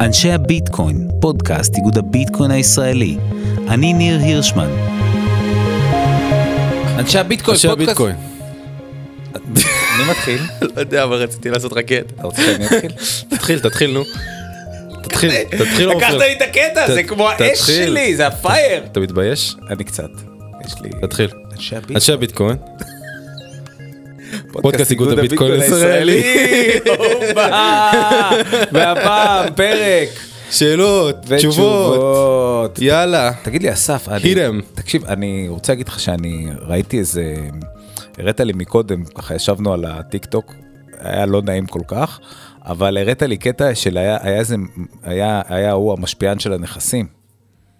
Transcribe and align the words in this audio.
אנשי 0.00 0.32
הביטקוין, 0.32 1.08
פודקאסט 1.20 1.74
איגוד 1.76 1.98
הביטקוין 1.98 2.50
הישראלי. 2.50 3.16
אני 3.68 3.92
ניר 3.92 4.18
הירשמן. 4.18 4.70
אנשי 6.98 7.18
הביטקוין, 7.18 7.54
אנשי 7.54 7.68
פודקאסט. 7.68 7.88
הביטקוין. 7.88 8.16
מי 9.98 10.10
מתחיל? 10.10 10.40
לא 10.76 10.80
יודע, 10.80 11.04
אבל 11.04 11.16
רציתי 11.16 11.50
לעשות 11.50 11.72
רקט. 11.72 12.12
אתה 12.14 12.22
רוצה 12.22 12.42
שאני 12.42 12.66
אתחיל? 12.66 12.92
תתחיל, 13.36 13.58
תתחיל, 13.58 13.90
נו. 13.90 14.02
תתחיל, 15.02 15.30
תתחיל. 15.44 15.88
לקחת. 15.88 16.14
לי 16.14 16.32
את 16.32 16.42
הקטע, 16.42 16.94
זה 16.94 17.02
כמו 17.02 17.28
האש. 17.28 17.58
שלי, 17.58 18.16
זה 18.16 18.26
הפייר. 18.26 18.84
אתה 18.92 19.00
מתבייש? 19.00 19.56
אני 19.70 19.84
קצת. 19.84 20.10
יש 20.66 20.74
לי... 20.82 20.90
תתחיל. 21.00 21.30
אנשי 21.94 22.12
הביטקוין. 22.12 22.56
פודקאסט 24.52 24.90
איגוד 24.90 25.18
הביטקוין 25.18 25.60
הישראלי. 25.60 26.22
והפעם 28.72 29.54
פרק. 29.54 30.08
שאלות, 30.50 31.16
תשובות. 31.36 32.78
יאללה. 32.78 33.32
תגיד 33.42 33.62
לי 33.62 33.72
אסף. 33.72 34.08
תקשיב, 34.74 35.04
אני 35.04 35.46
רוצה 35.48 35.72
להגיד 35.72 35.88
לך 35.88 36.00
שאני 36.00 36.46
ראיתי 36.66 36.98
איזה, 36.98 37.34
הראת 38.18 38.40
לי 38.40 38.52
מקודם, 38.52 39.04
ככה 39.04 39.34
ישבנו 39.34 39.72
על 39.72 39.84
הטיק 39.84 40.24
טוק, 40.24 40.54
היה 40.98 41.26
לא 41.26 41.42
נעים 41.42 41.66
כל 41.66 41.80
כך, 41.88 42.20
אבל 42.64 42.98
הראת 42.98 43.22
לי 43.22 43.36
קטע 43.36 43.74
של 43.74 43.98
היה, 43.98 44.38
איזה, 44.38 44.56
היה 45.48 45.72
הוא 45.72 45.92
המשפיען 45.92 46.38
של 46.38 46.52
הנכסים. 46.52 47.19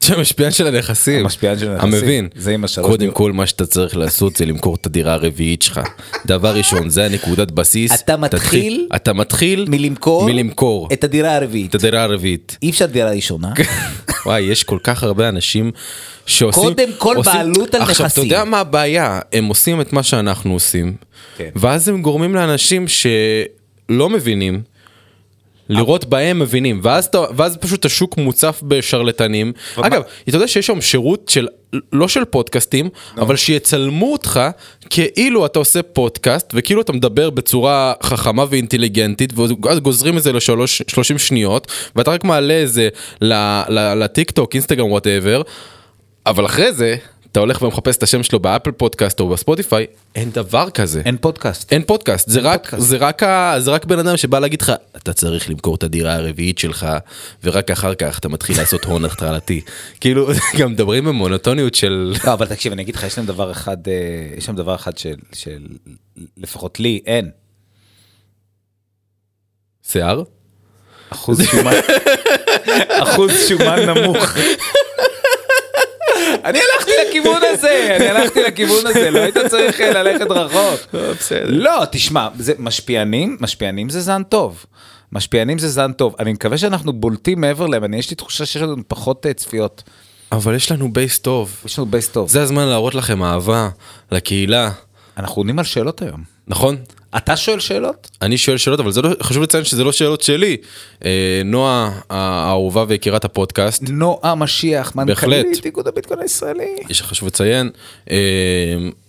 שמשפיען 0.04 0.50
של 0.50 0.66
הנכסים. 0.66 1.20
המשפיען 1.20 1.58
של 1.58 1.70
הנכסים. 1.70 1.94
המבין. 1.94 2.28
זה 2.36 2.50
עם 2.50 2.64
השלוש 2.64 2.86
קודם. 2.90 3.10
כל 3.10 3.32
מה 3.32 3.46
שאתה 3.46 3.66
צריך 3.66 3.96
לעשות 3.96 4.36
זה 4.36 4.46
למכור 4.46 4.74
את 4.74 4.86
הדירה 4.86 5.12
הרביעית 5.14 5.62
שלך. 5.62 5.80
דבר 6.26 6.54
ראשון, 6.56 6.88
זה 6.90 7.04
הנקודת 7.04 7.50
בסיס. 7.50 7.92
אתה 7.92 8.16
מתחיל 8.16 8.88
אתה 8.96 9.12
מתחיל 9.12 9.66
מלמכור, 9.68 10.26
מלמכור 10.26 10.88
את 10.92 11.04
הדירה 11.04 11.36
הרביעית. 11.36 11.70
את 11.70 11.74
הדירה 11.74 12.02
הרביעית. 12.02 12.56
אי 12.62 12.70
אפשר 12.70 12.86
דירה 12.86 13.10
ראשונה. 13.10 13.52
וואי, 14.26 14.40
יש 14.40 14.64
כל 14.64 14.78
כך 14.84 15.02
הרבה 15.02 15.28
אנשים 15.28 15.70
שעושים... 16.26 16.62
קודם 16.62 16.88
כל 16.98 17.16
עושים- 17.16 17.32
בעלות 17.32 17.74
על 17.74 17.82
עכשיו, 17.82 17.96
אתה 17.96 18.04
נכסים. 18.04 18.24
יודע 18.24 18.44
מה 18.44 18.60
הבעיה? 18.60 19.20
הם 19.32 19.44
עושים 19.46 19.80
את 19.80 19.92
מה 19.92 20.02
שאנחנו 20.02 20.52
עושים, 20.52 20.94
כן. 21.36 21.48
ואז 21.56 21.88
הם 21.88 22.02
גורמים 22.02 22.34
לאנשים 22.34 22.86
שלא 22.88 24.08
מבינים. 24.10 24.60
לראות 25.70 26.04
בהם 26.04 26.38
מבינים. 26.38 26.80
ואז 26.82 27.04
אתה 27.04 27.24
ואז 27.36 27.56
פשוט 27.56 27.84
השוק 27.84 28.16
מוצף 28.16 28.60
בשרלטנים. 28.62 29.52
אגב 29.76 30.02
אתה 30.28 30.36
יודע 30.36 30.48
שיש 30.48 30.66
שם 30.66 30.80
שירות 30.80 31.28
של 31.28 31.46
לא 31.92 32.08
של 32.08 32.24
פודקאסטים 32.24 32.88
אבל 33.18 33.36
שיצלמו 33.36 34.12
אותך 34.12 34.40
כאילו 34.90 35.46
אתה 35.46 35.58
עושה 35.58 35.82
פודקאסט 35.82 36.52
וכאילו 36.54 36.80
אתה 36.80 36.92
מדבר 36.92 37.30
בצורה 37.30 37.92
חכמה 38.02 38.44
ואינטליגנטית 38.50 39.32
ואז 39.62 39.78
גוזרים 39.80 40.18
את 40.18 40.22
זה 40.22 40.32
לשלוש 40.32 40.82
30 40.88 41.18
שניות 41.18 41.72
ואתה 41.96 42.10
רק 42.10 42.24
מעלה 42.24 42.62
את 42.62 42.72
זה 42.72 42.88
לטיק 43.96 44.30
טוק 44.30 44.54
אינסטגרם 44.54 44.90
whatever. 44.90 45.42
אבל 46.26 46.46
אחרי 46.46 46.72
זה 46.72 46.96
אתה 47.32 47.40
הולך 47.40 47.62
ומחפש 47.62 47.96
את 47.96 48.02
השם 48.02 48.22
שלו 48.22 48.38
באפל 48.40 48.70
פודקאסט 48.70 49.20
או 49.20 49.28
בספוטיפיי 49.28 49.86
אין 50.14 50.30
דבר 50.30 50.70
כזה. 50.70 51.02
אין 51.04 51.16
פודקאסט. 51.20 51.72
אין 51.72 51.82
פודקאסט, 51.82 52.28
זה 52.28 52.40
רק, 52.40 52.60
פודקאסט. 52.62 52.82
זה 52.88 52.96
רק, 52.96 53.22
ה- 53.22 53.54
זה 53.58 53.70
רק 53.70 53.84
בן 53.84 53.98
אדם 53.98 54.16
שבא 54.16 54.38
להגיד 54.38 54.62
לך, 54.62 54.72
אתה 54.96 55.12
צריך 55.12 55.50
למכור 55.50 55.74
את 55.74 55.82
הדירה 55.82 56.14
הרביעית 56.14 56.58
שלך, 56.58 56.86
ורק 57.44 57.70
אחר 57.70 57.94
כך 57.94 58.18
אתה 58.18 58.28
מתחיל 58.28 58.56
לעשות 58.58 58.84
הון 58.84 59.04
התחלתי. 59.04 59.60
כאילו, 60.00 60.28
גם 60.58 60.72
מדברים 60.72 61.04
במונוטוניות 61.04 61.74
של... 61.74 62.14
לא, 62.26 62.32
אבל 62.32 62.46
תקשיב, 62.46 62.72
אני 62.72 62.82
אגיד 62.82 62.96
לך, 62.96 63.02
יש 63.02 63.18
להם 63.18 63.26
דבר 63.26 63.50
אחד, 63.52 63.88
אה, 63.88 63.92
יש 64.38 64.44
שם 64.44 64.56
דבר 64.56 64.74
אחד 64.74 64.98
של, 64.98 65.14
של, 65.32 65.66
לפחות 66.36 66.80
לי, 66.80 67.00
אין. 67.06 67.30
שיער? 69.88 70.22
אחוז 71.10 71.42
שומן, 71.50 71.72
אחוז 73.02 73.30
שומן 73.48 73.78
נמוך. 73.86 74.18
אני 76.44 76.58
הלכתי 76.74 76.90
לכיוון 77.08 77.42
הזה, 77.52 77.96
אני 77.96 78.06
הלכתי 78.08 78.42
לכיוון 78.42 78.86
הזה, 78.86 79.10
לא 79.10 79.18
היית 79.18 79.36
צריך 79.48 79.80
אה, 79.80 80.02
ללכת 80.02 80.30
רחוק. 80.30 80.94
בסדר. 80.94 81.44
לא, 81.46 81.84
תשמע, 81.92 82.28
משפיענים, 82.58 83.36
משפיענים 83.40 83.88
זה 83.88 84.00
זן 84.00 84.22
טוב. 84.22 84.64
משפיענים 85.12 85.58
זה 85.58 85.68
זן 85.68 85.92
טוב. 85.92 86.14
אני 86.18 86.32
מקווה 86.32 86.58
שאנחנו 86.58 86.92
בולטים 86.92 87.40
מעבר 87.40 87.66
להם, 87.66 87.84
אני 87.84 87.96
יש 87.96 88.10
לי 88.10 88.16
תחושה 88.16 88.46
שיש 88.46 88.62
לנו 88.62 88.76
פחות 88.88 89.26
אה, 89.26 89.32
צפיות. 89.32 89.82
אבל 90.32 90.54
יש 90.54 90.72
לנו 90.72 90.92
base 90.92 91.18
טוב. 91.18 91.56
יש 91.64 91.78
לנו 91.78 91.86
base 91.86 92.08
טוב. 92.08 92.28
זה 92.28 92.42
הזמן 92.42 92.66
להראות 92.66 92.94
לכם 92.94 93.22
אהבה, 93.22 93.68
לקהילה, 94.12 94.70
אנחנו 95.16 95.40
עונים 95.40 95.58
על 95.58 95.64
שאלות 95.64 96.02
היום. 96.02 96.22
נכון? 96.48 96.76
אתה 97.16 97.36
שואל 97.36 97.60
שאלות? 97.60 98.10
אני 98.22 98.38
שואל 98.38 98.56
שאלות, 98.56 98.80
אבל 98.80 98.92
זה 98.92 99.02
לא, 99.02 99.10
חשוב 99.22 99.42
לציין 99.42 99.64
שזה 99.64 99.84
לא 99.84 99.92
שאלות 99.92 100.20
שלי. 100.20 100.56
אה, 101.04 101.42
נועה 101.44 102.00
האהובה 102.10 102.84
ויקירת 102.88 103.24
הפודקאסט, 103.24 103.82
נועה 103.88 104.34
משיח. 104.34 104.96
מנכ"לית 104.96 105.64
איגוד 105.64 105.88
הביטקוין 105.88 106.20
הישראלי. 106.20 106.76
יש 106.88 107.02
חשוב 107.02 107.28
לציין, 107.28 107.70
אה, 108.10 108.16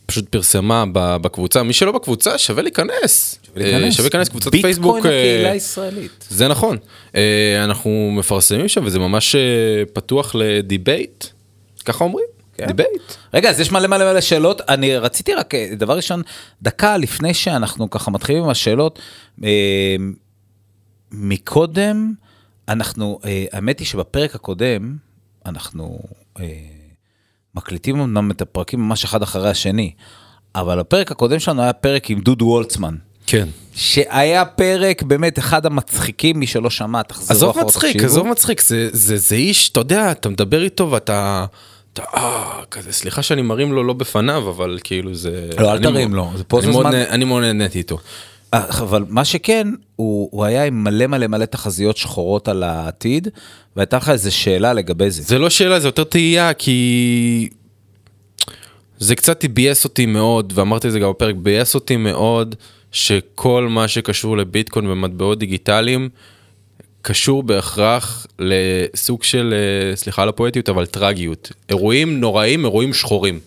פשוט 0.06 0.30
פרסמה 0.30 0.84
בקבוצה, 0.94 1.64
מי 1.64 1.74
שלא 1.74 1.92
בקבוצה 1.92 2.38
שווה 2.38 2.64
להיכנס. 2.64 3.40
אה, 3.58 3.92
שווה 3.92 4.04
להיכנס 4.04 4.30
קבוצת 4.30 4.52
פייסבוק. 4.52 4.96
ביטקוין 4.96 5.14
אה, 5.14 5.20
הקהילה 5.20 5.52
הישראלית. 5.52 6.28
זה 6.30 6.48
נכון. 6.48 6.78
אה, 7.16 7.64
אנחנו 7.64 8.12
מפרסמים 8.12 8.68
שם 8.68 8.86
וזה 8.86 9.00
ממש 9.00 9.36
אה, 9.36 9.42
פתוח 9.94 10.36
ל 10.36 10.47
debate, 10.47 11.26
ככה 11.86 12.04
אומרים? 12.04 12.41
כן. 12.62 12.68
debate. 12.68 13.02
רגע, 13.34 13.50
אז 13.50 13.60
יש 13.60 13.72
מלא 13.72 13.88
מלא 13.88 14.12
מלא 14.12 14.22
שאלות. 14.22 14.62
אני 14.70 14.98
רציתי 14.98 15.34
רק, 15.34 15.56
אה, 15.56 15.70
דבר 15.78 15.96
ראשון, 15.96 16.22
דקה 16.62 16.98
לפני 16.98 17.34
שאנחנו 17.34 17.90
ככה 17.90 18.12
מתחילים 18.12 18.44
עם 18.44 18.50
השאלות, 18.50 19.00
אה, 19.44 19.96
מקודם, 21.12 22.14
אנחנו, 22.68 23.20
אה, 23.26 23.46
האמת 23.52 23.80
היא 23.80 23.88
שבפרק 23.88 24.36
הקודם, 24.36 24.96
אנחנו 25.46 26.00
מקליטים 27.56 28.00
אמנם 28.00 28.32
את 28.32 28.42
הפרקים 28.42 28.80
ממש 28.80 29.04
אחד 29.04 29.22
אחרי 29.22 29.50
השני, 29.50 29.92
אבל 30.56 30.80
הפרק 30.80 31.12
הקודם 31.12 31.40
שלנו 31.40 31.62
היה 31.62 31.74
פרק 31.74 32.10
עם 32.10 32.22
דודו 32.22 32.46
וולצמן. 32.46 32.96
כן. 33.28 33.48
שהיה 33.74 34.46
פרק 34.46 35.04
באמת 35.04 35.40
אחד 35.40 35.66
המצחיקים, 35.66 36.40
מי 36.40 36.48
שלא 36.48 36.70
שמע, 36.70 37.02
תחזרו 37.02 37.36
עזוב 37.36 37.50
אחורה, 37.50 37.66
מצחיק, 37.66 37.92
תקשיבו. 37.92 38.06
עזוב 38.06 38.28
מצחיק, 38.28 38.62
זה, 38.62 38.90
זה, 38.92 39.18
זה 39.18 39.36
איש, 39.36 39.70
אתה 39.70 39.80
יודע, 39.80 40.12
אתה 40.12 40.30
מדבר 40.30 40.64
איתו 40.64 40.92
ואתה... 40.92 41.46
אתה, 41.94 42.04
אה, 42.16 42.62
כזה, 42.72 42.92
סליחה 42.92 43.22
שאני 43.22 43.42
מרים 43.42 43.74
לו 43.74 43.84
לא 43.84 43.94
בפניו, 43.94 44.50
אבל 44.50 44.78
כאילו 44.84 45.16
זה... 45.16 45.50
לא, 45.60 45.72
אל 45.72 45.80
תרים 45.84 46.14
לו, 46.16 46.32
זה 46.36 46.44
פה 46.44 46.62
זה 46.62 46.72
זמן- 46.72 46.94
אני 46.96 47.26
מאוד 47.26 47.42
נהניתי 47.44 47.78
איתו. 47.78 47.98
אה, 48.54 48.64
אבל 48.70 49.06
מה 49.10 49.26
שכן, 49.26 49.68
הוא, 49.96 50.30
הוא 50.32 50.46
היה 50.46 50.66
עם 50.66 50.84
מלא 50.84 51.08
מלא 51.08 51.28
מלא 51.28 51.46
תחזיות 51.46 51.98
שחורות 51.98 52.48
על 52.48 52.64
העתיד, 52.64 53.28
והייתה 53.76 53.98
לך 53.98 54.10
איזו 54.10 54.36
שאלה 54.36 54.74
לגבי 54.74 55.12
זה. 55.12 55.22
זה 55.24 55.40
לא 55.40 55.50
שאלה, 55.50 55.80
זה 55.80 55.88
יותר 55.88 56.04
תהייה, 56.04 56.54
כי... 56.54 57.50
זה 58.98 59.16
קצת 59.16 59.46
ביאס 59.46 59.84
אותי 59.84 60.06
מאוד, 60.06 60.54
ואמרתי 60.56 60.88
את 60.88 60.92
זה 60.92 61.00
גם 61.00 61.10
בפרק, 61.10 61.36
ביאס 61.36 61.76
אותי 61.76 61.98
מאוד 61.98 62.56
שכל 62.92 63.68
מה 63.70 63.88
שקשור 63.88 64.38
לביטקוין 64.38 64.88
ומטבעות 64.88 65.40
דיגיטליים, 65.40 66.10
קשור 67.02 67.44
בהכרח 67.44 68.28
לסוג 68.40 69.24
של, 69.24 69.54
אה, 69.54 69.96
סליחה 69.96 70.22
על 70.22 70.30
הפואטיות, 70.30 70.70
אבל 70.70 70.86
טרגיות. 70.86 71.52
אירועים 71.70 72.20
נוראים, 72.20 72.66
אירועים 72.66 72.94
שחורים. 72.94 73.40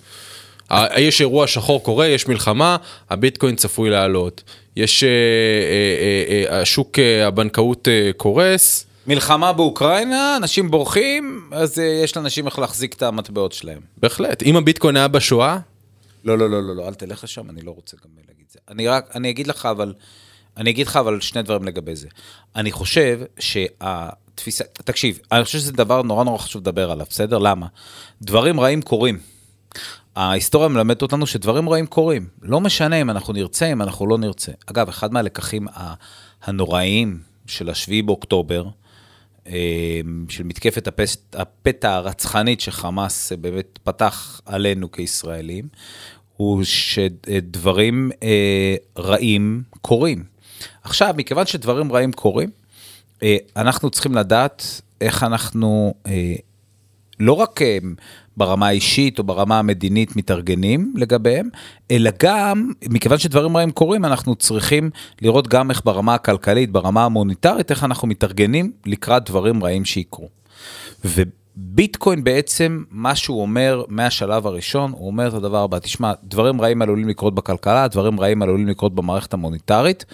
יש 0.96 1.20
אירוע 1.20 1.46
שחור 1.46 1.82
קורה, 1.82 2.06
יש 2.06 2.28
מלחמה, 2.28 2.76
הביטקוין 3.10 3.56
צפוי 3.56 3.90
לעלות. 3.90 4.42
יש, 4.76 5.04
אה, 5.04 5.08
אה, 6.50 6.60
השוק 6.60 6.98
הבנקאות 7.26 7.88
קורס. 8.16 8.86
מלחמה 9.06 9.52
באוקראינה, 9.52 10.36
אנשים 10.36 10.70
בורחים, 10.70 11.48
אז 11.52 11.78
יש 11.78 12.16
לאנשים 12.16 12.46
איך 12.46 12.58
להחזיק 12.58 12.94
את 12.94 13.02
המטבעות 13.02 13.52
שלהם. 13.52 13.80
בהחלט. 13.96 14.42
אם 14.42 14.56
הביטקוין 14.56 14.96
היה 14.96 15.08
בשואה, 15.08 15.58
לא, 16.24 16.38
לא, 16.38 16.50
לא, 16.50 16.62
לא, 16.62 16.76
לא, 16.76 16.88
אל 16.88 16.94
תלך 16.94 17.24
לשם, 17.24 17.50
אני 17.50 17.62
לא 17.62 17.70
רוצה 17.70 17.96
גם 18.04 18.10
להגיד 18.28 18.44
זה. 18.52 18.58
אני 18.68 18.88
רק, 18.88 19.10
אני 19.14 19.30
אגיד 19.30 19.46
לך 19.46 19.66
אבל, 19.66 19.92
אני 20.56 20.70
אגיד 20.70 20.86
לך 20.86 20.96
אבל 20.96 21.20
שני 21.20 21.42
דברים 21.42 21.64
לגבי 21.64 21.96
זה. 21.96 22.08
אני 22.56 22.72
חושב 22.72 23.20
שהתפיסה, 23.38 24.64
תקשיב, 24.72 25.18
אני 25.32 25.44
חושב 25.44 25.58
שזה 25.58 25.72
דבר 25.72 26.02
נורא 26.02 26.24
נורא 26.24 26.38
חשוב 26.38 26.62
לדבר 26.62 26.90
עליו, 26.90 27.06
בסדר? 27.10 27.38
למה? 27.38 27.66
דברים 28.22 28.60
רעים 28.60 28.82
קורים. 28.82 29.18
ההיסטוריה 30.16 30.68
מלמדת 30.68 31.02
אותנו 31.02 31.26
שדברים 31.26 31.68
רעים 31.68 31.86
קורים. 31.86 32.28
לא 32.42 32.60
משנה 32.60 33.00
אם 33.00 33.10
אנחנו 33.10 33.32
נרצה, 33.32 33.72
אם 33.72 33.82
אנחנו 33.82 34.06
לא 34.06 34.18
נרצה. 34.18 34.52
אגב, 34.66 34.88
אחד 34.88 35.12
מהלקחים 35.12 35.66
הנוראיים 36.42 37.20
של 37.46 37.70
השביעי 37.70 38.02
באוקטובר, 38.02 38.66
אה, 39.46 40.00
של 40.28 40.42
מתקפת 40.44 40.88
הפס- 40.88 41.16
הפתע 41.32 41.94
הרצחנית 41.94 42.60
שחמאס 42.60 43.32
באמת 43.32 43.78
פתח 43.82 44.40
עלינו 44.46 44.92
כישראלים, 44.92 45.68
הוא 46.36 46.64
שדברים 46.64 48.10
אה, 48.22 48.74
רעים 48.98 49.62
קורים. 49.80 50.33
עכשיו, 50.84 51.14
מכיוון 51.16 51.46
שדברים 51.46 51.92
רעים 51.92 52.12
קורים, 52.12 52.50
אה, 53.22 53.36
אנחנו 53.56 53.90
צריכים 53.90 54.14
לדעת 54.14 54.80
איך 55.00 55.22
אנחנו 55.22 55.94
אה, 56.06 56.34
לא 57.20 57.32
רק 57.32 57.62
אה, 57.62 57.78
ברמה 58.36 58.68
האישית 58.68 59.18
או 59.18 59.24
ברמה 59.24 59.58
המדינית 59.58 60.16
מתארגנים 60.16 60.94
לגביהם, 60.96 61.48
אלא 61.90 62.10
גם, 62.22 62.70
מכיוון 62.88 63.18
שדברים 63.18 63.56
רעים 63.56 63.70
קורים, 63.70 64.04
אנחנו 64.04 64.34
צריכים 64.34 64.90
לראות 65.22 65.48
גם 65.48 65.70
איך 65.70 65.82
ברמה 65.84 66.14
הכלכלית, 66.14 66.70
ברמה 66.70 67.04
המוניטרית, 67.04 67.70
איך 67.70 67.84
אנחנו 67.84 68.08
מתארגנים 68.08 68.72
לקראת 68.86 69.30
דברים 69.30 69.64
רעים 69.64 69.84
שיקרו. 69.84 70.28
וביטקוין 71.04 72.24
בעצם, 72.24 72.84
מה 72.90 73.14
שהוא 73.14 73.42
אומר 73.42 73.82
מהשלב 73.88 74.46
הראשון, 74.46 74.92
הוא 74.92 75.06
אומר 75.06 75.28
את 75.28 75.34
הדבר 75.34 75.62
הבא, 75.62 75.78
תשמע, 75.78 76.12
דברים 76.24 76.60
רעים 76.60 76.82
עלולים 76.82 77.08
לקרות 77.08 77.34
בכלכלה, 77.34 77.88
דברים 77.88 78.20
רעים 78.20 78.42
עלולים 78.42 78.68
לקרות 78.68 78.94
במערכת 78.94 79.34
המוניטרית, 79.34 80.04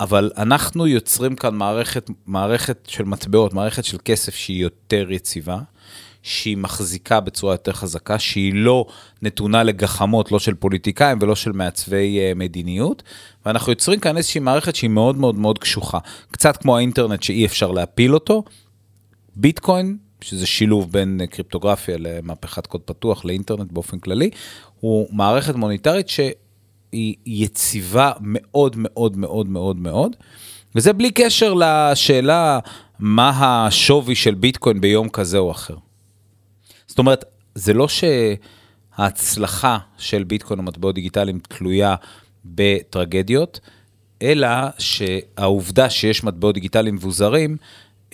אבל 0.00 0.30
אנחנו 0.36 0.86
יוצרים 0.86 1.36
כאן 1.36 1.54
מערכת, 1.54 2.10
מערכת 2.26 2.78
של 2.88 3.04
מטבעות, 3.04 3.54
מערכת 3.54 3.84
של 3.84 3.98
כסף 4.04 4.34
שהיא 4.34 4.62
יותר 4.62 5.12
יציבה, 5.12 5.58
שהיא 6.22 6.56
מחזיקה 6.56 7.20
בצורה 7.20 7.54
יותר 7.54 7.72
חזקה, 7.72 8.18
שהיא 8.18 8.52
לא 8.54 8.86
נתונה 9.22 9.62
לגחמות, 9.62 10.32
לא 10.32 10.38
של 10.38 10.54
פוליטיקאים 10.54 11.18
ולא 11.20 11.36
של 11.36 11.52
מעצבי 11.52 12.18
uh, 12.18 12.38
מדיניות, 12.38 13.02
ואנחנו 13.46 13.72
יוצרים 13.72 14.00
כאן 14.00 14.16
איזושהי 14.16 14.40
מערכת 14.40 14.76
שהיא 14.76 14.90
מאוד 14.90 15.16
מאוד 15.16 15.34
מאוד 15.34 15.58
קשוחה. 15.58 15.98
קצת 16.30 16.56
כמו 16.56 16.76
האינטרנט 16.76 17.22
שאי 17.22 17.46
אפשר 17.46 17.70
להפיל 17.70 18.14
אותו, 18.14 18.44
ביטקוין, 19.36 19.96
שזה 20.20 20.46
שילוב 20.46 20.92
בין 20.92 21.20
אה, 21.20 21.26
קריפטוגרפיה 21.26 21.96
למהפכת 21.98 22.66
קוד 22.66 22.80
פתוח 22.80 23.24
לאינטרנט 23.24 23.72
באופן 23.72 23.98
כללי, 23.98 24.30
הוא 24.80 25.08
מערכת 25.10 25.54
מוניטרית 25.54 26.08
שהיא 26.94 27.16
יציבה 27.26 28.12
מאוד 28.20 28.76
מאוד 28.78 29.16
מאוד 29.16 29.48
מאוד 29.48 29.76
מאוד, 29.76 30.16
וזה 30.74 30.92
בלי 30.92 31.10
קשר 31.10 31.54
לשאלה 31.54 32.58
מה 32.98 33.30
השווי 33.66 34.14
של 34.14 34.34
ביטקוין 34.34 34.80
ביום 34.80 35.08
כזה 35.08 35.38
או 35.38 35.50
אחר. 35.50 35.76
זאת 36.86 36.98
אומרת, 36.98 37.24
זה 37.54 37.72
לא 37.72 37.86
שההצלחה 37.88 39.78
של 39.98 40.24
ביטקוין 40.24 40.60
ומטבעות 40.60 40.94
דיגיטליים 40.94 41.38
תלויה 41.38 41.94
בטרגדיות, 42.44 43.60
אלא 44.22 44.48
שהעובדה 44.78 45.90
שיש 45.90 46.24
מטבעות 46.24 46.54
דיגיטליים 46.54 46.94
מבוזרים, 46.94 47.56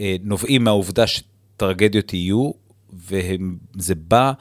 אה, 0.00 0.16
נובעים 0.22 0.64
מהעובדה 0.64 1.04
שטרגדיות 1.06 2.14
יהיו, 2.14 2.50
וזה 2.92 3.94
בא 3.94 4.32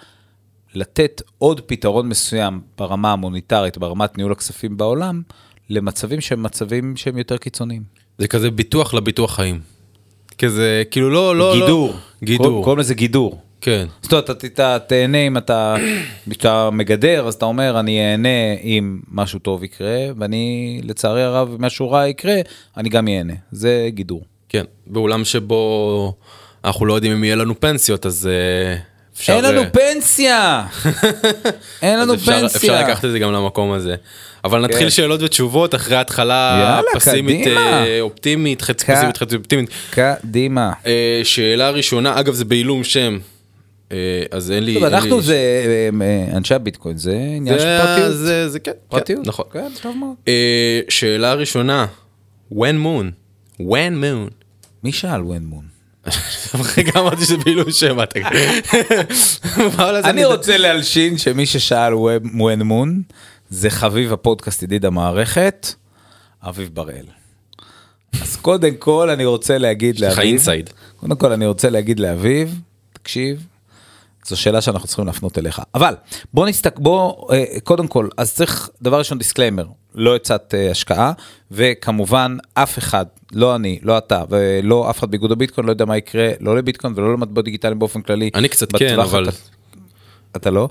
לתת 0.74 1.21
עוד 1.38 1.62
פתרון 1.62 2.10
מסוים 2.10 2.62
ברמה 2.77 3.12
המוניטרית, 3.12 3.77
ברמת 3.77 4.18
ניהול 4.18 4.31
הכספים 4.31 4.77
בעולם, 4.77 5.21
למצבים 5.69 6.21
שהם 6.21 6.44
מצבים 6.44 6.98
שהם 6.98 7.18
יותר 7.18 7.38
קיצוניים. 7.38 7.83
זה 8.18 8.27
כזה 8.27 8.51
ביטוח 8.51 8.94
לביטוח 8.94 9.36
חיים. 9.36 9.60
כזה, 10.38 10.83
כאילו 10.92 11.10
לא, 11.10 11.36
לא, 11.36 11.54
גידור. 11.54 11.88
לא. 11.89 11.98
גידור. 12.24 12.63
קוראים 12.63 12.80
לזה 12.80 12.94
גידור. 12.94 13.42
כן. 13.62 13.86
זאת 14.01 14.13
אומרת, 14.13 14.30
אתה, 14.30 14.77
תהנה 14.88 15.18
אם 15.18 15.38
אתה, 15.38 15.75
כשאתה 16.30 16.69
מגדר, 16.69 17.27
אז 17.27 17.33
אתה 17.33 17.45
אומר, 17.45 17.80
אני 17.80 18.12
אהנה 18.12 18.54
אם 18.63 19.00
משהו 19.12 19.39
טוב 19.39 19.63
יקרה, 19.63 20.06
ואני, 20.18 20.81
לצערי 20.83 21.24
הרב, 21.24 21.50
אם 21.56 21.65
משהו 21.65 21.92
רע 21.92 22.07
יקרה, 22.07 22.36
אני 22.77 22.89
גם 22.89 23.07
אהנה. 23.07 23.33
זה 23.51 23.89
גידור. 23.89 24.24
כן, 24.50 24.63
בעולם 24.88 25.24
שבו 25.24 26.13
אנחנו 26.63 26.86
לא 26.86 26.94
יודעים 26.94 27.13
אם 27.13 27.24
יהיה 27.24 27.36
לנו 27.36 27.60
פנסיות, 27.60 28.06
אז 28.06 28.27
אה, 28.31 28.75
אפשר... 29.19 29.33
אין 29.33 29.44
לנו 29.45 29.62
אה, 29.62 29.69
פנסיה! 29.69 30.66
אין 31.81 32.00
לנו 32.00 32.13
אפשר, 32.13 32.31
אפשר 32.45 32.60
פנסיה! 32.60 32.81
לקחת 32.81 33.06
את 33.06 33.12
זה 33.12 33.19
גם 33.19 33.31
למקום 33.33 33.71
הזה. 33.71 33.95
אבל 34.44 34.62
נתחיל 34.62 34.83
כן. 34.83 34.89
שאלות 34.89 35.21
ותשובות 35.24 35.75
אחרי 35.75 35.98
התחלה 35.98 36.57
יאללה, 36.62 37.00
פסימית 37.00 37.42
קדימה. 37.45 37.83
אה, 37.86 38.01
אופטימית, 38.01 38.62
חצי 38.62 38.86
ק- 38.86 38.92
פסימית, 38.92 39.18
חצי 39.18 39.36
אופטימית. 39.36 39.69
קדימה. 39.92 40.71
אה, 40.86 41.21
שאלה 41.24 41.69
ראשונה, 41.69 42.19
אגב 42.19 42.33
זה 42.33 42.45
בעילום 42.45 42.83
שם, 42.83 43.18
אה, 43.92 43.98
אז 44.31 44.51
אין 44.51 44.63
לי... 44.63 44.74
טוב, 44.74 44.83
אין 44.83 44.94
אנחנו 44.94 45.16
לי- 45.18 45.24
זה, 45.24 45.38
אנשי 46.33 46.56
הביטקוין, 46.56 46.98
זה 46.98 47.18
עניין 47.36 47.56
של 47.60 47.63
זה- 47.65 47.80
פרטיות. 47.83 48.12
זה, 48.18 48.50
זה 48.50 48.60
כן, 48.60 48.72
פרטיות. 48.89 49.24
כן, 49.24 49.30
נכון. 49.30 49.45
כן, 49.54 49.68
טוב 49.81 49.95
מאוד. 49.98 50.15
אה, 50.27 50.33
שאלה 50.89 51.33
ראשונה, 51.33 51.86
when 52.54 52.56
moon, 52.86 53.06
when 53.62 53.63
moon. 54.01 54.31
מי 54.83 54.92
שאל 54.92 55.22
ון 55.22 55.44
מון? 55.45 55.63
רגע 56.78 56.92
אמרתי 57.00 57.26
שזה 57.26 57.38
בעילום 57.38 57.72
שם, 57.72 57.98
אני 60.10 60.26
רוצה 60.26 60.58
להלשין 60.58 61.18
שמי 61.18 61.46
ששאל 61.46 61.94
when 61.96 62.62
moon 62.62 63.01
זה 63.50 63.70
חביב 63.70 64.14
הפודקאסט 64.14 64.64
ידיד 64.64 64.86
המערכת, 64.86 65.74
אביב 66.44 66.70
בראל. 66.74 67.06
אז 68.22 68.36
קודם 68.36 68.76
כל 68.76 69.10
אני 69.10 69.26
רוצה 69.26 69.58
להגיד 69.58 69.96
יש 69.96 70.02
לך 70.02 70.18
לאביב, 70.18 70.30
inside. 70.30 70.69
קודם 70.96 71.16
כל 71.16 71.32
אני 71.32 71.46
רוצה 71.46 71.70
להגיד 71.70 72.00
לאביב, 72.00 72.62
תקשיב, 72.94 73.46
זו 74.26 74.38
שאלה 74.38 74.62
שאנחנו 74.62 74.88
צריכים 74.88 75.06
להפנות 75.06 75.38
אליך. 75.38 75.62
אבל 75.76 75.96
בוא 76.34 76.48
נסתכל, 76.48 76.82
בוא, 76.82 77.34
אה, 77.34 77.46
קודם 77.64 77.88
כל, 77.88 78.08
אז 78.18 78.34
צריך, 78.34 78.70
דבר 78.82 78.98
ראשון 78.98 79.18
disclaimer, 79.18 79.66
לא 79.95 80.15
עצת 80.15 80.53
אה, 80.57 80.71
השקעה, 80.71 81.12
וכמובן 81.51 82.38
אף 82.53 82.77
אחד, 82.77 83.06
לא 83.31 83.56
אני, 83.56 83.80
לא 83.83 83.97
אתה, 83.97 84.24
ולא 84.30 84.89
אף 84.89 85.00
אחד 85.00 85.12
באיגוד 85.12 85.31
הביטקוין, 85.31 85.68
לא 85.68 85.71
יודע 85.71 85.86
מה 85.86 85.97
יקרה, 85.97 86.31
לא 86.39 86.57
לביטקוין 86.57 86.94
ולא 86.95 87.13
למטבעות 87.13 87.45
דיגיטליים 87.45 87.80
באופן 87.80 88.01
כללי. 88.01 88.30
אני 88.36 88.50
קצת 88.50 88.75
כן, 88.75 89.00
אבל- 89.00 89.30
הקצ- 89.30 89.50
אתה 90.36 90.50
לא? 90.51 90.69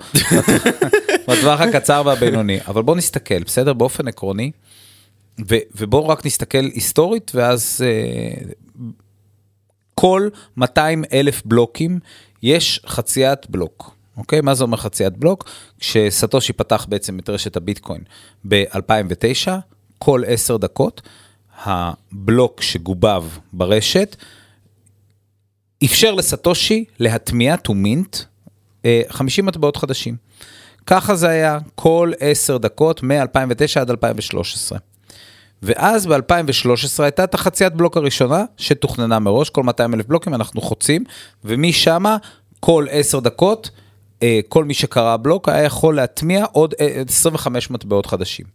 בטווח 1.28 1.60
הקצר 1.60 2.02
והבינוני. 2.06 2.58
אבל 2.68 2.82
בוא 2.82 2.96
נסתכל, 2.96 3.42
בסדר? 3.42 3.72
באופן 3.72 4.08
עקרוני, 4.08 4.50
ו- 5.48 5.56
ובואו 5.76 6.08
רק 6.08 6.26
נסתכל 6.26 6.58
היסטורית, 6.74 7.30
ואז 7.34 7.80
אה, 7.86 8.52
כל 9.94 10.28
200 10.56 11.04
אלף 11.12 11.42
בלוקים 11.44 11.98
יש 12.42 12.80
חציית 12.86 13.50
בלוק. 13.50 13.94
אוקיי? 14.18 14.40
מה 14.40 14.54
זה 14.54 14.64
אומר 14.64 14.76
חציית 14.76 15.16
בלוק? 15.16 15.50
כשסטושי 15.80 16.52
פתח 16.52 16.86
בעצם 16.88 17.18
את 17.18 17.30
רשת 17.30 17.56
הביטקוין 17.56 18.00
ב-2009, 18.48 19.48
כל 19.98 20.22
10 20.26 20.56
דקות, 20.56 21.02
הבלוק 21.64 22.62
שגובב 22.62 23.24
ברשת 23.52 24.16
אפשר 25.84 26.14
לסטושי 26.14 26.84
להטמיע 27.00 27.54
to 27.54 27.70
mint 27.70 28.24
אה, 28.84 29.02
50 29.08 29.46
מטבעות 29.46 29.76
חדשים. 29.76 30.16
ככה 30.86 31.14
זה 31.14 31.28
היה 31.28 31.58
כל 31.74 32.12
10 32.20 32.58
דקות 32.58 33.02
מ-2009 33.02 33.80
עד 33.80 33.90
2013. 33.90 34.78
ואז 35.62 36.06
ב-2013 36.06 37.02
הייתה 37.02 37.24
את 37.24 37.34
החציית 37.34 37.72
בלוק 37.72 37.96
הראשונה 37.96 38.44
שתוכננה 38.56 39.18
מראש, 39.18 39.50
כל 39.50 39.62
200 39.62 39.94
אלף 39.94 40.06
בלוקים 40.06 40.34
אנחנו 40.34 40.60
חוצים, 40.60 41.04
ומשם 41.44 42.04
כל 42.60 42.86
10 42.90 43.20
דקות, 43.20 43.70
אה, 43.74 43.82
כל 44.48 44.64
מי 44.64 44.74
שקרא 44.74 45.16
בלוק 45.16 45.48
היה 45.48 45.62
יכול 45.64 45.96
להטמיע 45.96 46.44
עוד 46.52 46.74
אה, 46.80 47.02
25 47.08 47.70
מטבעות 47.70 48.06
חדשים. 48.06 48.46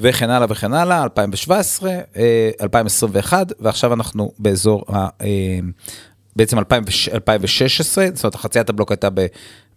וכן 0.00 0.30
הלאה 0.30 0.46
וכן 0.50 0.72
הלאה, 0.72 1.02
2017, 1.02 1.90
אה, 2.16 2.50
2021, 2.60 3.52
ועכשיו 3.60 3.92
אנחנו 3.92 4.32
באזור 4.38 4.84
ה... 4.88 5.08
אה, 5.22 5.58
בעצם 6.36 6.58
2016, 6.58 8.06
זאת 8.14 8.24
אומרת, 8.24 8.34
חציית 8.34 8.68
הבלוק 8.68 8.90
הייתה 8.90 9.08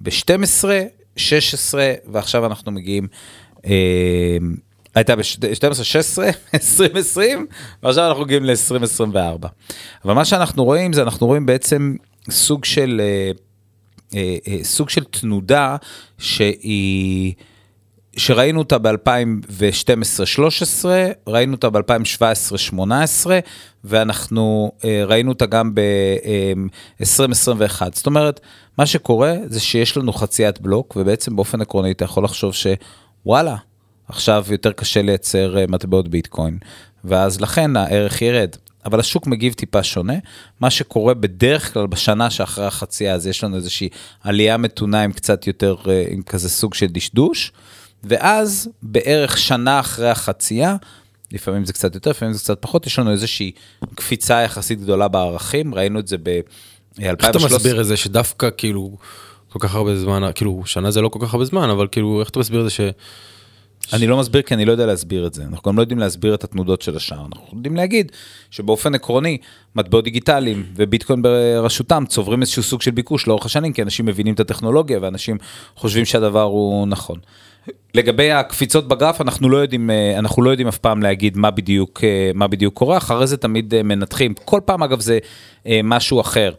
ב-12, 0.02 0.66
16, 1.16 1.94
ועכשיו 2.08 2.46
אנחנו 2.46 2.72
מגיעים, 2.72 3.08
אה, 3.66 3.72
הייתה 4.96 5.16
ב-12, 5.16 5.84
16, 5.84 6.30
2020, 6.54 7.48
ועכשיו 7.84 8.08
אנחנו 8.08 8.24
מגיעים 8.24 8.46
ל-2024. 8.46 9.48
אבל 10.06 10.14
מה 10.14 10.26
שאנחנו 10.26 10.64
רואים 10.64 10.94
זה, 10.94 11.02
אנחנו 11.02 11.28
רואים 11.28 11.46
בעצם 11.46 11.96
סוג 12.30 12.66
של, 12.66 13.02
אה, 13.04 13.32
אה, 14.16 14.38
אה, 14.48 14.58
סוג 14.64 14.90
של 14.90 15.04
תנודה 15.04 15.76
שהיא... 16.18 17.34
שראינו 18.18 18.60
אותה 18.60 18.78
ב-2012-13, 18.78 20.86
ראינו 21.28 21.54
אותה 21.54 21.70
ב-2017-18, 21.70 22.82
ואנחנו 23.84 24.72
אה, 24.86 25.04
ראינו 25.06 25.32
אותה 25.32 25.46
גם 25.46 25.76
ב-2021. 25.76 27.82
זאת 27.94 28.06
אומרת, 28.06 28.40
מה 28.78 28.86
שקורה 28.86 29.34
זה 29.46 29.60
שיש 29.60 29.98
לנו 29.98 30.14
חציית 30.14 30.62
בלוק, 30.62 30.96
ובעצם 30.96 31.36
באופן 31.36 31.62
עקרוני 31.62 31.92
אתה 31.92 32.06
יכול 32.06 32.24
לחשוב 32.24 32.54
שוואלה, 32.54 33.56
עכשיו 34.08 34.46
יותר 34.50 34.72
קשה 34.72 35.02
לייצר 35.02 35.58
אה, 35.58 35.66
מטבעות 35.68 36.08
ביטקוין, 36.08 36.58
ואז 37.04 37.42
לכן 37.42 37.76
הערך 37.76 38.22
ירד. 38.22 38.56
אבל 38.86 39.00
השוק 39.00 39.28
מגיב 39.28 39.54
טיפה 39.54 39.84
שונה. 39.84 40.14
מה 40.60 40.70
שקורה 40.70 41.14
בדרך 41.14 41.74
כלל 41.74 41.88
בשנה 41.88 42.30
שאחרי 42.30 42.66
החצייה, 42.66 43.14
אז 43.14 43.28
יש 43.28 43.44
לנו 43.44 43.56
איזושהי 43.56 43.90
עלייה 44.24 44.58
מתונה 44.58 45.02
עם 45.02 45.12
קצת 45.12 45.48
יותר, 45.48 45.76
אה, 45.88 46.06
עם 46.10 46.22
כזה 46.22 46.50
סוג 46.50 46.74
של 46.74 46.88
דשדוש. 46.88 47.52
ואז 48.04 48.70
בערך 48.84 49.38
שנה 49.38 49.80
אחרי 49.80 50.10
החצייה, 50.10 50.76
לפעמים 51.32 51.66
זה 51.66 51.74
קצת 51.74 51.96
יותר, 51.96 52.10
לפעמים 52.10 52.34
זה 52.34 52.40
קצת 52.40 52.62
פחות, 52.62 52.88
יש 52.88 53.00
לנו 53.00 53.12
איזושהי 53.12 53.52
קפיצה 53.96 54.42
יחסית 54.42 54.82
גדולה 54.82 55.08
בערכים, 55.08 55.76
ראינו 55.76 56.00
את 56.00 56.08
זה 56.08 56.18
ב-2013. 56.24 57.04
איך 57.04 57.30
אתה 57.30 57.40
מסביר 57.40 57.82
את 57.82 57.86
זה 57.86 57.98
שדווקא 57.98 58.50
כאילו 58.58 58.98
כל 59.50 59.60
כך 59.60 59.76
הרבה 59.76 59.98
זמן, 59.98 60.32
כאילו 60.36 60.64
שנה 60.66 60.92
זה 60.92 61.02
לא 61.02 61.10
כל 61.10 61.20
כך 61.22 61.34
הרבה 61.34 61.46
זמן, 61.46 61.70
אבל 61.70 61.88
כאילו 61.92 62.20
איך 62.20 62.30
אתה 62.30 62.40
מסביר 62.40 62.60
את 62.60 62.66
זה 62.66 62.70
אני 63.94 64.08
לא 64.08 64.18
מסביר 64.18 64.42
כי 64.42 64.54
אני 64.54 64.66
לא 64.66 64.72
יודע 64.72 64.86
להסביר 64.86 65.28
את 65.28 65.34
זה. 65.34 65.44
אנחנו 65.44 65.72
גם 65.72 65.78
לא 65.78 65.82
יודעים 65.82 66.00
להסביר 66.00 66.36
את 66.36 66.44
התנודות 66.44 66.82
של 66.82 66.96
השער. 66.96 67.26
אנחנו 67.26 67.58
יודעים 67.58 67.76
להגיד 67.76 68.12
שבאופן 68.52 68.96
עקרוני, 68.96 69.38
מטבעות 69.76 70.04
דיגיטליים 70.04 70.66
וביטקוין 70.76 71.22
בראשותם 71.22 72.04
צוברים 72.08 72.42
איזשהו 72.42 72.64
סוג 72.64 72.82
של 72.82 72.92
ביקוש 72.92 73.28
לאורך 73.28 73.46
השנים, 73.46 73.74
כי 73.74 73.82
אנשים 73.82 74.06
מבינים 74.06 74.34
את 74.34 74.40
הטכנולוגיה 74.40 75.00
ואנשים 75.02 75.38
חושבים 75.76 76.06
שהדבר 76.06 76.42
הוא 76.42 76.88
נכון. 76.88 77.20
לגבי 77.94 78.32
הקפיצות 78.32 78.88
בגרף 78.88 79.22
אנחנו 79.22 79.50
לא 79.50 79.58
יודעים 79.58 79.90
אה, 79.90 80.20
אנחנו 80.20 80.44
לא 80.44 80.50
יודעים 80.50 80.68
אף 80.68 80.78
פעם 80.78 81.04
להגיד 81.04 81.38
מה 81.38 81.52
בדיוק 81.52 82.04
אה, 82.04 82.32
מה 82.34 82.48
בדיוק 82.48 82.74
קורה 82.74 82.98
אחרי 82.98 83.28
זה 83.28 83.38
תמיד 83.38 83.74
אה, 83.74 83.84
מנתחים 83.84 84.34
כל 84.46 84.60
פעם 84.66 84.84
אגב 84.84 85.00
זה 85.00 85.20
משהו 85.84 86.22
אחר. 86.22 86.54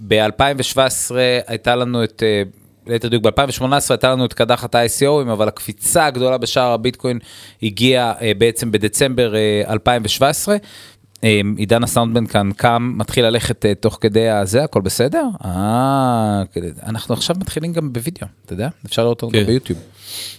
ב-2017 0.00 1.14
הייתה 1.46 1.76
לנו 1.76 2.04
את 2.04 2.22
ליתר 2.86 3.08
דיוק 3.08 3.22
ב-2018 3.22 3.64
הייתה 3.90 4.10
לנו 4.12 4.24
את 4.24 4.32
קדחת 4.32 4.74
ה-ICOים 4.74 5.32
אבל 5.32 5.48
הקפיצה 5.48 6.06
הגדולה 6.06 6.38
בשער 6.38 6.72
הביטקוין 6.72 7.18
הגיעה 7.62 8.12
בעצם 8.38 8.72
בדצמבר 8.72 9.34
2017 9.68 10.56
עידן 11.56 11.84
הסאונדבן 11.84 12.26
כאן 12.26 12.50
קם, 12.56 12.94
מתחיל 12.96 13.26
ללכת 13.26 13.64
תוך 13.80 13.98
כדי 14.00 14.30
הזה, 14.30 14.64
הכל 14.64 14.80
בסדר? 14.80 15.24
אה, 15.44 16.42
אנחנו 16.86 17.14
עכשיו 17.14 17.36
מתחילים 17.40 17.72
גם 17.72 17.92
בווידאו, 17.92 18.26
אתה 18.44 18.52
יודע? 18.52 18.68
אפשר 18.86 19.02
לראות 19.02 19.22
אותו 19.22 19.38
כן. 19.38 19.46
ביוטיוב. 19.46 19.78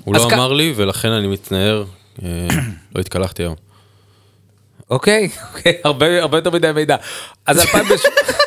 הוא 0.04 0.16
לא 0.16 0.30
אמר 0.34 0.54
לי 0.54 0.74
ולכן 0.76 1.10
אני 1.10 1.28
מתנער, 1.28 1.86
אה, 2.24 2.48
לא 2.96 3.02
התקלחתי 3.02 3.44
היום. 3.44 3.56
אוקיי, 4.90 5.30
אוקיי, 5.54 5.80
הרבה 5.84 6.38
יותר 6.38 6.52
מדי 6.52 6.72
מידע. 6.72 6.96
אז 7.46 7.60
2017 7.60 8.47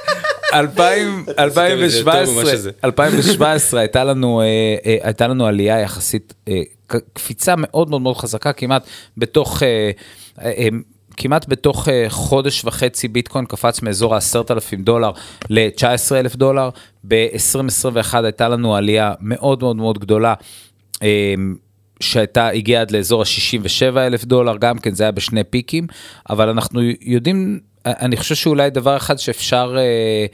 הייתה 3.78 4.04
לנו 4.04 4.40
אה, 4.40 4.96
הייתה 5.02 5.28
לנו 5.28 5.46
עלייה 5.46 5.80
יחסית 5.80 6.34
קפיצה 7.12 7.54
מאוד 7.56 7.90
מאוד 7.90 8.02
מאוד 8.02 8.16
חזקה 8.16 8.52
כמעט 8.52 8.86
בתוך 9.16 9.62
כמעט 11.16 11.48
בתוך 11.48 11.88
חודש 12.08 12.64
וחצי 12.64 13.08
ביטקוין 13.08 13.44
קפץ 13.44 13.82
מאזור 13.82 14.14
ה-10,000 14.14 14.76
דולר 14.84 15.10
ל-19,000 15.50 16.36
דולר. 16.36 16.68
ב-2021 17.08 18.14
הייתה 18.24 18.48
לנו 18.48 18.76
עלייה 18.76 19.12
מאוד 19.20 19.62
מאוד 19.62 19.76
מאוד 19.76 19.98
גדולה. 19.98 20.34
שהייתה, 22.00 22.48
הגיעה 22.48 22.82
עד 22.82 22.90
לאזור 22.90 23.22
ה-67 23.22 23.98
אלף 23.98 24.24
דולר, 24.24 24.56
גם 24.56 24.78
כן 24.78 24.94
זה 24.94 25.04
היה 25.04 25.12
בשני 25.12 25.44
פיקים, 25.44 25.86
אבל 26.30 26.48
אנחנו 26.48 26.80
יודעים, 27.00 27.60
אני 27.86 28.16
חושב 28.16 28.34
שאולי 28.34 28.70
דבר 28.70 28.96
אחד 28.96 29.18
שאפשר, 29.18 29.76
אה, 29.78 30.26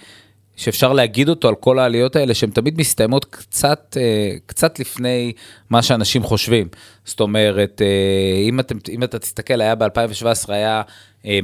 שאפשר 0.57 0.93
להגיד 0.93 1.29
אותו 1.29 1.49
על 1.49 1.55
כל 1.55 1.79
העליות 1.79 2.17
האלה, 2.17 2.35
שהן 2.35 2.51
תמיד 2.51 2.79
מסתיימות 2.79 3.25
קצת, 3.25 3.97
אה, 4.01 4.37
קצת 4.47 4.79
לפני 4.79 5.33
מה 5.71 5.83
שאנשים 5.83 6.23
חושבים. 6.23 6.69
זאת 7.05 7.21
אומרת, 7.21 7.83
אה, 7.85 8.49
אם, 8.49 8.61
אתם, 8.61 8.77
אם 8.89 9.03
אתה 9.03 9.19
תסתכל, 9.19 9.61
היה 9.61 9.75
ב-2017, 9.75 10.49
היה... 10.49 10.83
אה, 11.27 11.39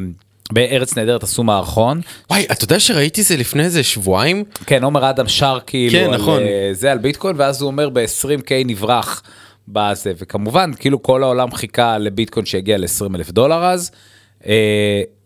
בארץ 0.53 0.99
נהדרת 0.99 1.23
עשו 1.23 1.43
מערכון. 1.45 2.01
וואי, 2.31 2.47
אתה 2.53 2.65
יודע 2.65 2.81
שראיתי 2.81 3.23
זה 3.23 3.37
לפני 3.37 3.63
איזה 3.63 3.83
שבועיים? 3.83 4.45
כן, 4.67 4.85
עומר 4.85 5.11
אדם 5.11 5.29
שר 5.29 5.59
כאילו, 5.67 5.93
כן, 5.93 6.11
נכון. 6.11 6.43
על, 6.43 6.49
זה 6.73 6.93
על 6.93 6.99
ביטקוין, 6.99 7.37
ואז 7.39 7.63
הוא 7.63 7.67
אומר 7.67 7.89
ב-20K 7.89 8.51
נברח 8.65 9.23
בזה, 9.69 10.13
וכמובן, 10.19 10.71
כאילו 10.79 11.03
כל 11.03 11.23
העולם 11.23 11.55
חיכה 11.55 11.99
לביטקוין 11.99 12.47
שיגיע 12.47 12.79
ל-20 12.79 13.17
אלף 13.17 13.31
דולר 13.31 13.65
אז, 13.65 13.91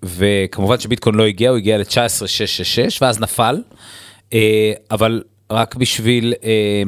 וכמובן 0.02 0.78
שביטקוין 0.78 1.14
לא 1.14 1.26
הגיע, 1.26 1.50
הוא 1.50 1.56
הגיע 1.56 1.78
ל-19,666 1.78 2.98
ואז 3.00 3.20
נפל, 3.20 3.62
אה, 4.32 4.72
אבל 4.90 5.22
רק 5.50 5.74
בשביל, 5.74 6.34
אה, 6.44 6.82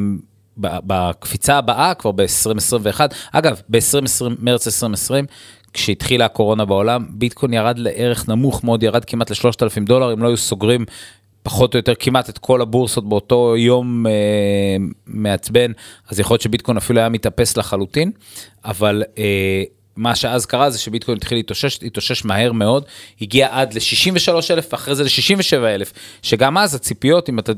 בקפיצה 0.58 1.58
הבאה 1.58 1.94
כבר 1.94 2.12
ב-2021, 2.12 3.00
אגב, 3.32 3.60
ב-2020, 3.68 4.24
מרץ 4.38 4.66
2020, 4.66 5.24
כשהתחילה 5.72 6.24
הקורונה 6.24 6.64
בעולם, 6.64 7.06
ביטקוין 7.10 7.52
ירד 7.52 7.78
לערך 7.78 8.28
נמוך 8.28 8.64
מאוד, 8.64 8.82
ירד 8.82 9.04
כמעט 9.04 9.30
ל-3,000 9.30 9.84
דולר, 9.84 10.12
אם 10.12 10.22
לא 10.22 10.28
היו 10.28 10.36
סוגרים 10.36 10.84
פחות 11.42 11.74
או 11.74 11.78
יותר 11.78 11.94
כמעט 11.98 12.28
את 12.28 12.38
כל 12.38 12.62
הבורסות 12.62 13.08
באותו 13.08 13.54
יום 13.56 14.06
אה, 14.06 14.12
מעצבן, 15.06 15.72
אז 16.08 16.20
יכול 16.20 16.34
להיות 16.34 16.42
שביטקוין 16.42 16.76
אפילו 16.76 17.00
היה 17.00 17.08
מתאפס 17.08 17.56
לחלוטין, 17.56 18.10
אבל 18.64 19.02
אה, 19.18 19.62
מה 19.98 20.16
שאז 20.16 20.46
קרה 20.46 20.70
זה 20.70 20.78
שביטקוין 20.78 21.16
התחיל 21.16 21.38
להתאושש, 21.38 21.82
להתאושש 21.82 22.24
מהר 22.24 22.52
מאוד, 22.52 22.84
הגיע 23.20 23.48
עד 23.50 23.74
ל-63,000 23.74 24.64
ואחרי 24.72 24.94
זה 24.94 25.04
ל-67,000, 25.04 25.92
שגם 26.22 26.58
אז 26.58 26.74
הציפיות, 26.74 27.28
אם 27.28 27.38
אתה, 27.38 27.52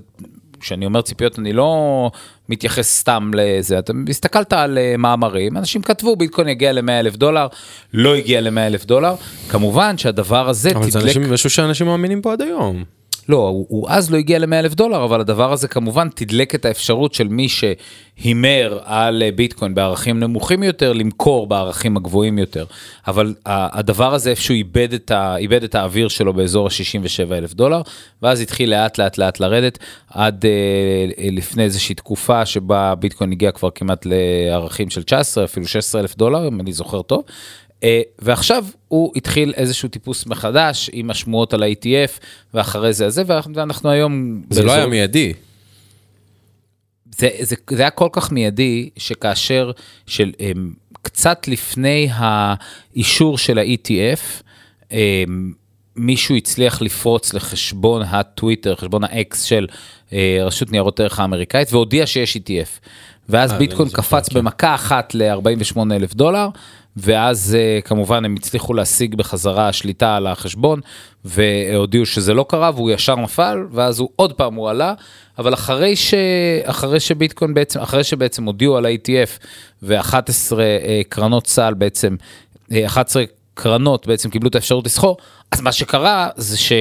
כשאני 0.60 0.86
אומר 0.86 1.02
ציפיות 1.02 1.38
אני 1.38 1.52
לא 1.52 2.10
מתייחס 2.48 2.98
סתם 2.98 3.30
לזה, 3.34 3.78
אתה 3.78 3.92
הסתכלת 4.08 4.52
על 4.52 4.78
uh, 4.78 4.96
מאמרים, 4.96 5.56
אנשים 5.56 5.82
כתבו 5.82 6.16
ביטקוין 6.16 6.48
יגיע 6.48 6.72
ל 6.72 6.80
100000 6.80 7.16
דולר, 7.16 7.46
לא 7.94 8.14
הגיע 8.14 8.40
ל 8.40 8.50
100000 8.50 8.84
דולר, 8.84 9.14
כמובן 9.48 9.98
שהדבר 9.98 10.48
הזה 10.48 10.70
אבל 10.70 10.90
תדלק... 10.90 11.16
אבל 11.16 11.24
זה 11.24 11.32
משהו 11.32 11.50
שאנשים 11.50 11.86
מאמינים 11.86 12.22
בו 12.22 12.30
עד 12.30 12.42
היום. 12.42 12.84
לא, 13.30 13.48
הוא, 13.48 13.66
הוא 13.68 13.86
אז 13.88 14.10
לא 14.10 14.16
הגיע 14.16 14.38
ל-100 14.38 14.54
אלף 14.54 14.74
דולר, 14.74 15.04
אבל 15.04 15.20
הדבר 15.20 15.52
הזה 15.52 15.68
כמובן 15.68 16.08
תדלק 16.08 16.54
את 16.54 16.64
האפשרות 16.64 17.14
של 17.14 17.28
מי 17.28 17.48
שהימר 17.48 18.78
על 18.84 19.22
אה, 19.22 19.32
ביטקוין 19.32 19.74
בערכים 19.74 20.20
נמוכים 20.20 20.62
יותר, 20.62 20.92
למכור 20.92 21.46
בערכים 21.46 21.96
הגבוהים 21.96 22.38
יותר. 22.38 22.64
אבל 23.06 23.34
הדבר 23.46 24.14
הזה 24.14 24.30
איפשהו 24.30 24.54
איבד 24.54 24.92
את, 24.92 25.10
ה, 25.10 25.36
איבד 25.36 25.64
את 25.64 25.74
האוויר 25.74 26.08
שלו 26.08 26.32
באזור 26.32 26.66
ה-67 26.66 27.32
אלף 27.32 27.54
דולר, 27.54 27.82
ואז 28.22 28.40
התחיל 28.40 28.70
לאט 28.70 28.98
לאט 28.98 29.18
לאט 29.18 29.40
לרדת, 29.40 29.78
עד 30.10 30.44
אה, 30.44 31.30
לפני 31.32 31.62
איזושהי 31.62 31.94
תקופה 31.94 32.46
שבה 32.46 32.94
ביטקוין 32.94 33.32
הגיע 33.32 33.50
כבר 33.50 33.70
כמעט 33.70 34.06
לערכים 34.06 34.90
של 34.90 35.02
19, 35.02 35.44
אפילו 35.44 35.66
16 35.66 36.00
אלף 36.00 36.16
דולר, 36.16 36.48
אם 36.48 36.60
אני 36.60 36.72
זוכר 36.72 37.02
טוב. 37.02 37.22
אה, 37.84 38.02
ועכשיו 38.18 38.64
הוא 38.88 39.12
התחיל 39.16 39.52
איזשהו 39.56 39.88
טיפוס 39.88 40.26
מחדש 40.26 40.90
עם 40.92 41.10
השמועות 41.10 41.54
על 41.54 41.62
ה-ETF 41.62 42.20
ואחרי 42.54 42.92
זה 42.92 43.10
זה 43.10 43.22
ואנחנו 43.26 43.90
היום 43.90 44.42
זה 44.50 44.62
לא 44.62 44.72
היה 44.72 44.86
מיידי. 44.86 45.32
זה, 47.18 47.28
זה, 47.40 47.56
זה 47.70 47.82
היה 47.82 47.90
כל 47.90 48.08
כך 48.12 48.32
מיידי 48.32 48.90
שכאשר 48.96 49.70
של 50.06 50.32
um, 50.38 50.58
קצת 51.02 51.48
לפני 51.48 52.08
האישור 52.12 53.38
של 53.38 53.58
ה-ETF 53.58 54.42
um, 54.88 54.92
מישהו 55.96 56.36
הצליח 56.36 56.82
לפרוץ 56.82 57.34
לחשבון 57.34 58.02
הטוויטר 58.02 58.76
חשבון 58.76 59.04
האקס 59.04 59.42
של 59.42 59.66
uh, 60.08 60.12
רשות 60.40 60.72
ניירות 60.72 61.00
ערך 61.00 61.20
האמריקאית 61.20 61.72
והודיע 61.72 62.06
שיש 62.06 62.36
ETF 62.36 62.86
ואז 63.28 63.52
ביטקוין 63.52 63.88
קפץ 63.88 64.28
כן. 64.28 64.38
במכה 64.38 64.74
אחת 64.74 65.14
ל-48 65.14 65.78
אלף 65.92 66.14
דולר. 66.14 66.48
ואז 66.96 67.56
uh, 67.56 67.86
כמובן 67.86 68.24
הם 68.24 68.34
הצליחו 68.38 68.74
להשיג 68.74 69.14
בחזרה 69.14 69.72
שליטה 69.72 70.16
על 70.16 70.26
החשבון 70.26 70.80
והודיעו 71.24 72.06
שזה 72.06 72.34
לא 72.34 72.46
קרה 72.48 72.70
והוא 72.74 72.90
ישר 72.90 73.16
נפל 73.16 73.58
ואז 73.72 73.98
הוא 73.98 74.08
עוד 74.16 74.32
פעם 74.32 74.54
הוא 74.54 74.70
עלה. 74.70 74.94
אבל 75.38 75.54
אחרי 75.54 75.96
ש... 75.96 76.14
אחרי 76.64 77.00
שביטקוין 77.00 77.54
בעצם 77.54 77.80
אחרי 77.80 78.04
שבעצם 78.04 78.44
הודיעו 78.44 78.76
על 78.76 78.86
ה-ETF 78.86 79.46
ו-11 79.82 80.12
uh, 80.12 80.54
קרנות 81.08 81.46
סל 81.46 81.74
בעצם 81.74 82.16
uh, 82.70 82.74
11 82.86 83.24
קרנות 83.54 84.06
בעצם 84.06 84.30
קיבלו 84.30 84.48
את 84.48 84.54
האפשרות 84.54 84.86
לסחור 84.86 85.16
אז 85.52 85.60
מה 85.60 85.72
שקרה 85.72 86.28
זה 86.36 86.58
ש... 86.58 86.72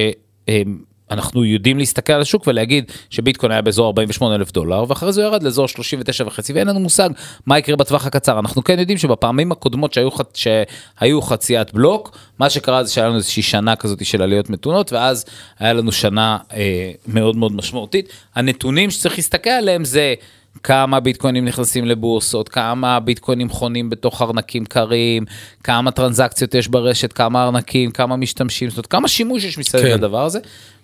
אנחנו 1.10 1.44
יודעים 1.44 1.78
להסתכל 1.78 2.12
על 2.12 2.20
השוק 2.20 2.46
ולהגיד 2.46 2.92
שביטקוין 3.10 3.52
היה 3.52 3.62
באזור 3.62 3.86
48 3.86 4.34
אלף 4.34 4.52
דולר 4.52 4.84
ואחרי 4.88 5.12
זה 5.12 5.20
הוא 5.20 5.30
ירד 5.30 5.42
לאזור 5.42 5.68
39 5.68 6.24
וחצי 6.26 6.52
ואין 6.52 6.68
לנו 6.68 6.80
מושג 6.80 7.10
מה 7.46 7.58
יקרה 7.58 7.76
בטווח 7.76 8.06
הקצר 8.06 8.38
אנחנו 8.38 8.64
כן 8.64 8.78
יודעים 8.78 8.98
שבפעמים 8.98 9.52
הקודמות 9.52 9.92
שהיו, 9.92 10.10
שהיו 10.34 11.22
חציית 11.22 11.74
בלוק 11.74 12.16
מה 12.38 12.50
שקרה 12.50 12.84
זה 12.84 12.92
שהיה 12.92 13.06
לנו 13.06 13.16
איזושהי 13.16 13.42
שנה 13.42 13.76
כזאת 13.76 14.06
של 14.06 14.22
עליות 14.22 14.50
מתונות 14.50 14.92
ואז 14.92 15.24
היה 15.58 15.72
לנו 15.72 15.92
שנה 15.92 16.38
אה, 16.52 16.92
מאוד 17.06 17.36
מאוד 17.36 17.52
משמעותית 17.52 18.08
הנתונים 18.34 18.90
שצריך 18.90 19.16
להסתכל 19.16 19.50
עליהם 19.50 19.84
זה. 19.84 20.14
כמה 20.62 21.00
ביטקוינים 21.00 21.44
נכנסים 21.44 21.84
לבורסות, 21.84 22.48
כמה 22.48 23.00
ביטקוינים 23.00 23.48
חונים 23.48 23.90
בתוך 23.90 24.22
ארנקים 24.22 24.64
קרים, 24.64 25.24
כמה 25.64 25.90
טרנזקציות 25.90 26.54
יש 26.54 26.68
ברשת, 26.68 27.12
כמה 27.12 27.44
ארנקים, 27.44 27.90
כמה 27.90 28.16
משתמשים, 28.16 28.68
זאת 28.70 28.76
אומרת 28.78 28.86
כמה 28.86 29.08
שימוש 29.08 29.44
יש 29.44 29.58
מסביב 29.58 29.82
כן. 29.82 29.90
לדבר 29.90 30.24
הזה, 30.24 30.38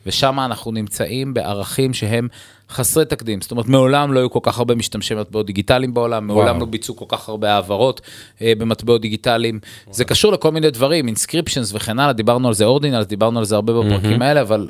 ושם 0.06 0.40
אנחנו 0.40 0.72
נמצאים 0.72 1.34
בערכים 1.34 1.94
שהם 1.94 2.28
חסרי 2.70 3.04
תקדים. 3.04 3.40
זאת 3.40 3.50
אומרת, 3.50 3.66
מעולם 3.66 4.12
לא 4.12 4.20
היו 4.20 4.30
כל 4.30 4.40
כך 4.42 4.58
הרבה 4.58 4.74
משתמשי 4.74 5.14
מטבעות 5.14 5.46
דיגיטליים 5.46 5.94
בעולם, 5.94 6.26
מעולם 6.26 6.46
וואו. 6.46 6.60
לא 6.60 6.66
ביצעו 6.66 6.96
כל 6.96 7.04
כך 7.08 7.28
הרבה 7.28 7.54
העברות 7.54 8.00
אה, 8.42 8.52
במטבעות 8.58 9.00
דיגיטליים. 9.00 9.60
וואו. 9.84 9.94
זה 9.94 10.04
קשור 10.04 10.32
לכל 10.32 10.50
מיני 10.50 10.70
דברים, 10.70 11.06
אינסקריפשנס 11.06 11.72
וכן 11.74 11.98
הלאה, 11.98 12.12
דיברנו 12.12 12.48
על 12.48 12.54
זה 12.54 12.64
אורדינלס, 12.64 13.06
דיברנו 13.06 13.38
על 13.38 13.44
זה 13.44 13.54
הרבה 13.54 13.72
בפרקים 13.72 14.22
mm-hmm. 14.22 14.24
האלה, 14.24 14.40
אבל 14.40 14.68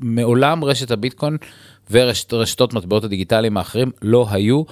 מעולם 0.00 0.64
רשת 0.64 0.90
הביטקוין 0.90 1.36
ורשתות 1.90 2.74
מטבעות 2.74 3.04
הדיגיטליים 3.04 3.56
האחרים 3.56 3.90
לא 4.02 4.26
היו 4.30 4.62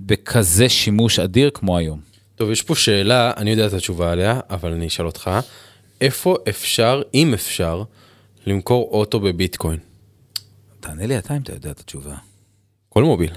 בכזה 0.00 0.68
שימוש 0.68 1.18
אדיר 1.18 1.50
כמו 1.54 1.78
היום. 1.78 2.00
טוב, 2.36 2.50
יש 2.50 2.62
פה 2.62 2.74
שאלה, 2.74 3.32
אני 3.36 3.50
יודע 3.50 3.66
את 3.66 3.72
התשובה 3.72 4.12
עליה, 4.12 4.40
אבל 4.50 4.72
אני 4.72 4.86
אשאל 4.86 5.06
אותך, 5.06 5.30
איפה 6.00 6.36
אפשר, 6.48 7.02
אם 7.14 7.34
אפשר, 7.34 7.82
למכור 8.46 8.88
אוטו 8.92 9.20
בביטקוין? 9.20 9.78
תענה 10.80 11.06
לי 11.06 11.18
אתה 11.18 11.36
אם 11.36 11.42
אתה 11.42 11.52
יודע 11.52 11.70
את 11.70 11.80
התשובה. 11.80 12.14
כל 12.88 13.02
מוביל. 13.02 13.30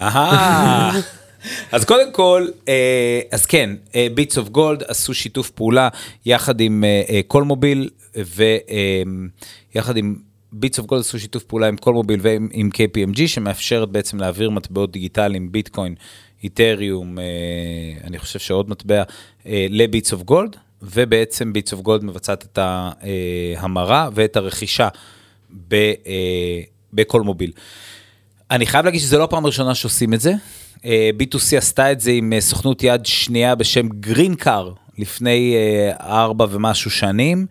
אז 1.72 1.84
קודם 1.84 2.12
כל, 2.12 2.48
אה, 2.68 3.20
אז 3.32 3.46
כן, 3.46 3.70
ביטס 4.14 4.38
אוף 4.38 4.48
גולד 4.48 4.82
עשו 4.88 5.14
שיתוף 5.14 5.50
פעולה 5.50 5.88
יחד 6.26 6.60
עם 6.60 6.84
קולמוביל 7.26 7.90
ויחד 9.74 9.96
עם 9.96 10.16
Bits 10.52 10.78
of 10.78 10.86
Gold 10.86 11.00
עשו 11.00 11.18
שיתוף 11.18 11.44
פעולה 11.44 11.68
עם 11.68 11.76
קולמוביל 11.76 12.20
ועם 12.22 12.70
KPMG 12.74 13.26
שמאפשרת 13.26 13.88
בעצם 13.88 14.18
להעביר 14.18 14.50
מטבעות 14.50 14.92
דיגיטליים, 14.92 15.52
ביטקוין, 15.52 15.94
איתריום, 16.44 17.18
אני 18.04 18.18
חושב 18.18 18.38
שעוד 18.38 18.70
מטבע, 18.70 19.02
ל 19.46 19.59
Bits 19.59 20.12
of 20.12 20.22
Gold, 20.22 20.56
ובעצם 20.94 21.52
Bits 21.52 21.72
of 21.72 21.80
Gold 21.80 22.04
מבצעת 22.04 22.44
את 22.44 22.58
ההמרה 22.58 24.08
ואת 24.14 24.36
הרכישה 24.36 24.88
בקולמוביל. 26.92 27.52
אני 28.50 28.66
חייב 28.66 28.84
להגיד 28.84 29.00
שזו 29.00 29.18
לא 29.18 29.24
הפעם 29.24 29.44
הראשונה 29.44 29.74
שעושים 29.74 30.14
את 30.14 30.20
זה. 30.20 30.32
אה, 30.84 31.10
B2C 31.18 31.56
עשתה 31.56 31.92
את 31.92 32.00
זה 32.00 32.10
עם 32.10 32.32
אה, 32.32 32.40
סוכנות 32.40 32.82
יד 32.82 33.06
שנייה 33.06 33.54
בשם 33.54 33.88
Green 33.88 34.34
Car 34.34 34.72
לפני 34.98 35.54
אה, 35.56 36.22
ארבע 36.22 36.46
ומשהו 36.50 36.90
שנים. 36.90 37.46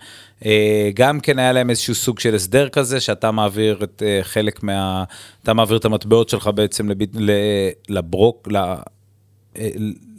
גם 0.94 1.20
כן 1.20 1.40
היה 1.40 1.52
להם 1.52 1.70
איזשהו 1.70 1.96
סוג 1.96 2.20
של 2.20 2.36
הסדר 2.36 2.70
כזה, 2.70 3.00
שאתה 3.00 3.32
מעביר 3.32 3.80
את 3.84 4.04
חלק 4.22 4.64
מה... 4.64 5.04
אתה 5.44 5.54
מעביר 5.54 5.78
את 5.78 5.86
המטבעות 5.86 6.30
שלך 6.30 6.50
בעצם 6.56 6.90
לב... 6.90 6.98
לברוק, 7.90 8.48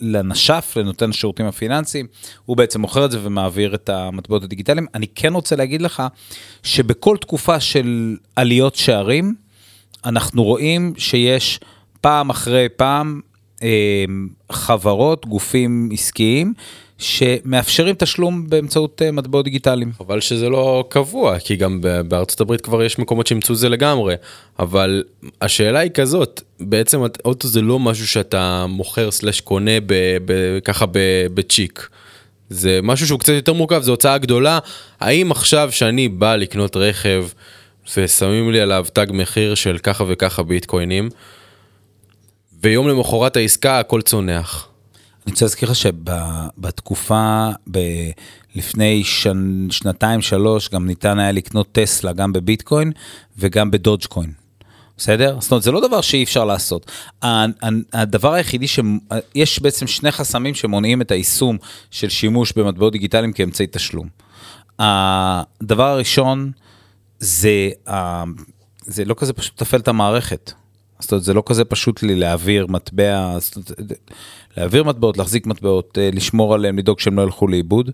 לנשף, 0.00 0.74
לנותן 0.76 1.10
השירותים 1.10 1.46
הפיננסיים, 1.46 2.06
הוא 2.44 2.56
בעצם 2.56 2.80
מוכר 2.80 3.04
את 3.04 3.10
זה 3.10 3.18
ומעביר 3.22 3.74
את 3.74 3.88
המטבעות 3.88 4.44
הדיגיטליים. 4.44 4.86
אני 4.94 5.06
כן 5.14 5.32
רוצה 5.32 5.56
להגיד 5.56 5.82
לך 5.82 6.02
שבכל 6.62 7.16
תקופה 7.16 7.60
של 7.60 8.16
עליות 8.36 8.76
שערים, 8.76 9.34
אנחנו 10.04 10.44
רואים 10.44 10.92
שיש 10.98 11.60
פעם 12.00 12.30
אחרי 12.30 12.68
פעם 12.76 13.20
אה, 13.62 14.04
חברות, 14.52 15.26
גופים 15.26 15.88
עסקיים, 15.92 16.54
שמאפשרים 16.98 17.94
תשלום 17.98 18.50
באמצעות 18.50 19.02
אה, 19.02 19.12
מטבעות 19.12 19.44
דיגיטליים. 19.44 19.92
אבל 20.00 20.20
שזה 20.20 20.48
לא 20.48 20.84
קבוע, 20.88 21.38
כי 21.38 21.56
גם 21.56 21.80
בארצות 22.08 22.40
הברית 22.40 22.60
כבר 22.60 22.82
יש 22.82 22.98
מקומות 22.98 23.26
שימצאו 23.26 23.54
זה 23.54 23.68
לגמרי. 23.68 24.14
אבל 24.58 25.04
השאלה 25.40 25.78
היא 25.78 25.90
כזאת, 25.90 26.42
בעצם 26.60 27.00
אוטו 27.24 27.48
זה 27.48 27.60
לא 27.60 27.78
משהו 27.78 28.08
שאתה 28.08 28.66
מוכר 28.68 29.10
סלש 29.10 29.40
קונה 29.40 29.80
ב, 29.86 30.16
ב, 30.24 30.58
ככה 30.64 30.84
בצ'יק. 31.34 31.88
זה 32.50 32.80
משהו 32.82 33.06
שהוא 33.06 33.20
קצת 33.20 33.32
יותר 33.32 33.52
מורכב, 33.52 33.82
זו 33.82 33.92
הוצאה 33.92 34.18
גדולה. 34.18 34.58
האם 35.00 35.30
עכשיו 35.30 35.68
שאני 35.72 36.08
בא 36.08 36.36
לקנות 36.36 36.76
רכב 36.76 37.26
ושמים 37.96 38.52
לי 38.52 38.60
עליו 38.60 38.86
תג 38.92 39.06
מחיר 39.10 39.54
של 39.54 39.78
ככה 39.78 40.04
וככה 40.08 40.42
ביטקוינים, 40.42 41.08
ויום 42.62 42.88
למחרת 42.88 43.36
העסקה 43.36 43.78
הכל 43.78 44.02
צונח. 44.02 44.68
אני 45.26 45.32
רוצה 45.32 45.44
להזכיר 45.44 45.70
לך 45.70 45.76
שבתקופה, 45.76 47.48
ב... 47.70 47.78
לפני 48.54 49.04
שנ... 49.04 49.70
שנתיים, 49.70 50.22
שלוש, 50.22 50.68
גם 50.68 50.86
ניתן 50.86 51.18
היה 51.18 51.32
לקנות 51.32 51.68
טסלה 51.72 52.12
גם 52.12 52.32
בביטקוין 52.32 52.92
וגם 53.38 53.70
בדודג'קוין. 53.70 54.32
בסדר? 54.96 55.36
זאת 55.40 55.50
אומרת, 55.50 55.62
זה 55.62 55.72
לא 55.72 55.88
דבר 55.88 56.00
שאי 56.00 56.24
אפשר 56.24 56.44
לעשות. 56.44 56.90
הדבר 57.92 58.32
היחידי 58.32 58.68
ש... 58.68 58.80
יש 59.34 59.62
בעצם 59.62 59.86
שני 59.86 60.12
חסמים 60.12 60.54
שמונעים 60.54 61.02
את 61.02 61.10
היישום 61.10 61.58
של 61.90 62.08
שימוש 62.08 62.52
במטבעות 62.56 62.92
דיגיטליים 62.92 63.32
כאמצעי 63.32 63.66
תשלום. 63.70 64.08
הדבר 64.78 65.88
הראשון 65.88 66.50
זה, 67.18 67.70
זה 68.86 69.04
לא 69.04 69.14
כזה 69.18 69.32
פשוט 69.32 69.54
לתפעל 69.54 69.80
את 69.80 69.88
המערכת. 69.88 70.52
זאת 70.98 71.12
אומרת, 71.12 71.24
זה 71.24 71.34
לא 71.34 71.42
כזה 71.46 71.64
פשוט 71.64 72.02
לי 72.02 72.14
להעביר 72.14 72.66
מטבע, 72.66 73.38
להעביר 74.56 74.84
מטבעות, 74.84 75.16
להחזיק 75.16 75.46
מטבעות, 75.46 75.98
אה, 75.98 76.10
לשמור 76.12 76.54
עליהם, 76.54 76.78
לדאוג 76.78 77.00
שהם 77.00 77.16
לא 77.16 77.22
ילכו 77.22 77.48
לאיבוד. 77.48 77.90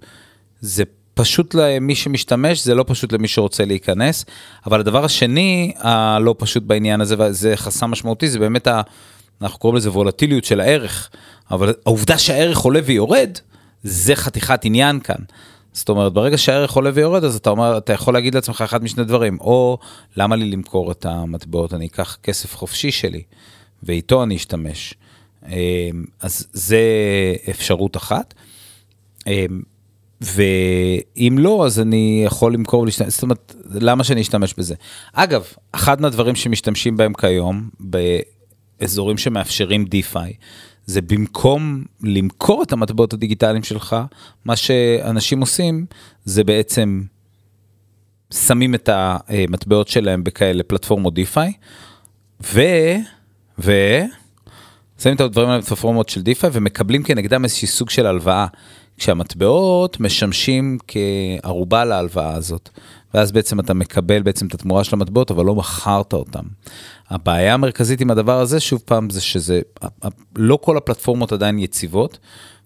זה 0.60 0.84
פשוט 1.14 1.54
למי 1.54 1.94
שמשתמש, 1.94 2.64
זה 2.64 2.74
לא 2.74 2.84
פשוט 2.86 3.12
למי 3.12 3.28
שרוצה 3.28 3.64
להיכנס. 3.64 4.24
אבל 4.66 4.80
הדבר 4.80 5.04
השני 5.04 5.72
הלא 5.78 6.34
פשוט 6.38 6.62
בעניין 6.62 7.00
הזה, 7.00 7.14
וזה 7.18 7.56
חסם 7.56 7.90
משמעותי, 7.90 8.28
זה 8.28 8.38
באמת, 8.38 8.66
ה, 8.66 8.80
אנחנו 9.42 9.58
קוראים 9.58 9.76
לזה 9.76 9.90
וולטיליות 9.90 10.44
של 10.44 10.60
הערך. 10.60 11.10
אבל 11.50 11.74
העובדה 11.86 12.18
שהערך 12.18 12.58
עולה 12.58 12.80
ויורד, 12.84 13.38
זה 13.82 14.16
חתיכת 14.16 14.64
עניין 14.64 15.00
כאן. 15.00 15.24
זאת 15.72 15.88
אומרת, 15.88 16.12
ברגע 16.12 16.38
שהערך 16.38 16.72
עולה 16.72 16.90
ויורד, 16.94 17.24
אז 17.24 17.36
אתה 17.36 17.50
אומר, 17.50 17.78
אתה 17.78 17.92
יכול 17.92 18.14
להגיד 18.14 18.34
לעצמך 18.34 18.60
אחד 18.60 18.84
משני 18.84 19.04
דברים, 19.04 19.38
או 19.40 19.78
למה 20.16 20.36
לי 20.36 20.50
למכור 20.50 20.90
את 20.90 21.06
המטבעות, 21.06 21.74
אני 21.74 21.86
אקח 21.86 22.18
כסף 22.22 22.56
חופשי 22.56 22.90
שלי, 22.90 23.22
ואיתו 23.82 24.22
אני 24.22 24.36
אשתמש. 24.36 24.94
אמ, 25.48 26.04
אז 26.20 26.46
זה 26.52 26.80
אפשרות 27.50 27.96
אחת. 27.96 28.34
אמ, 29.26 29.62
ואם 30.20 31.36
לא, 31.38 31.66
אז 31.66 31.80
אני 31.80 32.22
יכול 32.26 32.54
למכור 32.54 32.80
ולהשתמש, 32.80 33.08
זאת 33.14 33.22
אומרת, 33.22 33.54
למה 33.70 34.04
שאני 34.04 34.20
אשתמש 34.20 34.54
בזה? 34.58 34.74
אגב, 35.12 35.44
אחד 35.72 36.00
מהדברים 36.00 36.34
שמשתמשים 36.34 36.96
בהם 36.96 37.12
כיום, 37.14 37.68
באזורים 37.80 39.18
שמאפשרים 39.18 39.84
DeFi, 39.84 40.32
זה 40.86 41.02
במקום 41.02 41.84
למכור 42.02 42.62
את 42.62 42.72
המטבעות 42.72 43.12
הדיגיטליים 43.12 43.62
שלך, 43.62 43.96
מה 44.44 44.56
שאנשים 44.56 45.40
עושים 45.40 45.86
זה 46.24 46.44
בעצם 46.44 47.02
שמים 48.32 48.74
את 48.74 48.88
המטבעות 48.92 49.88
שלהם 49.88 50.24
בכאלה 50.24 50.62
פלטפורמות 50.62 51.14
DeFi, 51.14 51.52
ו... 52.42 52.60
ו... 53.58 53.72
שמים 55.02 55.16
את 55.16 55.20
הדברים 55.20 55.48
האלה 55.48 55.60
בפלטפורמות 55.60 56.08
של 56.08 56.22
DeFi 56.22 56.50
ומקבלים 56.52 57.02
כנגדם 57.02 57.44
איזשהי 57.44 57.68
סוג 57.68 57.90
של 57.90 58.06
הלוואה, 58.06 58.46
כשהמטבעות 58.98 60.00
משמשים 60.00 60.78
כערובה 60.88 61.84
להלוואה 61.84 62.34
הזאת. 62.34 62.68
ואז 63.14 63.32
בעצם 63.32 63.60
אתה 63.60 63.74
מקבל 63.74 64.22
בעצם 64.22 64.46
את 64.46 64.54
התמורה 64.54 64.84
של 64.84 64.96
המטבעות, 64.96 65.30
אבל 65.30 65.44
לא 65.44 65.54
מכרת 65.54 66.12
אותם. 66.12 66.42
הבעיה 67.10 67.54
המרכזית 67.54 68.00
עם 68.00 68.10
הדבר 68.10 68.40
הזה, 68.40 68.60
שוב 68.60 68.82
פעם, 68.84 69.10
זה 69.10 69.20
שזה, 69.20 69.60
לא 70.36 70.58
כל 70.62 70.76
הפלטפורמות 70.76 71.32
עדיין 71.32 71.58
יציבות, 71.58 72.18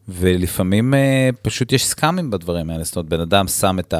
ולפעמים 0.08 0.94
אה, 0.94 1.30
פשוט 1.42 1.72
יש 1.72 1.86
סקאמים 1.86 2.30
בדברים 2.30 2.70
האלה, 2.70 2.84
זאת 2.84 2.96
אומרת, 2.96 3.08
בן 3.08 3.20
אדם 3.20 3.48
שם 3.48 3.78
את 3.78 3.94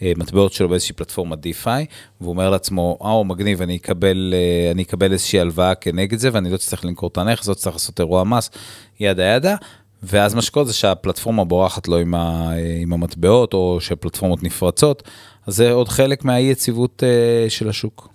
המטבעות 0.00 0.52
שלו 0.52 0.68
באיזושהי 0.68 0.94
פלטפורמה 0.94 1.36
DeFi, 1.36 1.84
והוא 2.20 2.30
אומר 2.30 2.50
לעצמו, 2.50 2.98
אה, 3.02 3.24
מגניב, 3.24 3.62
אני 3.62 3.76
אקבל, 3.76 4.34
אה, 4.36 4.70
אני 4.70 4.82
אקבל 4.82 5.12
איזושהי 5.12 5.40
הלוואה 5.40 5.74
כנגד 5.74 6.18
זה, 6.18 6.30
ואני 6.32 6.50
לא 6.50 6.56
צריך 6.56 6.84
למכור 6.84 7.08
את 7.08 7.18
הנכס, 7.18 7.48
לא 7.48 7.54
צריך 7.54 7.76
לעשות 7.76 8.00
אירוע 8.00 8.24
מס, 8.24 8.50
ידה 9.00 9.24
ידה. 9.24 9.56
ואז 10.02 10.34
מה 10.34 10.42
שקורה 10.42 10.66
זה 10.66 10.72
שהפלטפורמה 10.72 11.44
בורחת 11.44 11.88
לו 11.88 11.98
עם, 11.98 12.14
ה, 12.14 12.52
עם 12.80 12.92
המטבעות, 12.92 13.54
או 13.54 13.78
שפלטפורמות 13.80 14.42
נפרצות, 14.42 15.02
אז 15.46 15.56
זה 15.56 15.72
עוד 15.72 15.88
חלק 15.88 16.24
מהאי 16.24 16.42
יציבות 16.42 17.02
של 17.48 17.68
השוק. 17.68 18.08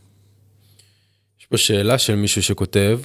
יש 1.39 1.45
פה 1.45 1.57
שאלה 1.57 1.97
של 1.97 2.15
מישהו 2.15 2.43
שכותב, 2.43 2.99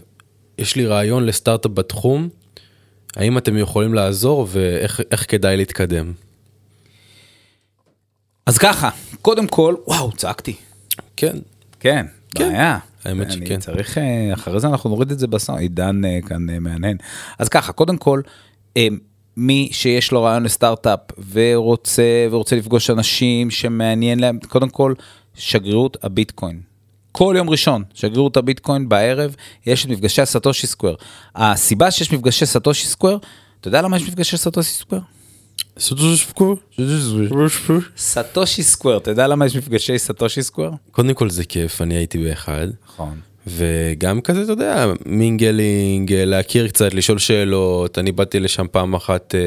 יש 0.58 0.76
לי 0.76 0.86
רעיון 0.86 1.26
לסטארט-אפ 1.26 1.72
בתחום, 1.72 2.28
האם 3.18 3.38
אתם 3.38 3.56
יכולים 3.56 3.94
לעזור 3.94 4.46
ואיך 4.50 5.24
כדאי 5.28 5.56
להתקדם? 5.56 6.12
אז 8.46 8.58
ככה, 8.58 8.90
קודם 9.22 9.46
כל, 9.46 9.74
וואו, 9.86 10.12
צעקתי. 10.12 10.54
כן. 11.16 11.36
כן, 11.80 12.06
כן. 12.34 12.48
בעיה. 12.48 12.78
האמת 13.04 13.32
שכן. 13.32 13.44
אני 13.46 13.58
צריך, 13.58 13.98
אה, 13.98 14.34
אחרי 14.34 14.60
זה 14.60 14.66
אנחנו 14.68 14.90
נוריד 14.90 15.10
את 15.10 15.18
זה 15.18 15.26
בסוף, 15.26 15.56
עידן 15.56 16.04
אה, 16.04 16.18
כאן 16.26 16.46
מהנהן. 16.60 16.96
אז 17.38 17.48
ככה, 17.48 17.72
קודם 17.72 17.96
כל, 17.96 18.20
מי 19.36 19.68
שיש 19.72 20.12
לו 20.12 20.22
רעיון 20.22 20.42
לסטארט-אפ 20.42 21.00
ורוצה, 21.32 22.26
ורוצה 22.30 22.56
לפגוש 22.56 22.90
אנשים 22.90 23.50
שמעניין 23.50 24.18
להם, 24.18 24.38
קודם 24.48 24.68
כל, 24.68 24.94
שגרירות 25.34 25.96
הביטקוין. 26.02 26.60
כל 27.18 27.34
יום 27.38 27.50
ראשון, 27.50 27.82
שגרירות 27.94 28.36
הביטקוין 28.36 28.88
בערב, 28.88 29.34
יש 29.66 29.84
את 29.84 29.90
מפגשי 29.90 30.22
ה 30.22 30.28
Satoshi 30.28 30.66
Square. 30.66 30.94
הסיבה 31.34 31.90
שיש 31.90 32.12
מפגשי 32.12 32.46
Satoshi 32.46 32.86
Square, 32.86 33.18
אתה 33.60 33.68
יודע 33.68 33.82
למה 33.82 33.96
יש 33.96 34.02
מפגשי 34.02 34.36
Satoshi 34.36 34.70
Square? 34.70 35.00
Satoshi 37.96 38.62
Square, 38.62 38.96
אתה 38.96 39.10
יודע 39.10 39.26
למה 39.26 39.46
יש 39.46 39.56
מפגשי 39.56 39.98
סטושי 39.98 40.42
סקוואר? 40.42 40.70
קודם 40.90 41.14
כל 41.14 41.30
זה 41.30 41.44
כיף, 41.44 41.82
אני 41.82 41.94
הייתי 41.94 42.18
באחד. 42.18 42.66
נכון. 42.86 43.20
וגם 43.46 44.20
כזה, 44.20 44.42
אתה 44.42 44.52
יודע, 44.52 44.86
mingling, 45.06 46.12
להכיר 46.12 46.68
קצת, 46.68 46.94
לשאול 46.94 47.18
שאלות, 47.18 47.98
אני 47.98 48.12
באתי 48.12 48.40
לשם 48.40 48.66
פעם 48.70 48.94
אחת, 48.94 49.34
אה, 49.34 49.40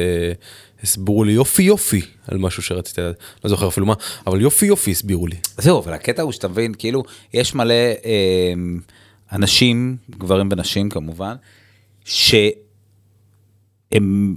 הסבירו 0.83 1.23
לי 1.23 1.31
יופי 1.31 1.63
יופי 1.63 2.01
על 2.27 2.37
משהו 2.37 2.63
שרציתי, 2.63 3.01
לא 3.43 3.49
זוכר 3.49 3.67
אפילו 3.67 3.85
מה, 3.85 3.93
אבל 4.27 4.41
יופי 4.41 4.65
יופי 4.65 4.91
הסבירו 4.91 5.27
לי. 5.27 5.35
זהו, 5.57 5.79
אבל 5.79 5.93
הקטע 5.93 6.21
הוא 6.21 6.31
שאתה 6.31 6.47
מבין, 6.47 6.73
כאילו, 6.77 7.03
יש 7.33 7.55
מלא 7.55 7.73
אה, 7.73 8.53
אנשים, 9.31 9.97
גברים 10.11 10.49
ונשים 10.51 10.89
כמובן, 10.89 11.35
שהם 12.05 12.35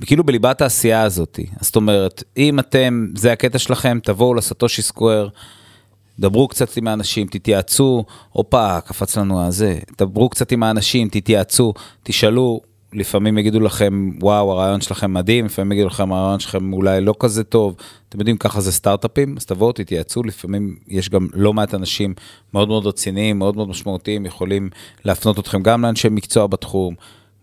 כאילו 0.06 0.24
בליבת 0.24 0.60
העשייה 0.60 1.02
הזאת. 1.02 1.40
זאת 1.60 1.76
אומרת, 1.76 2.22
אם 2.36 2.58
אתם, 2.58 3.06
זה 3.16 3.32
הקטע 3.32 3.58
שלכם, 3.58 3.98
תבואו 4.02 4.34
לסטושי 4.34 4.82
סקוואר. 4.82 5.28
דברו 6.18 6.48
קצת 6.48 6.76
עם 6.76 6.88
האנשים, 6.88 7.26
תתייעצו, 7.26 8.04
הופה, 8.32 8.80
קפץ 8.80 9.16
לנו 9.16 9.46
הזה, 9.46 9.78
דברו 9.98 10.28
קצת 10.28 10.52
עם 10.52 10.62
האנשים, 10.62 11.08
תתייעצו, 11.08 11.74
תשאלו, 12.02 12.60
לפעמים 12.94 13.38
יגידו 13.38 13.60
לכם, 13.60 14.10
וואו, 14.20 14.52
הרעיון 14.52 14.80
שלכם 14.80 15.12
מדהים, 15.14 15.44
לפעמים 15.44 15.72
יגידו 15.72 15.86
לכם, 15.86 16.12
הרעיון 16.12 16.40
שלכם 16.40 16.72
אולי 16.72 17.00
לא 17.00 17.14
כזה 17.20 17.44
טוב. 17.44 17.76
אתם 18.08 18.18
יודעים, 18.18 18.36
ככה 18.36 18.60
זה 18.60 18.72
סטארט-אפים, 18.72 19.34
אז 19.36 19.44
תבואו, 19.44 19.72
תתייעצו, 19.72 20.22
לפעמים 20.22 20.76
יש 20.88 21.08
גם 21.08 21.28
לא 21.34 21.52
מעט 21.52 21.74
אנשים 21.74 22.14
מאוד 22.54 22.68
מאוד 22.68 22.86
רציניים, 22.86 23.38
מאוד 23.38 23.56
מאוד 23.56 23.68
משמעותיים, 23.68 24.26
יכולים 24.26 24.70
להפנות 25.04 25.38
אתכם 25.38 25.62
גם 25.62 25.82
לאנשי 25.82 26.08
מקצוע 26.08 26.46
בתחום, 26.46 26.94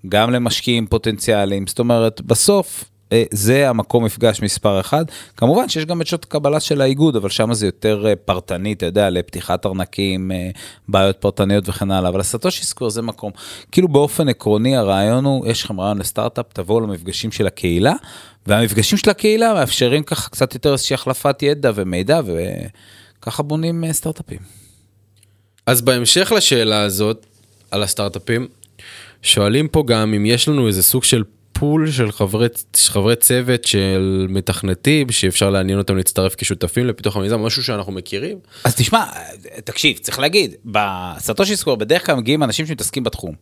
גם 0.09 0.31
למשקיעים 0.31 0.87
פוטנציאליים. 0.87 1.67
זאת 1.67 1.79
אומרת, 1.79 2.21
בסוף, 2.21 2.83
זה 3.31 3.69
המקום 3.69 4.05
מפגש 4.05 4.41
מספר 4.41 4.79
אחד. 4.79 5.05
כמובן 5.37 5.69
שיש 5.69 5.85
גם 5.85 6.01
את 6.01 6.07
שעות 6.07 6.25
קבלה 6.25 6.59
של 6.59 6.81
האיגוד, 6.81 7.15
אבל 7.15 7.29
שם 7.29 7.53
זה 7.53 7.65
יותר 7.65 8.07
אה, 8.07 8.15
פרטני, 8.15 8.73
אתה 8.73 8.85
יודע, 8.85 9.09
לפתיחת 9.09 9.65
ארנקים, 9.65 10.31
אה, 10.31 10.49
בעיות 10.87 11.17
פרטניות 11.17 11.69
וכן 11.69 11.91
הלאה, 11.91 12.09
אבל 12.09 12.19
הסטושי 12.19 12.65
סקוור 12.65 12.89
זה 12.89 13.01
מקום. 13.01 13.31
כאילו 13.71 13.87
באופן 13.87 14.29
עקרוני 14.29 14.77
הרעיון 14.77 15.25
הוא, 15.25 15.47
יש 15.47 15.63
לכם 15.63 15.81
רעיון 15.81 15.97
לסטארט-אפ, 15.97 16.45
תבואו 16.53 16.79
למפגשים 16.79 17.31
של 17.31 17.47
הקהילה, 17.47 17.93
והמפגשים 18.47 18.97
של 18.97 19.09
הקהילה 19.09 19.53
מאפשרים 19.53 20.03
ככה 20.03 20.29
קצת 20.29 20.53
יותר 20.53 20.71
איזושהי 20.73 20.93
החלפת 20.93 21.43
ידע 21.43 21.71
ומידע, 21.75 22.21
וככה 23.19 23.43
בונים 23.43 23.83
סטארט-אפים. 23.91 24.39
אז 25.65 25.81
בהמשך 25.81 26.31
לשאלה 26.35 26.81
הזאת, 26.81 27.25
על 27.71 27.83
הסטארט-אפים, 27.83 28.47
שואלים 29.21 29.67
פה 29.67 29.83
גם 29.87 30.13
אם 30.13 30.25
יש 30.25 30.47
לנו 30.47 30.67
איזה 30.67 30.83
סוג 30.83 31.03
של 31.03 31.23
פול 31.53 31.91
של 31.91 32.11
חברי, 32.11 32.47
חברי 32.85 33.15
צוות 33.15 33.63
של 33.63 34.27
מתכנתים 34.29 35.11
שאפשר 35.11 35.49
לעניין 35.49 35.77
אותם 35.77 35.97
להצטרף 35.97 36.35
כשותפים 36.35 36.87
לפיתוח 36.87 37.17
המיזם, 37.17 37.41
משהו 37.41 37.63
שאנחנו 37.63 37.91
מכירים. 37.91 38.37
אז 38.63 38.75
תשמע, 38.75 39.05
תקשיב, 39.63 39.97
צריך 39.97 40.19
להגיד, 40.19 40.55
בסטושי 40.65 41.55
סקוור 41.55 41.75
בדרך 41.75 42.05
כלל 42.05 42.15
מגיעים 42.15 42.43
אנשים 42.43 42.65
שמתעסקים 42.65 43.03
בתחום. 43.03 43.35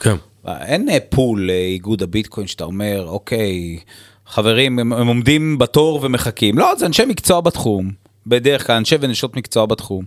כן. 0.00 0.14
אין 0.46 0.88
אה, 0.88 0.98
פול 1.08 1.50
איגוד 1.50 2.02
הביטקוין 2.02 2.46
שאתה 2.46 2.64
אומר, 2.64 3.06
אוקיי, 3.08 3.78
חברים, 4.26 4.78
הם, 4.78 4.92
הם 4.92 5.06
עומדים 5.06 5.58
בתור 5.58 6.00
ומחכים. 6.02 6.58
לא, 6.58 6.72
זה 6.78 6.86
אנשי 6.86 7.04
מקצוע 7.04 7.40
בתחום. 7.40 7.99
בדרך 8.26 8.66
כלל 8.66 8.76
אנשי 8.76 8.96
ונשות 9.00 9.36
מקצוע 9.36 9.66
בתחום, 9.66 10.04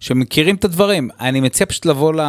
שמכירים 0.00 0.54
את 0.54 0.64
הדברים. 0.64 1.10
אני 1.20 1.40
מציע 1.40 1.66
פשוט 1.66 1.86
לבוא, 1.86 2.14
ל... 2.14 2.20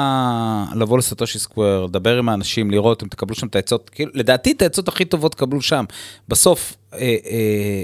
לבוא 0.76 0.97
לסטושי 0.97 1.39
סקוואר, 1.39 1.86
לדבר 1.86 2.17
עם 2.17 2.30
האנשים, 2.30 2.71
לראות 2.71 3.04
אם 3.04 3.08
תקבלו 3.08 3.36
שם 3.36 3.47
את 3.47 3.56
העצות, 3.56 3.89
כאילו, 3.89 4.12
לדעתי 4.13 4.52
את 4.52 4.62
העצות 4.62 4.88
הכי 4.88 5.06
טובות 5.06 5.32
תקבלו 5.32 5.62
שם. 5.62 5.86
בסוף, 6.28 6.76
אה, 6.93 7.00
אה, 7.00 7.84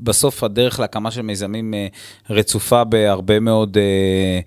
בסוף 0.00 0.42
הדרך 0.42 0.80
להקמה 0.80 1.10
של 1.10 1.22
מיזמים 1.22 1.74
אה, 1.74 1.86
רצופה 2.30 2.84
בהרבה 2.84 3.40
מאוד... 3.40 3.78
אה, 3.78 4.40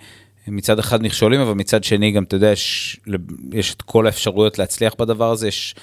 מצד 0.52 0.80
אחד 0.80 1.04
מכשולים, 1.04 1.40
אבל 1.42 1.54
מצד 1.54 1.84
שני 1.84 2.12
גם, 2.12 2.24
אתה 2.24 2.36
יודע, 2.36 2.52
יש, 2.52 3.00
יש 3.54 3.74
את 3.74 3.82
כל 3.82 4.06
האפשרויות 4.06 4.60
להצליח 4.60 4.94
בדבר 5.00 5.32
הזה, 5.32 5.48
יש, 5.48 5.76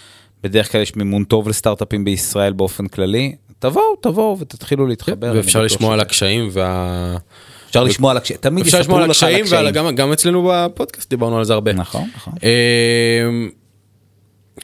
בדרך 0.43 0.73
כלל 0.73 0.81
יש 0.81 0.97
מימון 0.97 1.25
טוב 1.25 1.49
לסטארט-אפים 1.49 2.05
בישראל 2.05 2.53
באופן 2.53 2.89
כללי, 2.89 3.37
תבואו, 3.71 3.97
תבואו 4.01 4.39
ותתחילו 4.39 4.87
להתחבר. 4.87 5.33
ואפשר 5.37 5.63
לשמוע 5.63 5.95
על 5.95 6.01
הקשיים 6.01 6.49
וה... 6.53 7.17
אפשר 7.69 7.85
לשמוע 7.85 8.11
על 8.11 8.17
הקשיים, 8.17 8.41
תמיד 8.41 8.65
אפשר 8.65 8.81
לשמוע 8.81 9.03
על 9.03 9.11
הקשיים, 9.11 9.45
וגם 9.89 10.13
אצלנו 10.13 10.51
בפודקאסט 10.53 11.11
דיברנו 11.11 11.39
על 11.39 11.45
זה 11.45 11.53
הרבה. 11.53 11.73
נכון, 11.73 12.09
נכון. 12.17 12.33
אמ, 12.43 13.51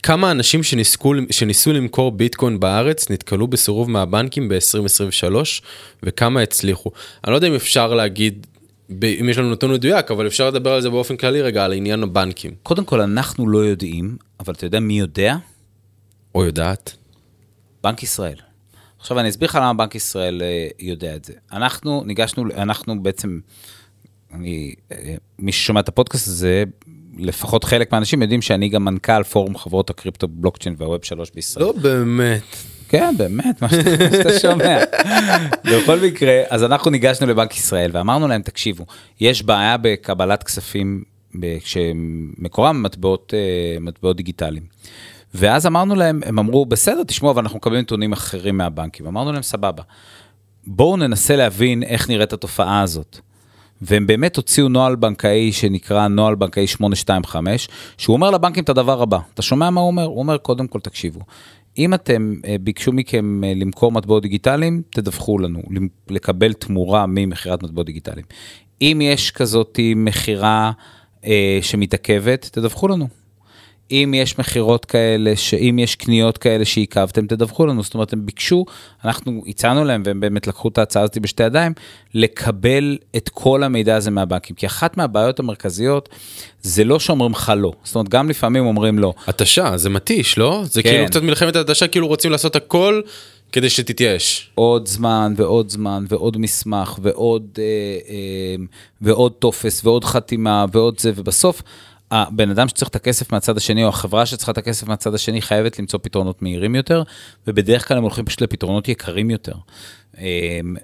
כמה 0.02 0.30
אנשים 0.30 0.62
שניסקו, 0.62 1.12
שניסו 1.30 1.72
למכור 1.72 2.12
ביטקוין 2.12 2.60
בארץ 2.60 3.10
נתקלו 3.10 3.46
בסירוב 3.46 3.90
מהבנקים 3.90 4.48
ב-2023 4.48 5.34
וכמה 6.02 6.40
הצליחו. 6.40 6.90
אני 7.24 7.30
לא 7.30 7.36
יודע 7.36 7.48
אם 7.48 7.54
אפשר 7.54 7.94
להגיד, 7.94 8.46
אם 9.20 9.28
יש 9.28 9.38
לנו 9.38 9.50
נתון 9.50 9.72
מדויק, 9.72 10.10
אבל 10.10 10.26
אפשר 10.26 10.48
לדבר 10.48 10.72
על 10.72 10.82
זה 10.82 10.90
באופן 10.90 11.16
כללי 11.16 11.42
רגע, 11.42 11.64
על 11.64 11.72
עניין 11.72 12.02
הבנקים. 12.02 12.50
קודם 12.62 12.84
כל, 12.84 13.00
אנחנו 13.00 13.48
לא 13.48 13.58
יודעים, 13.58 14.16
אבל 14.40 14.54
אתה 14.54 14.66
יודע 14.66 14.80
מי 14.80 14.98
יודע? 14.98 15.36
או 16.34 16.44
יודעת? 16.44 16.92
בנק 17.84 18.02
ישראל. 18.02 18.51
עכשיו 19.02 19.18
אני 19.18 19.28
אסביר 19.28 19.48
לך 19.48 19.54
למה 19.54 19.74
בנק 19.74 19.94
ישראל 19.94 20.42
אה, 20.42 20.68
יודע 20.78 21.16
את 21.16 21.24
זה. 21.24 21.32
אנחנו 21.52 22.02
ניגשנו, 22.06 22.44
אנחנו 22.56 23.02
בעצם, 23.02 23.40
אני, 24.34 24.74
אה, 24.92 25.14
מי 25.38 25.52
ששומע 25.52 25.80
את 25.80 25.88
הפודקאסט 25.88 26.28
הזה, 26.28 26.64
לפחות 27.18 27.64
חלק 27.64 27.92
מהאנשים 27.92 28.22
יודעים 28.22 28.42
שאני 28.42 28.68
גם 28.68 28.84
מנכ"ל 28.84 29.22
פורום 29.22 29.58
חברות 29.58 29.90
הקריפטו 29.90 30.28
בלוקצ'יין 30.28 30.74
והווב 30.78 31.04
3 31.04 31.30
בישראל. 31.34 31.66
לא 31.66 31.72
באמת. 31.72 32.42
כן, 32.88 33.14
באמת, 33.16 33.62
מה 33.62 33.68
שאתה 33.68 34.38
שומע. 34.38 34.78
בכל 35.72 35.98
מקרה, 36.00 36.42
אז 36.48 36.64
אנחנו 36.64 36.90
ניגשנו 36.90 37.26
לבנק 37.26 37.56
ישראל 37.56 37.90
ואמרנו 37.94 38.28
להם, 38.28 38.42
תקשיבו, 38.42 38.84
יש 39.20 39.42
בעיה 39.42 39.76
בקבלת 39.76 40.42
כספים 40.42 41.04
שמקורם 41.64 42.82
מטבעות, 42.82 43.34
אה, 43.36 43.80
מטבעות 43.80 44.16
דיגיטליים. 44.16 44.64
ואז 45.34 45.66
אמרנו 45.66 45.94
להם, 45.94 46.20
הם 46.26 46.38
אמרו, 46.38 46.66
בסדר, 46.66 47.02
תשמעו, 47.02 47.30
אבל 47.30 47.42
אנחנו 47.42 47.56
מקבלים 47.56 47.80
נתונים 47.80 48.12
אחרים 48.12 48.56
מהבנקים. 48.56 49.06
אמרנו 49.06 49.32
להם, 49.32 49.42
סבבה, 49.42 49.82
בואו 50.66 50.96
ננסה 50.96 51.36
להבין 51.36 51.82
איך 51.82 52.10
נראית 52.10 52.32
התופעה 52.32 52.80
הזאת. 52.80 53.18
והם 53.82 54.06
באמת 54.06 54.36
הוציאו 54.36 54.68
נוהל 54.68 54.96
בנקאי 54.96 55.52
שנקרא 55.52 56.08
נוהל 56.08 56.34
בנקאי 56.34 56.66
825, 56.66 57.68
שהוא 57.98 58.14
אומר 58.14 58.30
לבנקים 58.30 58.64
את 58.64 58.68
הדבר 58.68 59.02
הבא. 59.02 59.18
אתה 59.34 59.42
שומע 59.42 59.70
מה 59.70 59.80
הוא 59.80 59.86
אומר? 59.86 60.04
הוא 60.04 60.18
אומר, 60.18 60.38
קודם 60.38 60.66
כל 60.66 60.80
תקשיבו. 60.80 61.20
אם 61.78 61.94
אתם 61.94 62.34
אה, 62.44 62.56
ביקשו 62.60 62.92
מכם 62.92 63.44
אה, 63.44 63.52
למכור 63.56 63.92
מטבעות 63.92 64.22
דיגיטליים, 64.22 64.82
תדווחו 64.90 65.38
לנו, 65.38 65.62
לקבל 66.10 66.52
תמורה 66.52 67.06
ממכירת 67.06 67.62
מטבעות 67.62 67.86
דיגיטליים. 67.86 68.26
אם 68.82 69.00
יש 69.02 69.30
כזאת 69.30 69.78
מכירה 69.96 70.72
אה, 71.24 71.58
שמתעכבת, 71.62 72.48
תדווחו 72.52 72.88
לנו. 72.88 73.21
אם 73.90 74.14
יש 74.16 74.38
מכירות 74.38 74.84
כאלה, 74.84 75.36
שאם 75.36 75.78
יש 75.78 75.96
קניות 75.96 76.38
כאלה 76.38 76.64
שעיכבתם, 76.64 77.26
תדווחו 77.26 77.66
לנו. 77.66 77.82
זאת 77.82 77.94
אומרת, 77.94 78.12
הם 78.12 78.26
ביקשו, 78.26 78.64
אנחנו 79.04 79.42
הצענו 79.46 79.84
להם, 79.84 80.02
והם 80.04 80.20
באמת 80.20 80.46
לקחו 80.46 80.68
את 80.68 80.78
ההצעה 80.78 81.02
הזאת 81.02 81.18
בשתי 81.18 81.42
ידיים, 81.42 81.72
לקבל 82.14 82.98
את 83.16 83.28
כל 83.28 83.62
המידע 83.62 83.96
הזה 83.96 84.10
מהבנקים. 84.10 84.56
כי 84.56 84.66
אחת 84.66 84.96
מהבעיות 84.96 85.40
המרכזיות, 85.40 86.08
זה 86.62 86.84
לא 86.84 87.00
שאומרים 87.00 87.32
לך 87.32 87.52
לא. 87.56 87.72
זאת 87.84 87.94
אומרת, 87.94 88.08
גם 88.08 88.30
לפעמים 88.30 88.66
אומרים 88.66 88.98
לא. 88.98 89.14
התשה, 89.26 89.76
זה 89.76 89.90
מתיש, 89.90 90.38
לא? 90.38 90.62
זה 90.64 90.82
כן. 90.82 90.90
כאילו 90.90 91.06
קצת 91.06 91.22
מלחמת 91.22 91.56
התשה, 91.56 91.86
כאילו 91.86 92.06
רוצים 92.06 92.30
לעשות 92.30 92.56
הכל. 92.56 93.00
כדי 93.52 93.70
שתתייאש. 93.70 94.50
עוד 94.54 94.86
זמן 94.86 95.34
ועוד 95.36 95.70
זמן 95.70 96.04
ועוד 96.08 96.38
מסמך 96.38 96.98
ועוד, 97.02 97.42
אה, 97.58 97.64
אה, 98.08 98.64
ועוד 99.00 99.32
טופס 99.32 99.84
ועוד 99.84 100.04
חתימה 100.04 100.64
ועוד 100.72 101.00
זה, 101.00 101.12
ובסוף 101.16 101.62
הבן 102.12 102.50
אדם 102.50 102.68
שצריך 102.68 102.88
את 102.90 102.96
הכסף 102.96 103.32
מהצד 103.32 103.56
השני, 103.56 103.84
או 103.84 103.88
החברה 103.88 104.26
שצריכה 104.26 104.52
את 104.52 104.58
הכסף 104.58 104.88
מהצד 104.88 105.14
השני, 105.14 105.42
חייבת 105.42 105.78
למצוא 105.78 105.98
פתרונות 106.02 106.42
מהירים 106.42 106.74
יותר, 106.74 107.02
ובדרך 107.46 107.88
כלל 107.88 107.96
הם 107.96 108.02
הולכים 108.02 108.24
פשוט 108.24 108.40
לפתרונות 108.40 108.88
יקרים 108.88 109.30
יותר. 109.30 109.54
אמ, 110.18 110.24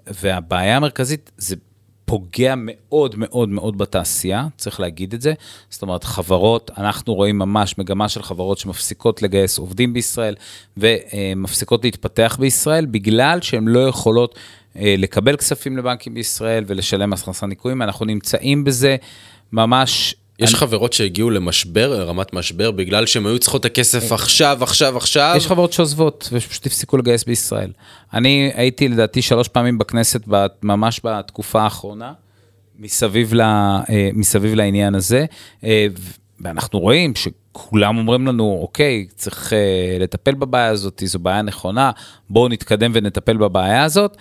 והבעיה 0.06 0.76
המרכזית 0.76 1.30
זה 1.36 1.56
פוגע 2.04 2.54
מאוד 2.56 3.14
מאוד 3.16 3.48
מאוד 3.48 3.78
בתעשייה, 3.78 4.46
צריך 4.56 4.80
להגיד 4.80 5.14
את 5.14 5.20
זה. 5.20 5.34
זאת 5.70 5.82
אומרת, 5.82 6.04
חברות, 6.04 6.70
אנחנו 6.78 7.14
רואים 7.14 7.38
ממש 7.38 7.78
מגמה 7.78 8.08
של 8.08 8.22
חברות 8.22 8.58
שמפסיקות 8.58 9.22
לגייס 9.22 9.58
עובדים 9.58 9.92
בישראל 9.92 10.34
ומפסיקות 10.76 11.84
להתפתח 11.84 12.36
בישראל, 12.40 12.86
בגלל 12.86 13.40
שהן 13.40 13.68
לא 13.68 13.88
יכולות 13.88 14.34
אה, 14.76 14.94
לקבל 14.98 15.36
כספים 15.36 15.76
לבנקים 15.76 16.14
בישראל 16.14 16.64
ולשלם 16.66 17.10
מס 17.10 17.22
הכנסה 17.22 17.46
ניכויים. 17.46 17.82
אנחנו 17.82 18.06
נמצאים 18.06 18.64
בזה 18.64 18.96
ממש 19.52 20.14
יש 20.38 20.50
אני... 20.50 20.60
חברות 20.60 20.92
שהגיעו 20.92 21.30
למשבר, 21.30 21.98
לרמת 21.98 22.32
משבר, 22.32 22.70
בגלל 22.70 23.06
שהם 23.06 23.26
היו 23.26 23.38
צריכות 23.38 23.60
את 23.60 23.64
הכסף 23.64 24.12
עכשיו, 24.12 24.58
עכשיו, 24.62 24.96
עכשיו. 24.96 25.34
יש 25.36 25.46
חברות 25.46 25.72
שעוזבות 25.72 26.28
ושפשוט 26.32 26.66
הפסיקו 26.66 26.96
לגייס 26.96 27.24
בישראל. 27.24 27.70
אני 28.14 28.50
הייתי 28.54 28.88
לדעתי 28.88 29.22
שלוש 29.22 29.48
פעמים 29.48 29.78
בכנסת 29.78 30.22
ממש 30.62 31.00
בתקופה 31.04 31.62
האחרונה, 31.62 32.12
מסביב, 32.78 33.34
לה, 33.34 33.80
אה, 33.90 34.10
מסביב 34.12 34.54
לעניין 34.54 34.94
הזה, 34.94 35.24
אה, 35.64 35.86
ואנחנו 36.40 36.80
רואים 36.80 37.12
שכולם 37.14 37.98
אומרים 37.98 38.26
לנו, 38.26 38.58
אוקיי, 38.62 39.06
צריך 39.14 39.52
אה, 39.52 39.96
לטפל 40.00 40.34
בבעיה 40.34 40.66
הזאת, 40.68 41.02
זו 41.06 41.18
בעיה 41.18 41.42
נכונה, 41.42 41.90
בואו 42.30 42.48
נתקדם 42.48 42.90
ונטפל 42.94 43.36
בבעיה 43.36 43.84
הזאת, 43.84 44.16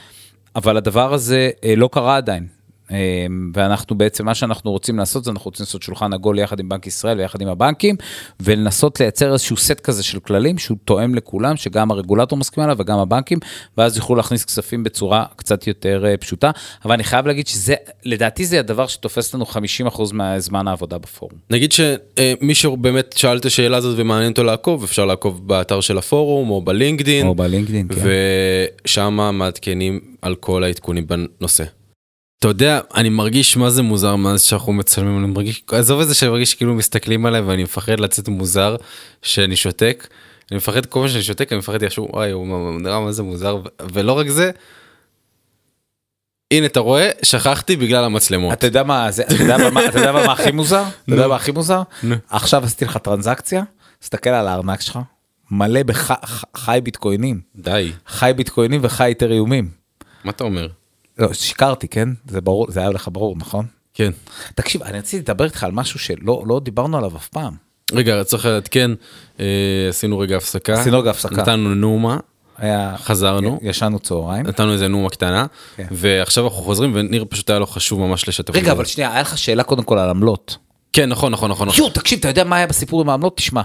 אבל 0.56 0.78
הדבר 0.78 1.14
הזה 1.14 1.50
לא 1.78 1.90
קרה 1.92 2.18
עדיין. 2.18 2.57
אמ, 2.92 3.52
ואנחנו 3.56 3.98
בעצם, 3.98 4.26
מה 4.26 4.36
שאנחנו 4.36 4.72
רוצים 4.72 4.98
לעשות 4.98 5.24
זה 5.24 5.32
אנחנו 5.32 5.46
רוצים 5.46 5.64
לעשות 5.64 5.82
שולחן 5.82 6.14
עגול 6.14 6.40
יחד 6.40 6.60
עם 6.60 6.70
בנק 6.70 6.88
ישראל 6.88 7.20
ויחד 7.20 7.42
עם 7.42 7.48
הבנקים, 7.48 7.96
ולנסות 8.40 9.00
לייצר 9.00 9.34
איזשהו 9.34 9.58
סט 9.58 9.80
כזה 9.80 10.04
של 10.04 10.20
כללים 10.20 10.58
שהוא 10.58 10.78
תואם 10.86 11.16
לכולם, 11.16 11.56
שגם 11.56 11.92
הרגולטור 11.92 12.38
מסכים 12.38 12.64
עליו 12.64 12.76
וגם 12.80 13.00
הבנקים, 13.00 13.40
ואז 13.78 13.98
יוכלו 13.98 14.16
להכניס 14.16 14.46
כספים 14.46 14.84
בצורה 14.84 15.26
קצת 15.36 15.68
יותר 15.68 16.06
אה, 16.08 16.18
פשוטה. 16.18 16.52
אבל 16.86 16.94
אני 16.94 17.04
חייב 17.04 17.28
להגיד 17.28 17.48
שזה, 17.48 17.76
לדעתי 18.06 18.46
זה 18.46 18.60
הדבר 18.60 18.88
שתופס 18.88 19.36
לנו 19.36 19.46
50% 19.88 20.14
מהזמן 20.14 20.68
העבודה 20.68 20.98
בפורום. 20.98 21.34
נגיד 21.50 21.72
שמישהו 21.72 22.72
אה, 22.72 22.78
באמת 22.78 23.16
שאל 23.18 23.38
את 23.38 23.46
השאלה 23.46 23.78
הזאת 23.78 23.96
ומעניין 23.98 24.32
אותו 24.32 24.44
לעקוב, 24.44 24.84
אפשר 24.84 25.06
לעקוב 25.06 25.48
באתר 25.48 25.82
של 25.82 25.98
הפורום 25.98 26.50
או 26.50 26.62
בלינקדין. 26.62 27.28
או 27.28 27.36
בלינקדין, 27.36 27.88
כן. 27.88 28.02
ושם 28.86 29.20
מעדכנים 29.34 30.00
על 30.22 30.36
כל 30.36 30.64
העדכונים 30.64 31.08
בנושא. 31.08 31.77
אתה 32.40 32.48
יודע, 32.48 32.80
אני 32.96 33.10
מרגיש 33.10 33.58
מה 33.58 33.70
זה 33.70 33.82
מוזר 33.82 34.16
מאז 34.16 34.42
שאנחנו 34.42 34.74
מצלמים, 34.74 35.18
אני 35.20 35.28
מרגיש, 35.28 35.64
עזוב 35.72 36.02
את 36.02 36.08
זה 36.08 36.14
שאני 36.14 36.32
מרגיש 36.32 36.56
כאילו 36.56 36.74
מסתכלים 36.74 37.26
עליי 37.26 37.42
ואני 37.42 37.64
מפחד 37.64 38.00
לצאת 38.00 38.28
מוזר 38.28 38.76
שאני 39.22 39.56
שותק. 39.56 40.08
אני 40.52 40.58
מפחד 40.58 40.86
כל 40.86 41.00
פעם 41.00 41.08
שאני 41.08 41.24
שותק, 41.24 41.52
אני 41.52 41.60
מפחד 41.60 41.84
יחשוב, 41.84 42.08
וואי, 42.14 42.32
הוא 42.32 42.82
נראה 42.82 43.00
מה 43.00 43.12
זה 43.12 43.24
מוזר, 43.24 43.62
ולא 43.94 44.14
רק 44.14 44.28
זה, 44.28 44.52
הנה 46.52 46.66
אתה 46.66 46.80
רואה, 46.80 47.10
שכחתי 47.24 47.76
בגלל 47.76 48.04
המצלמות. 48.04 48.54
אתה 48.54 48.68
יודע 48.68 48.84
מה, 48.84 49.12
זה, 49.12 49.24
אתה 49.24 49.34
יודע 49.34 49.70
מה, 49.70 49.86
אתה 49.86 50.00
יודע 50.00 50.12
מה 50.12 50.32
הכי 50.32 50.52
מוזר? 50.52 50.84
אתה 51.04 51.14
יודע 51.14 51.28
מה 51.28 51.36
הכי 51.36 51.52
מוזר? 51.52 51.82
עכשיו 52.30 52.64
עשיתי 52.64 52.86
לך 52.86 52.98
טרנזקציה, 52.98 53.64
תסתכל 54.00 54.30
על 54.30 54.48
הארנק 54.48 54.82
שלך, 54.82 55.00
מלא 55.52 55.80
בחי 55.84 56.80
ביטקוינים, 56.84 57.42
די, 57.56 57.92
חי 58.08 58.32
ביטקוינים 58.36 58.80
וחי 58.84 59.12
אתריומים. 59.12 59.70
מה 60.24 60.32
אתה 60.32 60.44
אומר? 60.44 60.68
לא, 61.20 61.34
שיקרתי, 61.34 61.88
כן? 61.88 62.10
זה 62.28 62.42
ברור, 62.42 62.72
זה 62.72 62.80
היה 62.80 62.90
לך 62.90 63.10
ברור, 63.12 63.36
נכון? 63.38 63.66
כן. 63.94 64.12
תקשיב, 64.56 64.84
אני 64.84 64.98
רציתי 64.98 65.24
לדבר 65.24 65.46
איתך 65.46 65.64
על 65.64 65.72
משהו 65.72 66.00
שלא 66.00 66.44
לא 66.46 66.60
דיברנו 66.60 66.98
עליו 66.98 67.18
אף 67.18 67.28
פעם. 67.28 67.54
רגע, 67.94 68.24
צריך 68.24 68.46
לעדכן, 68.46 68.92
אה, 69.40 69.46
עשינו 69.90 70.20
רגע 70.20 70.38
הפסקה. 70.38 70.74
עשינו 70.74 71.00
רגע 71.00 71.10
הפסקה. 71.10 71.36
נתנו 71.36 71.76
נאומה, 71.76 72.18
היה... 72.58 72.96
חזרנו. 72.98 73.60
ישנו 73.62 74.00
צהריים. 74.00 74.48
נתנו 74.48 74.74
איזה 74.74 74.88
נאומה 74.88 75.10
קטנה, 75.10 75.46
כן. 75.76 75.88
ועכשיו 75.92 76.44
אנחנו 76.48 76.62
חוזרים, 76.62 76.92
וניר 76.96 77.26
פשוט 77.30 77.50
היה 77.50 77.60
לו 77.60 77.68
חשוב 77.68 78.00
ממש 78.00 78.28
לשתף. 78.28 78.56
רגע. 78.56 78.72
אבל 78.72 78.86
שנייה, 78.86 79.12
היה 79.12 79.22
לך 79.22 79.38
שאלה 79.38 79.64
קודם 79.64 79.84
כל 79.84 79.98
על 79.98 80.10
עמלות. 80.10 80.58
כן, 80.94 81.10
נכון, 81.10 81.32
נכון, 81.32 81.52
נכון. 81.52 81.68
נכון. 81.68 81.80
יואו, 81.80 81.90
תקשיב, 81.94 82.20
אתה 82.20 82.28
יודע 82.28 82.44
מה 82.44 82.56
היה 82.56 82.68
בסיפור 82.68 83.02
עם 83.02 83.10
העמלות? 83.10 83.38
תשמע. 83.38 83.62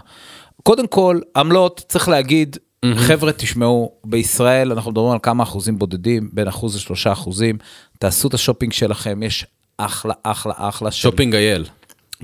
קודם 0.62 0.86
כל, 0.86 1.20
עמלות, 1.36 1.84
צריך 1.88 2.08
להגיד, 2.08 2.56
חבר'ה, 2.96 3.32
תשמעו, 3.32 3.92
בישראל 4.04 4.72
אנחנו 4.72 4.90
מדברים 4.90 5.12
על 5.12 5.18
כמה 5.22 5.42
אחוזים 5.42 5.78
בודדים, 5.78 6.28
בין 6.32 6.48
אחוז 6.48 6.76
לשלושה 6.76 7.12
אחוזים. 7.12 7.58
תעשו 7.98 8.28
את 8.28 8.34
השופינג 8.34 8.72
שלכם, 8.72 9.22
יש 9.22 9.46
אחלה, 9.78 10.14
אחלה, 10.22 10.52
אחלה 10.56 10.90
של... 10.90 11.02
שופינג 11.02 11.34
אייל. 11.34 11.64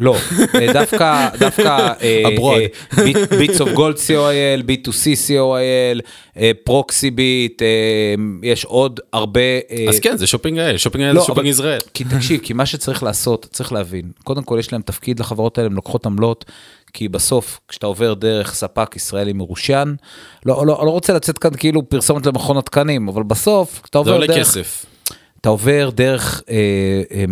לא, 0.01 0.17
אה, 0.55 0.73
דווקא, 0.73 1.29
דווקא, 1.41 1.93
Abroad. 2.27 2.97
ביטס 3.39 3.61
אוף 3.61 3.71
גולד 3.73 3.97
co.il, 3.97 4.63
B2C 4.63 5.29
co.il, 5.29 6.01
פרוקסי 6.65 7.11
ביט, 7.11 7.63
יש 8.43 8.65
עוד 8.65 9.01
הרבה... 9.13 9.41
אה, 9.41 9.87
אז 9.89 10.01
כן, 10.01 10.17
זה 10.17 10.27
שופינג 10.27 10.59
אייל, 10.59 10.77
שופינג 10.77 11.03
אייל 11.05 11.15
לא, 11.17 11.21
זה 11.21 11.27
שופינג 11.27 11.47
אבל- 11.47 11.53
ישראל. 11.55 11.81
כי 11.95 12.05
תקשיב, 12.05 12.41
כי 12.43 12.53
מה 12.53 12.67
שצריך 12.67 13.03
לעשות, 13.03 13.47
צריך 13.53 13.73
להבין, 13.73 14.11
קודם 14.25 14.43
כל 14.43 14.57
יש 14.61 14.73
להם 14.73 14.83
תפקיד 14.83 15.21
לחברות 15.21 15.59
האלה, 15.59 15.69
הן 15.69 15.75
לוקחות 15.75 16.07
עמלות, 16.07 16.45
כי 16.93 17.09
בסוף, 17.09 17.61
כשאתה 17.69 17.87
עובר 17.87 18.15
דרך 18.15 18.55
ספק 18.55 18.97
ישראלי 18.97 19.33
מרושיין, 19.33 19.97
לא, 20.47 20.67
לא, 20.67 20.87
לא 20.87 20.91
רוצה 20.91 21.13
לצאת 21.13 21.39
כאן 21.39 21.51
כאילו 21.57 21.89
פרסומת 21.89 22.27
למכון 22.27 22.57
התקנים, 22.57 23.09
אבל 23.09 23.23
בסוף, 23.23 23.81
כשאתה 23.83 23.99
זה 23.99 23.99
עובר 23.99 24.13
עולה 24.13 24.27
דרך... 24.27 24.39
כסף. 24.39 24.87
אתה 25.41 25.49
עובר 25.49 25.91
דרך, 25.91 26.43
אה, 26.51 26.55
אה, 27.13 27.25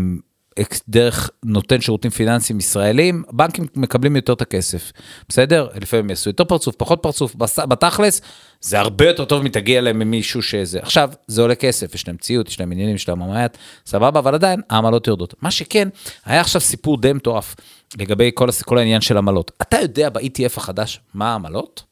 דרך 0.88 1.30
נותן 1.44 1.80
שירותים 1.80 2.10
פיננסיים 2.10 2.58
ישראלים, 2.58 3.22
בנקים 3.32 3.66
מקבלים 3.76 4.16
יותר 4.16 4.32
את 4.32 4.40
הכסף, 4.42 4.92
בסדר? 5.28 5.68
לפעמים 5.80 6.10
יעשו 6.10 6.30
יותר 6.30 6.44
פרצוף, 6.44 6.74
פחות 6.78 6.98
פרצוף, 7.02 7.36
בתכלס, 7.68 8.20
זה 8.60 8.80
הרבה 8.80 9.06
יותר 9.06 9.24
טוב 9.24 9.42
מתגיע 9.42 9.80
להם 9.80 9.98
ממישהו 9.98 10.42
שזה. 10.42 10.78
עכשיו, 10.82 11.10
זה 11.26 11.42
עולה 11.42 11.54
כסף, 11.54 11.94
יש 11.94 12.08
להם 12.08 12.16
ציוד, 12.16 12.48
יש 12.48 12.60
להם 12.60 12.72
עניינים, 12.72 12.94
יש 12.94 13.08
להם 13.08 13.18
ממ"יית, 13.22 13.58
סבבה, 13.86 14.20
אבל 14.20 14.34
עדיין 14.34 14.60
העמלות 14.70 15.06
יורדות. 15.06 15.34
מה 15.42 15.50
שכן, 15.50 15.88
היה 16.24 16.40
עכשיו 16.40 16.60
סיפור 16.60 17.00
די 17.00 17.12
מטורף 17.12 17.54
לגבי 17.98 18.30
כל, 18.34 18.48
הס- 18.48 18.62
כל 18.62 18.78
העניין 18.78 19.00
של 19.00 19.16
עמלות. 19.16 19.52
אתה 19.62 19.76
יודע 19.82 20.08
ב-ETF 20.08 20.56
החדש 20.56 21.00
מה 21.14 21.30
העמלות? 21.32 21.82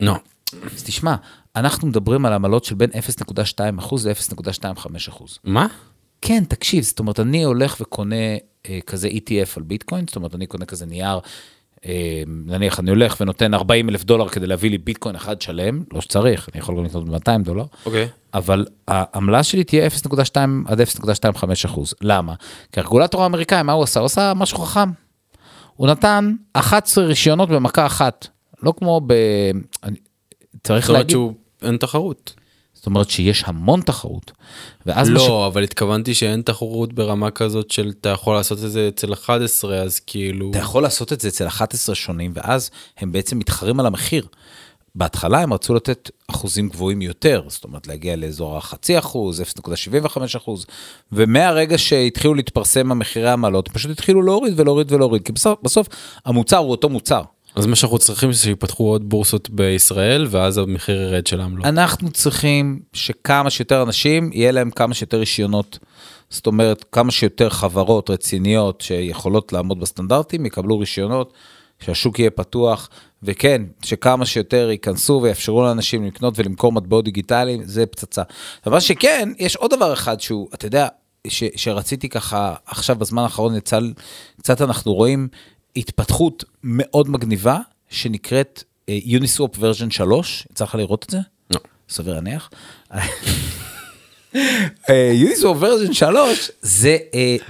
לא. 0.00 0.14
אז 0.74 0.82
תשמע, 0.82 1.14
אנחנו 1.56 1.88
מדברים 1.88 2.26
על 2.26 2.32
עמלות 2.32 2.64
של 2.64 2.74
בין 2.74 2.90
0.2% 2.90 3.60
ל-0.25%. 4.04 5.22
מה? 5.44 5.66
כן, 6.26 6.44
תקשיב, 6.48 6.84
זאת 6.84 6.98
אומרת, 6.98 7.20
אני 7.20 7.42
הולך 7.44 7.76
וקונה 7.80 8.14
אה, 8.68 8.78
כזה 8.86 9.08
ETF 9.08 9.48
על 9.56 9.62
ביטקוין, 9.62 10.06
זאת 10.06 10.16
אומרת, 10.16 10.34
אני 10.34 10.46
קונה 10.46 10.64
כזה 10.64 10.86
נייר, 10.86 11.18
אה, 11.86 12.22
נניח 12.26 12.80
אני 12.80 12.90
הולך 12.90 13.16
ונותן 13.20 13.54
40 13.54 13.88
אלף 13.88 14.04
דולר 14.04 14.28
כדי 14.28 14.46
להביא 14.46 14.70
לי 14.70 14.78
ביטקוין 14.78 15.14
אחד 15.16 15.42
שלם, 15.42 15.82
לא 15.92 16.00
שצריך, 16.00 16.48
אני 16.54 16.60
יכול 16.60 16.76
גם 16.76 16.84
לקנות 16.84 17.08
ב-200 17.08 17.42
דולר, 17.44 17.64
אוקיי. 17.86 18.08
אבל 18.34 18.66
העמלה 18.88 19.42
שלי 19.42 19.64
תהיה 19.64 19.86
0.2 19.86 20.36
עד 20.66 20.80
0.25 20.80 20.86
אחוז. 21.66 21.94
למה? 22.00 22.34
כי 22.72 22.80
הרגולטור 22.80 23.22
האמריקאי, 23.22 23.62
מה 23.62 23.72
הוא 23.72 23.82
עשה? 23.82 24.00
הוא 24.00 24.06
עשה 24.06 24.32
משהו 24.36 24.58
חכם. 24.58 24.90
הוא 25.76 25.88
נתן 25.88 26.34
11 26.52 27.04
רישיונות 27.04 27.48
במכה 27.48 27.86
אחת, 27.86 28.26
לא 28.62 28.72
כמו 28.78 29.00
ב... 29.06 29.12
אני- 29.82 29.96
צריך 30.64 30.86
זאת 30.86 30.90
אומרת 30.90 31.00
להגיד, 31.00 31.10
שהוא, 31.10 31.32
אין 31.62 31.76
תחרות. 31.76 32.34
זאת 32.84 32.86
אומרת 32.86 33.10
שיש 33.10 33.42
המון 33.46 33.80
תחרות. 33.80 34.32
ואז 34.86 35.10
לא, 35.10 35.46
אבל 35.46 35.62
התכוונתי 35.62 36.14
שאין 36.14 36.42
תחרות 36.42 36.92
ברמה 36.92 37.30
כזאת 37.30 37.70
של 37.70 37.92
אתה 38.00 38.08
יכול 38.08 38.34
לעשות 38.34 38.58
את 38.64 38.70
זה 38.70 38.88
אצל 38.88 39.12
11, 39.12 39.76
אז 39.76 40.00
כאילו... 40.00 40.50
אתה 40.50 40.58
יכול 40.58 40.82
לעשות 40.82 41.12
את 41.12 41.20
זה 41.20 41.28
אצל 41.28 41.46
11 41.46 41.94
שונים, 41.94 42.32
ואז 42.34 42.70
הם 42.98 43.12
בעצם 43.12 43.38
מתחרים 43.38 43.80
על 43.80 43.86
המחיר. 43.86 44.26
בהתחלה 44.94 45.40
הם 45.40 45.52
רצו 45.52 45.74
לתת 45.74 46.10
אחוזים 46.30 46.68
גבוהים 46.68 47.02
יותר, 47.02 47.42
זאת 47.48 47.64
אומרת 47.64 47.86
להגיע 47.86 48.16
לאזור 48.16 48.56
החצי 48.56 48.98
אחוז, 48.98 49.40
0.75 49.40 50.36
אחוז, 50.36 50.66
ומהרגע 51.12 51.78
שהתחילו 51.78 52.34
להתפרסם 52.34 52.92
המחירי 52.92 53.28
העמלות, 53.28 53.68
פשוט 53.68 53.90
התחילו 53.90 54.22
להוריד 54.22 54.60
ולהוריד 54.60 54.92
ולהוריד, 54.92 55.22
כי 55.22 55.32
בסוף, 55.32 55.58
בסוף 55.62 55.88
המוצר 56.24 56.56
הוא 56.56 56.70
אותו 56.70 56.88
מוצר. 56.88 57.22
אז 57.54 57.66
מה 57.66 57.76
שאנחנו 57.76 57.98
צריכים 57.98 58.32
זה 58.32 58.42
שיפתחו 58.42 58.84
עוד 58.84 59.08
בורסות 59.08 59.50
בישראל, 59.50 60.26
ואז 60.30 60.58
המחיר 60.58 61.00
ירד 61.00 61.26
של 61.26 61.40
העמלות. 61.40 61.66
אנחנו 61.66 62.10
צריכים 62.10 62.80
שכמה 62.92 63.50
שיותר 63.50 63.82
אנשים, 63.82 64.30
יהיה 64.32 64.52
להם 64.52 64.70
כמה 64.70 64.94
שיותר 64.94 65.18
רישיונות. 65.18 65.78
זאת 66.30 66.46
אומרת, 66.46 66.84
כמה 66.92 67.10
שיותר 67.10 67.50
חברות 67.50 68.10
רציניות 68.10 68.80
שיכולות 68.80 69.52
לעמוד 69.52 69.80
בסטנדרטים, 69.80 70.46
יקבלו 70.46 70.78
רישיונות, 70.78 71.32
שהשוק 71.80 72.18
יהיה 72.18 72.30
פתוח, 72.30 72.88
וכן, 73.22 73.62
שכמה 73.82 74.26
שיותר 74.26 74.70
ייכנסו 74.70 75.20
ויאפשרו 75.22 75.62
לאנשים 75.62 76.04
לקנות 76.04 76.38
ולמכור 76.38 76.72
מטבעות 76.72 77.04
דיגיטליים, 77.04 77.62
זה 77.64 77.86
פצצה. 77.86 78.22
אבל 78.66 78.80
שכן, 78.80 79.32
יש 79.38 79.56
עוד 79.56 79.70
דבר 79.74 79.92
אחד 79.92 80.20
שהוא, 80.20 80.48
אתה 80.54 80.66
יודע, 80.66 80.88
ש, 81.28 81.44
שרציתי 81.56 82.08
ככה, 82.08 82.54
עכשיו 82.66 82.96
בזמן 82.96 83.22
האחרון 83.22 83.56
יצא, 83.56 83.78
קצת 84.38 84.62
אנחנו 84.62 84.94
רואים 84.94 85.28
התפתחות 85.76 86.44
מאוד 86.62 87.10
מגניבה, 87.10 87.58
שנקראת 87.88 88.62
יוניסוופ 88.88 89.56
ורז'ן 89.58 89.90
3, 89.90 90.46
יצא 90.50 90.64
לך 90.64 90.74
לראות 90.74 91.04
את 91.04 91.10
זה? 91.10 91.18
לא. 91.50 91.60
סביר 91.88 92.14
להניח. 92.14 92.50
יוניסוופ 95.14 95.56
ורז'ן 95.60 95.92
3 95.92 96.50
זה 96.60 96.98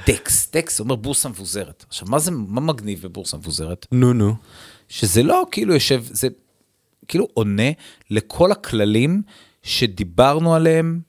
דקס, 0.06 0.50
דקס 0.52 0.80
אומר 0.80 0.94
בורסה 0.94 1.28
מבוזרת. 1.28 1.84
עכשיו 1.88 2.08
מה 2.10 2.18
זה, 2.18 2.30
מה 2.30 2.60
מגניב 2.60 3.02
בבורסה 3.02 3.36
מבוזרת? 3.36 3.86
נו 3.92 4.12
נו. 4.12 4.34
שזה 4.88 5.22
לא 5.22 5.46
כאילו 5.50 5.74
יושב, 5.74 6.04
זה 6.04 6.28
כאילו 7.08 7.28
עונה 7.34 7.70
לכל 8.10 8.52
הכללים 8.52 9.22
שדיברנו 9.62 10.54
עליהם 10.54 11.00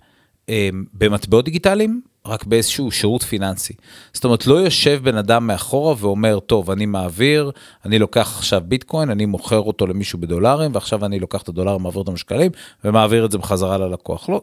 אה, 0.49 0.69
במטבעות 0.93 1.45
דיגיטליים, 1.45 2.01
רק 2.25 2.43
באיזשהו 2.43 2.91
שירות 2.91 3.23
פיננסי. 3.23 3.73
זאת 4.13 4.23
אומרת, 4.23 4.47
לא 4.47 4.55
יושב 4.55 4.99
בן 5.03 5.17
אדם 5.17 5.47
מאחורה 5.47 5.95
ואומר, 5.97 6.39
טוב, 6.39 6.71
אני 6.71 6.85
מעביר, 6.85 7.51
אני 7.85 7.99
לוקח 7.99 8.35
עכשיו 8.38 8.61
ביטקוין, 8.65 9.09
אני 9.09 9.25
מוכר 9.25 9.59
אותו 9.59 9.88
למישהו 9.88 10.19
בדולרים, 10.19 10.71
ועכשיו 10.73 11.05
אני 11.05 11.19
לוקח 11.19 11.41
את 11.41 11.49
הדולרים, 11.49 11.81
מעביר 11.81 11.99
אותם 11.99 12.13
לשקלים, 12.13 12.51
ומעביר 12.83 13.25
את 13.25 13.31
זה 13.31 13.38
בחזרה 13.38 13.77
ללקוח. 13.77 14.29
לא, 14.29 14.41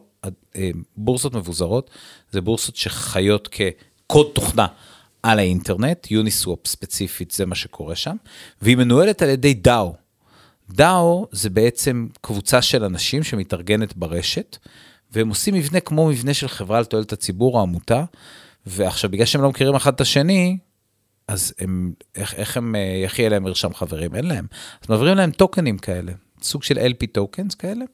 אה, 0.55 0.69
בורסות 0.97 1.35
מבוזרות, 1.35 1.89
זה 2.31 2.41
בורסות 2.41 2.75
שחיות 2.75 3.47
כקוד 3.51 4.27
תוכנה. 4.33 4.67
על 5.23 5.39
האינטרנט, 5.39 6.11
יוניסוופ 6.11 6.67
ספציפית, 6.67 7.31
זה 7.31 7.45
מה 7.45 7.55
שקורה 7.55 7.95
שם, 7.95 8.15
והיא 8.61 8.77
מנוהלת 8.77 9.21
על 9.21 9.29
ידי 9.29 9.53
דאו. 9.53 9.93
דאו 10.69 11.27
זה 11.31 11.49
בעצם 11.49 12.07
קבוצה 12.21 12.61
של 12.61 12.83
אנשים 12.83 13.23
שמתארגנת 13.23 13.97
ברשת, 13.97 14.57
והם 15.13 15.29
עושים 15.29 15.53
מבנה 15.53 15.79
כמו 15.79 16.07
מבנה 16.07 16.33
של 16.33 16.47
חברה 16.47 16.81
לתועלת 16.81 17.13
הציבור, 17.13 17.59
העמותה, 17.59 18.03
ועכשיו 18.65 19.09
בגלל 19.09 19.25
שהם 19.25 19.41
לא 19.41 19.49
מכירים 19.49 19.75
אחד 19.75 19.93
את 19.93 20.01
השני, 20.01 20.57
אז 21.27 21.53
הם, 21.59 21.93
איך, 22.15 22.33
איך 22.33 22.57
הם, 22.57 22.75
אה, 22.75 23.01
איך 23.03 23.19
יהיה 23.19 23.29
להם 23.29 23.43
מרשם 23.43 23.73
חברים? 23.73 24.15
אין 24.15 24.25
להם. 24.25 24.45
אז 24.81 24.89
מעבירים 24.89 25.17
להם 25.17 25.31
טוקנים 25.31 25.77
כאלה, 25.77 26.11
סוג 26.41 26.63
של 26.63 26.77
LP 26.77 27.05
טוקנס 27.11 27.55
כאלה, 27.55 27.85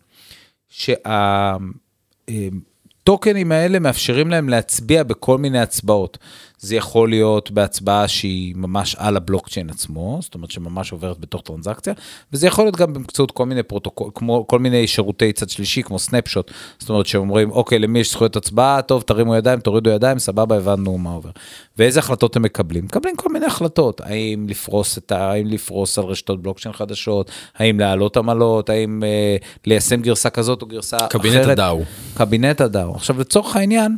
שהטוקנים 0.69 3.51
האלה 3.51 3.79
מאפשרים 3.79 4.29
להם 4.29 4.49
להצביע 4.49 5.03
בכל 5.03 5.37
מיני 5.37 5.59
הצבעות. 5.59 6.17
זה 6.59 6.75
יכול 6.75 7.09
להיות 7.09 7.51
בהצבעה 7.51 8.07
שהיא 8.07 8.55
ממש 8.55 8.95
על 8.95 9.17
הבלוקצ'יין 9.17 9.69
עצמו, 9.69 10.19
זאת 10.21 10.35
אומרת 10.35 10.51
שממש 10.51 10.91
עוברת 10.91 11.19
בתוך 11.19 11.41
טרנזקציה, 11.41 11.93
וזה 12.33 12.47
יכול 12.47 12.65
להיות 12.65 12.75
גם 12.75 12.93
באמצעות 12.93 13.31
כל 13.31 13.45
מיני 13.45 13.63
פרוטוקול, 13.63 14.11
כמו 14.15 14.47
כל 14.47 14.59
מיני 14.59 14.87
שירותי 14.87 15.33
צד 15.33 15.49
שלישי, 15.49 15.83
כמו 15.83 15.99
Snapshot, 15.99 16.51
זאת 16.79 16.89
אומרת 16.89 17.05
שאומרים, 17.05 17.51
אוקיי, 17.51 17.79
למי 17.79 17.99
יש 17.99 18.11
זכויות 18.11 18.35
הצבעה, 18.35 18.81
טוב, 18.81 19.01
תרימו 19.01 19.35
ידיים, 19.35 19.59
תורידו 19.59 19.89
ידיים, 19.89 20.19
סבבה, 20.19 20.57
הבנו 20.57 20.97
מה 20.97 21.11
עובר. 21.11 21.29
ואיזה 21.77 21.99
החלטות 21.99 22.35
הם 22.35 22.41
מקבלים? 22.41 22.85
מקבלים 22.85 23.15
כל 23.15 23.29
מיני 23.29 23.45
החלטות, 23.45 24.01
האם 24.01 24.45
לפרוס 24.49 24.97
את 24.97 25.11
ה... 25.11 25.31
האם 25.31 25.47
לפרוס 25.47 25.99
על 25.99 26.05
רשתות 26.05 26.41
בלוקצ'יין 26.41 26.73
חדשות, 26.73 27.31
האם 27.57 27.79
להעלות 27.79 28.17
עמלות, 28.17 28.69
האם 28.69 29.03
אה, 29.03 29.37
ליישם 29.65 30.01
גרסה 30.01 30.29
כזאת 30.29 30.61
או 30.61 30.67
גרסה 30.67 30.97
קבינט 31.09 31.35
אחרת. 31.35 31.47
ה 31.47 31.54
DAO. 31.54 31.81
קבינט 32.13 32.61
הדאו. 32.61 32.95
עכשיו 32.95 33.19
לצורך 33.19 33.55
העניין, 33.55 33.97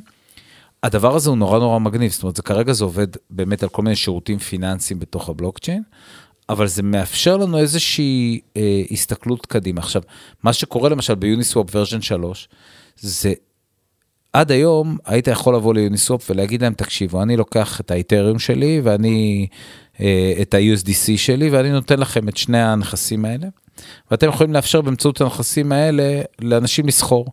הדבר 0.84 1.16
הזה 1.16 1.30
הוא 1.30 1.38
נורא 1.38 1.60
נורא 1.60 1.80
מגניב, 1.80 2.12
זאת 2.12 2.24
אומרת, 2.24 2.36
זה 2.36 2.42
כרגע 2.42 2.74
זה 2.74 2.84
עובד 2.84 3.08
באמת 3.30 3.64
על 3.64 3.70
כל 3.70 3.82
מיני 3.82 3.96
שירותים 3.96 4.40
פיננסיים 4.40 5.00
בתוך 5.00 5.30
הבלוקצ'יין, 5.30 5.84
אבל 6.50 6.68
זה 6.68 6.84
מאפשר 6.84 7.38
לנו 7.38 7.58
איזושהי 7.58 8.40
אה, 8.58 8.82
הסתכלות 8.92 9.46
קדימה. 9.46 9.82
עכשיו, 9.82 10.02
מה 10.44 10.54
שקורה 10.54 10.90
למשל 10.90 11.16
ביוניסוואפ 11.16 11.76
ורז'ן 11.76 12.02
3, 12.02 12.50
זה 12.98 13.34
עד 14.34 14.52
היום 14.52 14.98
היית 15.06 15.28
יכול 15.28 15.56
לבוא 15.56 15.74
ליוניסוואפ 15.74 16.30
ולהגיד 16.30 16.62
להם, 16.62 16.74
תקשיבו, 16.74 17.22
אני 17.22 17.38
לוקח 17.38 17.80
את 17.80 17.92
האיתריום 17.92 18.40
שלי 18.40 18.82
ואני, 18.84 19.48
אה, 20.02 20.34
את 20.42 20.54
ה-USDC 20.54 21.18
שלי, 21.18 21.50
ואני 21.50 21.72
נותן 21.72 22.00
לכם 22.00 22.30
את 22.30 22.38
שני 22.38 22.62
הנכסים 22.62 23.26
האלה, 23.26 23.48
ואתם 24.12 24.28
יכולים 24.28 24.54
לאפשר 24.54 24.82
באמצעות 24.82 25.22
הנכסים 25.22 25.72
האלה 25.72 26.22
לאנשים 26.42 26.88
לסחור. 26.88 27.26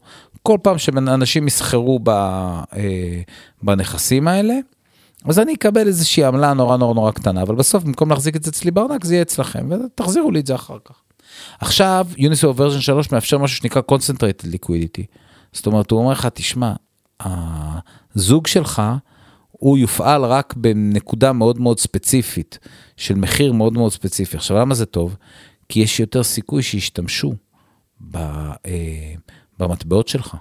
כל 0.48 0.58
פעם 0.62 0.78
שאנשים 0.78 1.46
יסחרו 1.46 1.98
ב, 2.02 2.08
אה, 2.08 3.20
בנכסים 3.62 4.28
האלה, 4.28 4.54
אז 5.24 5.38
אני 5.38 5.54
אקבל 5.54 5.86
איזושהי 5.86 6.24
עמלה 6.24 6.54
נורא 6.54 6.76
נורא 6.76 6.94
נורא 6.94 7.10
קטנה, 7.10 7.42
אבל 7.42 7.54
בסוף 7.54 7.84
במקום 7.84 8.10
להחזיק 8.10 8.36
את 8.36 8.42
זה 8.42 8.50
אצלי 8.50 8.70
בארנק 8.70 9.04
זה 9.04 9.14
יהיה 9.14 9.22
אצלכם, 9.22 9.68
ותחזירו 9.70 10.30
לי 10.30 10.40
את 10.40 10.46
זה 10.46 10.54
אחר 10.54 10.76
כך. 10.84 10.94
עכשיו, 11.60 12.06
יוניסו 12.16 12.56
ורז'ן 12.56 12.80
3 12.80 13.12
מאפשר 13.12 13.38
משהו 13.38 13.56
שנקרא 13.56 13.82
concentrated 13.92 14.44
liquidity. 14.44 15.04
זאת 15.52 15.66
אומרת, 15.66 15.90
הוא 15.90 16.00
אומר 16.00 16.12
לך, 16.12 16.28
תשמע, 16.34 16.72
הזוג 18.16 18.46
שלך, 18.46 18.82
הוא 19.50 19.78
יופעל 19.78 20.24
רק 20.24 20.54
בנקודה 20.56 21.32
מאוד 21.32 21.60
מאוד 21.60 21.80
ספציפית, 21.80 22.58
של 22.96 23.14
מחיר 23.14 23.52
מאוד 23.52 23.72
מאוד 23.72 23.92
ספציפי. 23.92 24.36
עכשיו, 24.36 24.56
למה 24.56 24.74
זה 24.74 24.86
טוב? 24.86 25.16
כי 25.68 25.80
יש 25.80 26.00
יותר 26.00 26.22
סיכוי 26.22 26.62
שישתמשו 26.62 27.32
ב, 28.00 28.16
אה, 28.66 29.14
במטבעות 29.58 30.08
שלך. 30.08 30.36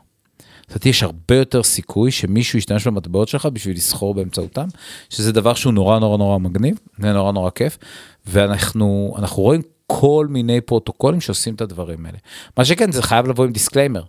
זאת 0.67 0.69
אומרת, 0.69 0.85
יש 0.85 1.03
הרבה 1.03 1.35
יותר 1.35 1.63
סיכוי 1.63 2.11
שמישהו 2.11 2.59
ישתמש 2.59 2.87
במטבעות 2.87 3.27
שלך 3.27 3.45
בשביל 3.45 3.77
לסחור 3.77 4.13
באמצעותם, 4.13 4.67
שזה 5.09 5.31
דבר 5.31 5.53
שהוא 5.53 5.73
נורא 5.73 5.99
נורא 5.99 6.17
נורא 6.17 6.37
מגניב, 6.37 6.79
זה 6.99 7.13
נורא 7.13 7.31
נורא 7.31 7.49
כיף, 7.49 7.77
ואנחנו 8.25 9.13
רואים 9.35 9.61
כל 9.87 10.27
מיני 10.29 10.61
פרוטוקולים 10.61 11.21
שעושים 11.21 11.55
את 11.55 11.61
הדברים 11.61 12.05
האלה. 12.05 12.17
מה 12.57 12.65
שכן, 12.65 12.91
זה 12.91 13.01
חייב 13.01 13.27
לבוא 13.27 13.45
עם 13.45 13.51
disclaimer. 13.51 14.03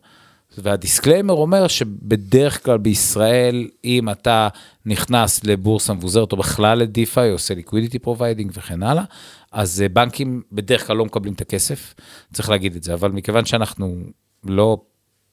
וה 0.59 0.71
disclaimer 0.71 1.35
אומר 1.35 1.69
שבדרך 1.69 2.65
כלל 2.65 2.79
בישראל, 2.79 3.69
אם 3.85 4.11
אתה 4.11 4.49
נכנס 4.87 5.45
לבורסה 5.45 5.93
מבוזרת 5.93 6.33
או 6.33 6.37
בכלל 6.37 6.79
ל 6.79 6.87
DeFi, 6.87 7.31
עושה 7.31 7.55
liquidity 7.55 7.99
providing 7.99 8.53
וכן 8.55 8.83
הלאה, 8.83 9.05
אז 9.53 9.83
אה, 9.83 9.89
בנקים 9.89 10.43
בדרך 10.53 10.87
כלל 10.87 10.97
לא 10.97 11.05
מקבלים 11.05 11.35
את 11.35 11.41
הכסף, 11.41 11.95
צריך 12.33 12.51
להגיד 12.51 12.77
את 12.77 12.83
זה, 12.83 12.95
אבל 12.95 13.11
מכיוון 13.11 13.45
שאנחנו 13.45 13.97
לא 14.45 14.81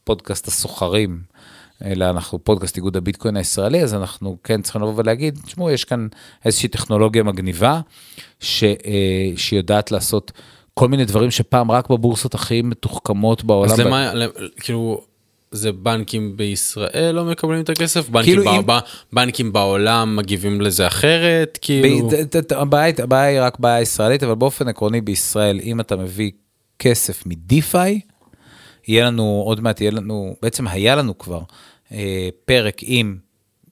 פודקאסט 0.06 0.48
הסוחרים, 0.48 1.20
אלא 1.86 2.10
אנחנו 2.10 2.44
פודקאסט 2.44 2.78
איגוד 2.78 2.98
הביטקוין 2.98 3.38
הישראלי, 3.38 3.84
אז 3.84 3.94
אנחנו 3.94 4.38
כן 4.44 4.62
צריכים 4.62 4.82
לבוא 4.82 4.94
ולהגיד, 4.96 5.40
תשמעו, 5.46 5.72
יש 5.72 5.84
כאן 5.84 6.08
איזושהי 6.46 6.70
טכנולוגיה 6.70 7.24
מגניבה, 7.24 7.82
ש, 8.40 8.64
אה, 8.64 9.32
שיודעת 9.36 9.92
לעשות 9.92 10.32
כל 10.74 10.88
מיני 10.88 11.06
דברים 11.06 11.32
שפעם 11.32 11.72
רק 11.72 11.90
בבורסות 11.90 12.36
הכי 12.36 12.62
מתוחכמות 12.62 13.44
בעולם. 13.44 13.72
אז 13.72 13.80
למה, 13.80 14.12
כאילו, 14.60 15.02
זה 15.52 15.72
בנקים 15.72 16.38
בישראל 16.38 17.12
לא 17.16 17.26
מקבלים 17.26 17.62
את 17.62 17.70
הכסף? 17.70 18.10
בנקים, 18.10 18.36
כאילו 18.36 18.64
בא, 18.64 18.76
אם... 18.78 18.82
בנקים 19.14 19.54
בעולם 19.54 20.16
מגיבים 20.16 20.62
לזה 20.62 20.88
אחרת? 20.88 21.60
כאילו... 21.62 22.10
ב, 22.70 22.76
הבעיה 23.00 23.28
היא 23.28 23.42
רק 23.42 23.60
בעיה 23.60 23.82
ישראלית, 23.82 24.24
אבל 24.24 24.36
באופן 24.36 24.68
עקרוני 24.68 25.02
בישראל, 25.02 25.60
אם 25.64 25.80
אתה 25.80 25.96
מביא 25.96 26.32
כסף 26.80 27.26
מדיפיי, 27.26 28.00
יהיה 28.88 29.06
לנו, 29.06 29.44
עוד 29.46 29.62
מעט 29.62 29.82
יהיה 29.82 29.92
לנו, 29.92 30.36
בעצם 30.42 30.68
היה 30.68 30.96
לנו 30.96 31.18
כבר 31.18 31.42
אה, 31.92 32.30
פרק 32.46 32.78
עם 32.82 33.18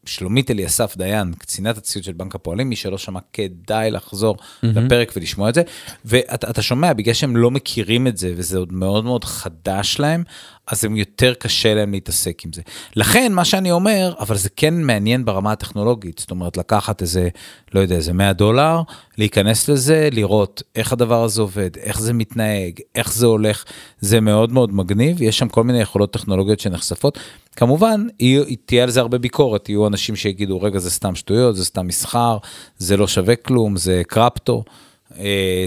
שלומית 0.06 0.52
אליסף 0.52 0.98
דיין, 0.98 1.34
קצינת 1.34 1.78
הציוד 1.78 2.06
של 2.06 2.14
בנק 2.14 2.36
הפועלים, 2.36 2.70
מי 2.70 2.76
שלא 2.76 2.98
שמע, 2.98 3.20
כדאי 3.34 3.92
לחזור 3.92 4.38
mm-hmm. 4.38 4.68
לפרק 4.68 5.12
ולשמוע 5.16 5.50
את 5.50 5.54
זה. 5.56 5.62
ואתה 6.06 6.62
שומע, 6.62 6.94
בגלל 6.94 7.14
שהם 7.14 7.38
לא 7.38 7.52
מכירים 7.52 8.08
את 8.08 8.18
זה, 8.18 8.34
וזה 8.36 8.58
עוד 8.58 8.74
מאוד 8.74 9.04
מאוד 9.04 9.24
חדש 9.24 10.00
להם, 10.00 10.24
אז 10.68 10.86
הם 10.86 10.96
יותר 10.96 11.34
קשה 11.34 11.74
להם 11.74 11.92
להתעסק 11.92 12.46
עם 12.46 12.54
זה. 12.54 12.62
לכן, 12.96 13.34
מה 13.34 13.46
שאני 13.46 13.72
אומר, 13.72 14.14
אבל 14.20 14.38
זה 14.38 14.50
כן 14.50 14.82
מעניין 14.82 15.26
ברמה 15.26 15.52
הטכנולוגית, 15.52 16.20
זאת 16.20 16.32
אומרת, 16.32 16.58
לקחת 16.58 17.02
איזה, 17.02 17.30
לא 17.74 17.80
יודע, 17.80 17.96
איזה 17.96 18.14
100 18.14 18.34
דולר, 18.34 18.82
להיכנס 19.18 19.70
לזה, 19.70 20.10
לראות 20.12 20.64
איך 20.76 20.94
הדבר 20.94 21.24
הזה 21.24 21.42
עובד, 21.42 21.70
איך 21.78 22.00
זה 22.00 22.14
מתנהג, 22.14 22.80
איך 22.96 23.14
זה 23.14 23.26
הולך, 23.26 23.64
זה 24.00 24.22
מאוד 24.22 24.52
מאוד 24.52 24.74
מגניב, 24.74 25.22
יש 25.22 25.38
שם 25.38 25.48
כל 25.48 25.64
מיני 25.64 25.82
יכולות 25.82 26.14
טכנולוגיות 26.14 26.60
שנחשפות. 26.60 27.20
כמובן, 27.56 28.08
תהיה 28.66 28.84
על 28.84 28.90
זה 28.90 29.00
הרבה 29.00 29.18
ביקורת, 29.18 29.70
יהיו 29.70 29.88
אנשים 29.88 30.16
שיגידו, 30.16 30.62
רגע, 30.62 30.80
זה 30.80 30.92
סתם 30.92 31.16
שטויות, 31.16 31.56
זה 31.56 31.66
סתם 31.66 31.88
מסחר, 31.88 32.38
זה 32.78 32.98
לא 32.98 33.08
שווה 33.08 33.36
כלום, 33.36 33.78
זה 33.78 34.02
קרפטו. 34.08 34.64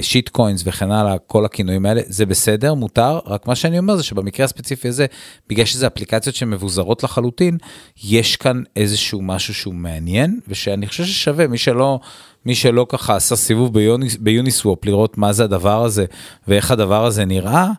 שיט 0.03 0.29
קוינס 0.29 0.63
וכן 0.67 0.91
הלאה, 0.91 1.19
כל 1.19 1.45
הכינויים 1.45 1.87
האלה, 1.87 2.01
זה 2.07 2.27
בסדר, 2.27 2.75
מותר, 2.75 3.19
רק 3.27 3.47
מה 3.47 3.55
שאני 3.55 3.79
אומר 3.79 3.97
זה 3.97 4.03
שבמקרה 4.03 4.45
הספציפי 4.45 4.89
הזה, 4.89 5.07
בגלל 5.49 5.65
שזה 5.65 5.87
אפליקציות 5.87 6.35
שמבוזרות 6.35 7.03
לחלוטין, 7.03 7.59
יש 8.05 8.37
כאן 8.37 8.63
איזשהו 8.77 9.23
משהו 9.23 9.55
שהוא 9.55 9.75
מעניין, 9.75 10.41
ושאני 10.49 10.87
חושב 10.87 11.05
ששווה, 11.05 11.47
מי 11.47 11.59
שלא, 11.59 12.01
מי 12.47 12.55
שלא 12.55 12.87
ככה 12.89 13.17
עשה 13.17 13.37
סיבוב 13.37 13.75
ביוניס, 13.75 14.17
ביוניסוופ, 14.17 14.85
לראות 14.85 15.19
מה 15.19 15.33
זה 15.33 15.45
הדבר 15.45 15.85
הזה 15.85 16.05
ואיך 16.49 16.71
הדבר 16.71 17.07
הזה 17.07 17.25
נראה, 17.25 17.71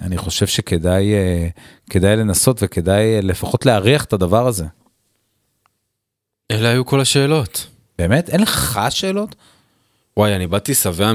אני 0.00 0.16
חושב 0.16 0.46
שכדאי 0.46 1.14
אה, 1.14 1.48
כדאי 1.90 2.16
לנסות 2.16 2.58
וכדאי 2.62 3.14
אה, 3.14 3.20
לפחות 3.22 3.66
להריח 3.66 4.04
את 4.04 4.12
הדבר 4.12 4.46
הזה. 4.46 4.64
אלה 6.50 6.68
היו 6.68 6.86
כל 6.86 7.00
השאלות. 7.00 7.66
באמת? 7.98 8.28
אין 8.28 8.40
לך 8.40 8.80
שאלות? 8.90 9.34
וואי, 10.16 10.36
אני 10.36 10.46
באתי 10.46 10.74
שבע 10.74 11.12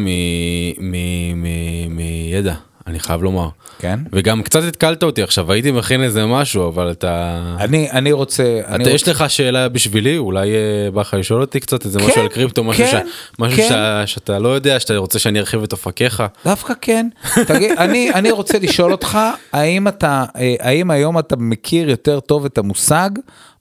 מידע, 1.90 2.54
אני 2.88 3.00
חייב 3.00 3.24
לומר. 3.24 3.50
כן? 3.80 4.00
וגם 4.12 4.44
קצת 4.44 4.64
התקלת 4.64 5.04
אותי 5.04 5.24
עכשיו, 5.24 5.52
הייתי 5.52 5.72
מכין 5.72 6.04
איזה 6.04 6.26
משהו, 6.26 6.68
אבל 6.68 6.92
אתה... 6.92 7.40
אני, 7.60 7.92
אני 7.92 8.12
רוצה... 8.12 8.60
אתה, 8.60 8.76
אני 8.76 8.90
יש 8.90 9.02
רוצה... 9.02 9.12
לך 9.12 9.30
שאלה 9.30 9.70
בשבילי? 9.70 10.18
אולי 10.18 10.50
אה, 10.56 10.92
בא 10.92 11.02
לך 11.02 11.14
לשאול 11.14 11.42
אותי 11.42 11.60
קצת 11.60 11.86
איזה 11.86 12.00
כן, 12.00 12.06
משהו 12.06 12.22
על 12.22 12.28
קריפטו, 12.28 12.64
משהו, 12.64 12.86
כן, 12.86 13.04
ש... 13.08 13.10
משהו 13.40 13.58
כן. 13.58 13.68
שאתה, 13.68 14.04
שאתה 14.06 14.40
לא 14.40 14.50
יודע, 14.50 14.80
שאתה 14.80 14.98
רוצה 14.98 15.20
שאני 15.20 15.40
ארחיב 15.40 15.64
את 15.64 15.72
אופקיך? 15.72 16.24
דווקא 16.46 16.74
כן. 16.82 17.08
תגיד, 17.48 17.72
אני, 17.78 18.14
אני 18.14 18.32
רוצה 18.32 18.60
לשאול 18.60 18.92
אותך, 18.92 19.18
האם 19.54 19.88
אתה, 19.88 20.26
אה, 20.38 20.56
האם 20.60 20.92
היום 20.92 21.20
אתה 21.20 21.36
מכיר 21.36 21.90
יותר 21.90 22.20
טוב 22.20 22.46
את 22.46 22.58
המושג 22.58 23.10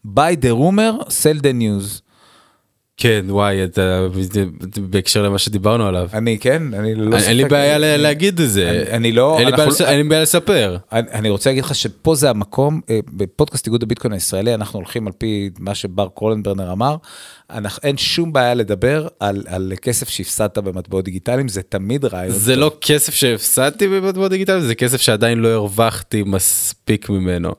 by 0.06 0.36
the 0.42 0.52
rumor, 0.58 1.04
sell 1.04 1.40
the 1.40 1.52
news? 1.60 2.05
כן 2.96 3.24
וואי 3.28 3.64
אתה 3.64 4.06
בהקשר 4.90 5.22
למה 5.22 5.38
שדיברנו 5.38 5.86
עליו. 5.86 6.08
אני 6.12 6.38
כן 6.38 6.74
אני 6.74 6.94
לא 6.94 7.16
אין 7.16 7.36
לי 7.36 7.44
בעיה 7.44 7.78
להגיד 7.78 8.40
את 8.40 8.50
זה. 8.50 8.84
אני 8.90 9.12
לא 9.12 9.38
אין 9.38 9.48
לי 9.98 10.04
בעיה 10.08 10.22
לספר. 10.22 10.76
אני 10.92 11.30
רוצה 11.30 11.50
להגיד 11.50 11.64
לך 11.64 11.74
שפה 11.74 12.14
זה 12.14 12.30
המקום 12.30 12.80
אה, 12.90 12.98
בפודקאסט 13.12 13.66
איגוד 13.66 13.82
הביטקוין 13.82 14.12
הישראלי 14.12 14.54
אנחנו 14.54 14.78
הולכים 14.78 15.06
על 15.06 15.12
פי 15.18 15.50
מה 15.58 15.74
שבר 15.74 16.08
קרולנברנר 16.14 16.72
אמר 16.72 16.96
אין 17.82 17.96
שום 17.96 18.32
בעיה 18.32 18.54
לדבר 18.54 19.08
על, 19.20 19.42
על 19.46 19.72
כסף 19.82 20.08
שהפסדת 20.08 20.58
במטבעות 20.58 21.04
דיגיטליים, 21.04 21.48
זה 21.48 21.62
תמיד 21.62 22.04
רעיון. 22.04 22.34
זה 22.34 22.52
טוב. 22.52 22.60
לא 22.60 22.72
כסף 22.80 23.14
שהפסדתי 23.14 23.88
במטבעות 23.88 24.30
דיגיטליים, 24.30 24.62
זה 24.62 24.74
כסף 24.74 25.00
שעדיין 25.00 25.38
לא 25.38 25.48
הרווחתי 25.48 26.22
מספיק 26.26 27.08
ממנו. 27.08 27.52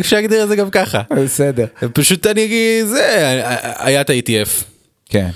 אפשר 0.00 0.16
להגדיר 0.16 0.42
את 0.42 0.48
זה 0.48 0.56
גם 0.56 0.70
ככה. 0.70 1.02
בסדר. 1.16 1.66
פשוט 1.92 2.26
אני 2.26 2.44
אגיד, 2.44 2.86
זה, 2.86 3.42
היה 3.78 4.00
את 4.00 4.10
ה-ETF. 4.10 4.64
כן. 5.08 5.30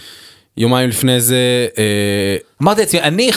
יומיים 0.56 0.88
לפני 0.88 1.20
זה 1.20 1.66
אה, 1.78 2.36
אמרתי 2.62 2.80
לעצמי 2.80 3.00
אני 3.00 3.30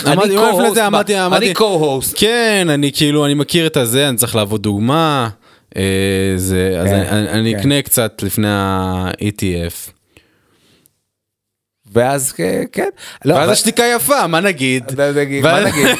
אני 1.37 1.53
co-host 1.53 2.13
כן 2.15 2.67
אני 2.69 2.91
כאילו 2.91 3.25
אני 3.25 3.33
מכיר 3.33 3.67
את 3.67 3.77
הזה 3.77 4.09
אני 4.09 4.17
צריך 4.17 4.35
לעבוד 4.35 4.63
דוגמה 4.63 5.29
אה, 5.77 5.81
זה 6.35 6.77
אז 6.79 6.87
כן, 6.87 7.05
אני 7.11 7.53
כן. 7.53 7.59
אקנה 7.59 7.81
קצת 7.81 8.23
לפני 8.23 8.47
ה-ETF. 8.49 9.96
ואז 11.91 12.31
כן. 12.71 12.89
לא, 13.25 13.33
ואז 13.35 13.49
השתיקה 13.49 13.83
יפה, 13.95 14.27
מה 14.27 14.39
נגיד? 14.39 14.83
מה 14.97 15.11
נגיד? 15.11 15.43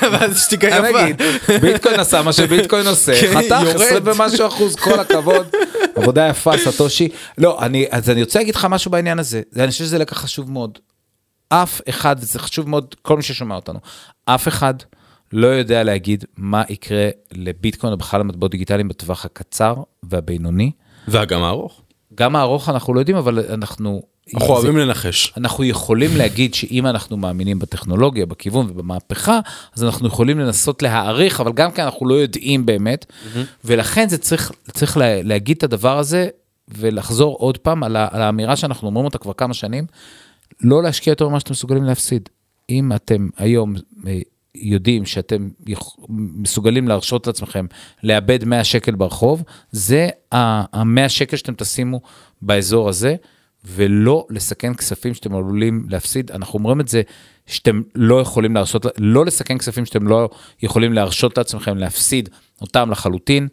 ואז 0.11 0.35
השתיקה 0.35 0.67
יפה. 0.67 1.59
ביטקוין 1.61 1.99
עשה 1.99 2.21
מה 2.21 2.33
שביטקוין 2.33 2.87
עושה, 2.93 3.21
כן, 3.21 3.41
חתך 3.41 3.75
20 3.75 4.03
ומשהו 4.05 4.47
אחוז, 4.47 4.75
כל 4.75 4.99
הכבוד. 4.99 5.47
עבודה 5.95 6.27
יפה, 6.27 6.57
סטושי. 6.57 7.09
לא, 7.37 7.59
אז 7.91 8.09
אני 8.09 8.21
רוצה 8.23 8.39
להגיד 8.39 8.55
לך 8.55 8.65
משהו 8.65 8.91
בעניין 8.91 9.19
הזה, 9.19 9.41
אני 9.55 9.71
חושב 9.71 9.83
שזה 9.83 9.97
לקח 9.97 10.17
חשוב 10.17 10.51
מאוד. 10.51 10.79
אף 11.49 11.81
אחד, 11.89 12.19
זה 12.19 12.39
חשוב 12.39 12.69
מאוד, 12.69 12.95
כל 13.01 13.17
מי 13.17 13.23
ששומע 13.23 13.55
אותנו, 13.55 13.79
אף 14.25 14.47
אחד 14.47 14.73
לא 15.33 15.47
יודע 15.47 15.83
להגיד 15.83 16.25
מה 16.37 16.63
יקרה 16.69 17.09
לביטקוין 17.31 17.93
או 17.93 17.97
בכלל 17.97 18.19
למטבעות 18.19 18.51
דיגיטליים 18.51 18.87
בטווח 18.87 19.25
הקצר 19.25 19.75
והבינוני. 20.03 20.71
וגם 21.07 21.43
הארוך. 21.43 21.81
גם 22.15 22.35
הארוך 22.35 22.69
אנחנו 22.69 22.93
לא 22.93 22.99
יודעים, 22.99 23.17
אבל 23.17 23.39
אנחנו 23.49 24.01
אנחנו 24.35 24.53
אוהבים 24.53 24.77
לנחש. 24.77 25.33
אנחנו 25.37 25.63
יכולים 25.63 26.17
להגיד 26.17 26.53
שאם 26.53 26.87
אנחנו 26.87 27.17
מאמינים 27.17 27.59
בטכנולוגיה, 27.59 28.25
בכיוון 28.25 28.69
ובמהפכה, 28.69 29.39
אז 29.75 29.83
אנחנו 29.83 30.07
יכולים 30.07 30.39
לנסות 30.39 30.81
להעריך, 30.81 31.41
אבל 31.41 31.51
גם 31.53 31.71
כי 31.71 31.81
אנחנו 31.81 32.07
לא 32.07 32.13
יודעים 32.13 32.65
באמת, 32.65 33.05
ולכן 33.65 34.09
זה 34.09 34.17
צריך, 34.17 34.51
צריך 34.71 34.97
לה, 34.97 35.21
להגיד 35.21 35.57
את 35.57 35.63
הדבר 35.63 35.97
הזה 35.97 36.27
ולחזור 36.67 37.35
עוד 37.35 37.57
פעם 37.57 37.83
על, 37.83 37.95
ה, 37.95 38.07
על 38.11 38.21
האמירה 38.21 38.55
שאנחנו 38.55 38.87
אומרים 38.87 39.05
אותה 39.05 39.17
כבר 39.17 39.33
כמה 39.33 39.53
שנים, 39.53 39.85
לא 40.61 40.83
להשקיע 40.83 41.11
יותר 41.11 41.29
ממה 41.29 41.39
שאתם 41.39 41.51
מסוגלים 41.51 41.83
להפסיד. 41.83 42.29
אם 42.69 42.91
אתם 42.95 43.29
היום 43.37 43.75
אה, 44.07 44.19
יודעים 44.55 45.05
שאתם 45.05 45.49
מסוגלים 46.09 46.87
להרשות 46.87 47.27
לעצמכם 47.27 47.65
לאבד 48.03 48.43
100 48.43 48.63
שקל 48.63 48.95
ברחוב, 48.95 49.43
זה 49.71 50.09
ה-100 50.31 51.09
שקל 51.09 51.37
שאתם 51.37 51.53
תשימו 51.53 52.01
באזור 52.41 52.89
הזה, 52.89 53.15
ולא 53.67 54.25
לסכן 54.29 54.73
כספים 54.73 55.13
שאתם 55.13 55.35
עלולים 55.35 55.85
להפסיד. 55.89 56.31
אנחנו 56.31 56.59
אומרים 56.59 56.81
את 56.81 56.87
זה 56.87 57.01
שאתם 57.45 57.81
לא 57.95 58.21
יכולים 58.21 58.55
להרשות, 58.55 58.85
לא 58.97 59.25
לסכן 59.25 59.57
כספים 59.57 59.85
שאתם 59.85 60.07
לא 60.07 60.29
יכולים 60.61 60.93
להרשות 60.93 61.37
לעצמכם 61.37 61.77
להפסיד 61.77 62.29
אותם 62.61 62.91
לחלוטין. 62.91 63.47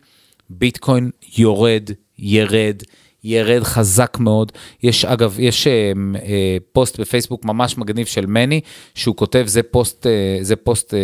ביטקוין 0.51 1.11
יורד, 1.39 1.91
ירד, 2.19 2.83
ירד 3.25 3.63
חזק 3.63 4.17
מאוד. 4.21 4.53
יש, 4.83 5.05
אגב, 5.05 5.37
יש 5.39 5.67
אה, 5.67 5.93
אה, 6.23 6.57
פוסט 6.73 7.01
בפייסבוק 7.01 7.45
ממש 7.45 7.79
מגניב 7.79 8.07
של 8.07 8.27
מני, 8.27 8.61
שהוא 8.95 9.17
כותב, 9.17 9.45
זה 9.47 9.63
פוסט, 9.63 10.07
אה, 10.07 10.39
זה 10.41 10.57
פוסט, 10.57 10.95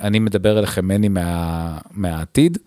אני, 0.00 0.18
מדבר 0.18 0.58
אליכם, 0.58 0.88
מני 0.88 1.08
מה, 1.08 1.78
מהעתיד. 1.90 2.58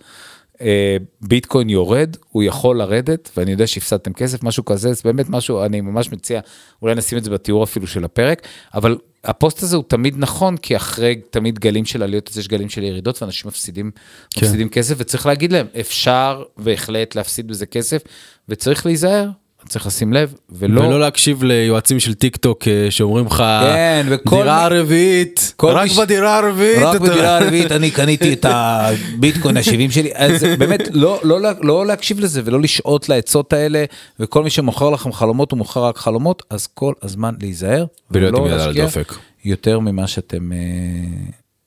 ביטקוין 1.21 1.69
יורד, 1.69 2.17
הוא 2.29 2.43
יכול 2.43 2.77
לרדת, 2.77 3.29
ואני 3.37 3.51
יודע 3.51 3.67
שהפסדתם 3.67 4.13
כסף, 4.13 4.43
משהו 4.43 4.65
כזה, 4.65 4.93
זה 4.93 5.01
באמת 5.05 5.29
משהו, 5.29 5.65
אני 5.65 5.81
ממש 5.81 6.11
מציע, 6.11 6.39
אולי 6.81 6.95
נשים 6.95 7.17
את 7.17 7.23
זה 7.23 7.29
בתיאור 7.29 7.63
אפילו 7.63 7.87
של 7.87 8.03
הפרק, 8.03 8.47
אבל 8.73 8.97
הפוסט 9.23 9.63
הזה 9.63 9.75
הוא 9.75 9.83
תמיד 9.87 10.15
נכון, 10.17 10.57
כי 10.57 10.75
אחרי 10.75 11.15
תמיד 11.29 11.59
גלים 11.59 11.85
של 11.85 12.03
עליות, 12.03 12.29
אז 12.29 12.37
יש 12.37 12.47
גלים 12.47 12.69
של 12.69 12.83
ירידות, 12.83 13.21
ואנשים 13.21 13.47
מפסידים, 13.47 13.91
כן. 14.29 14.45
מפסידים 14.45 14.69
כסף, 14.69 14.95
וצריך 14.97 15.25
להגיד 15.25 15.51
להם, 15.51 15.67
אפשר 15.79 16.43
בהחלט 16.57 17.15
להפסיד 17.15 17.47
בזה 17.47 17.65
כסף, 17.65 18.01
וצריך 18.49 18.85
להיזהר, 18.85 19.29
צריך 19.69 19.85
לשים 19.87 20.13
לב, 20.13 20.33
ולא... 20.49 20.81
ולא 20.81 20.99
להקשיב 20.99 21.43
ליועצים 21.43 21.99
של 21.99 22.13
טיק 22.13 22.37
טוק 22.37 22.67
אה, 22.67 22.87
שאומרים 22.91 23.25
לך, 23.25 23.43
כן, 23.61 24.05
וכל 24.09 24.35
דירה 24.43 24.67
רביעית, 24.67 25.53
רק 25.63 25.83
מי 25.83 25.89
ש- 25.89 25.97
בדירה 25.99 26.37
הרביעית. 26.37 26.79
רק 26.83 26.95
אתה- 26.95 27.03
בדירה 27.03 27.37
הרביעית 27.37 27.71
אני 27.71 27.91
קניתי 27.91 28.33
את 28.33 28.45
הביטקוין 28.49 29.57
ה-70 29.57 29.91
שלי, 29.91 30.11
אז 30.15 30.43
באמת 30.43 30.81
לא, 30.93 31.19
לא, 31.23 31.39
לא 31.61 31.85
להקשיב 31.85 32.19
לזה 32.19 32.41
ולא 32.45 32.61
לשעות 32.61 33.09
לעצות 33.09 33.53
האלה, 33.53 33.85
וכל 34.19 34.43
מי 34.43 34.49
שמוכר 34.49 34.89
לכם 34.89 35.11
חלומות 35.11 35.51
הוא 35.51 35.57
מוכר 35.57 35.85
רק 35.85 35.97
חלומות, 35.97 36.43
אז 36.49 36.67
כל 36.67 36.93
הזמן 37.01 37.33
להיזהר, 37.41 37.85
ולהיות 38.11 38.35
עם 38.35 38.41
ולא 38.43 38.53
יד 38.53 38.59
על 38.59 38.65
להשקיע 38.67 38.83
הדופק. 38.83 39.13
יותר 39.45 39.79
ממה 39.79 40.07
שאתם 40.07 40.51
אה, 40.51 40.57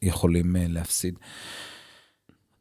יכולים 0.03 0.57
אה, 0.57 0.65
להפסיד. 0.69 1.15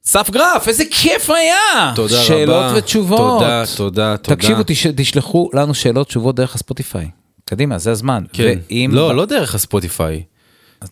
סף 0.05 0.29
גרף, 0.29 0.67
איזה 0.67 0.83
כיף 0.91 1.29
היה! 1.29 1.93
תודה 1.95 2.15
רבה. 2.15 2.23
שאלות 2.23 2.65
ותשובות. 2.75 3.19
תודה, 3.19 3.63
תודה, 3.77 4.17
תודה. 4.17 4.35
תקשיבו, 4.35 4.61
תש, 4.65 4.87
תשלחו 4.95 5.49
לנו 5.53 5.73
שאלות 5.73 6.07
תשובות 6.07 6.35
דרך 6.35 6.55
הספוטיפיי. 6.55 7.09
קדימה, 7.45 7.77
זה 7.77 7.91
הזמן. 7.91 8.23
כן. 8.33 8.57
ואם... 8.69 8.89
לא, 8.93 9.15
לא 9.15 9.25
דרך 9.25 9.55
הספוטיפיי. 9.55 10.23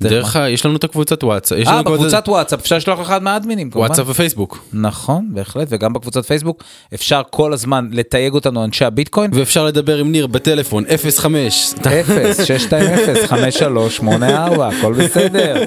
דרך 0.01 0.35
ה... 0.35 0.49
יש 0.49 0.65
לנו 0.65 0.75
את 0.75 0.83
הקבוצת 0.83 1.23
וואטסאפ. 1.23 1.67
אה, 1.67 1.83
בקבוצת 1.83 2.23
וואטסאפ 2.27 2.59
אפשר 2.59 2.77
לשלוח 2.77 3.01
אחד 3.01 3.23
מהאדמינים, 3.23 3.69
כמובן. 3.69 3.87
וואטסאפ 3.87 4.05
ופייסבוק. 4.09 4.59
נכון, 4.73 5.29
בהחלט, 5.33 5.67
וגם 5.71 5.93
בקבוצת 5.93 6.25
פייסבוק 6.25 6.63
אפשר 6.93 7.21
כל 7.29 7.53
הזמן 7.53 7.87
לתייג 7.91 8.33
אותנו 8.33 8.63
אנשי 8.63 8.85
הביטקוין. 8.85 9.31
ואפשר 9.33 9.65
לדבר 9.65 9.97
עם 9.97 10.11
ניר 10.11 10.27
בטלפון 10.27 10.83
05. 11.17 11.73
0, 11.87 12.45
620, 12.45 13.27
5384, 13.27 14.67
הכל 14.67 14.93
בסדר. 14.93 15.63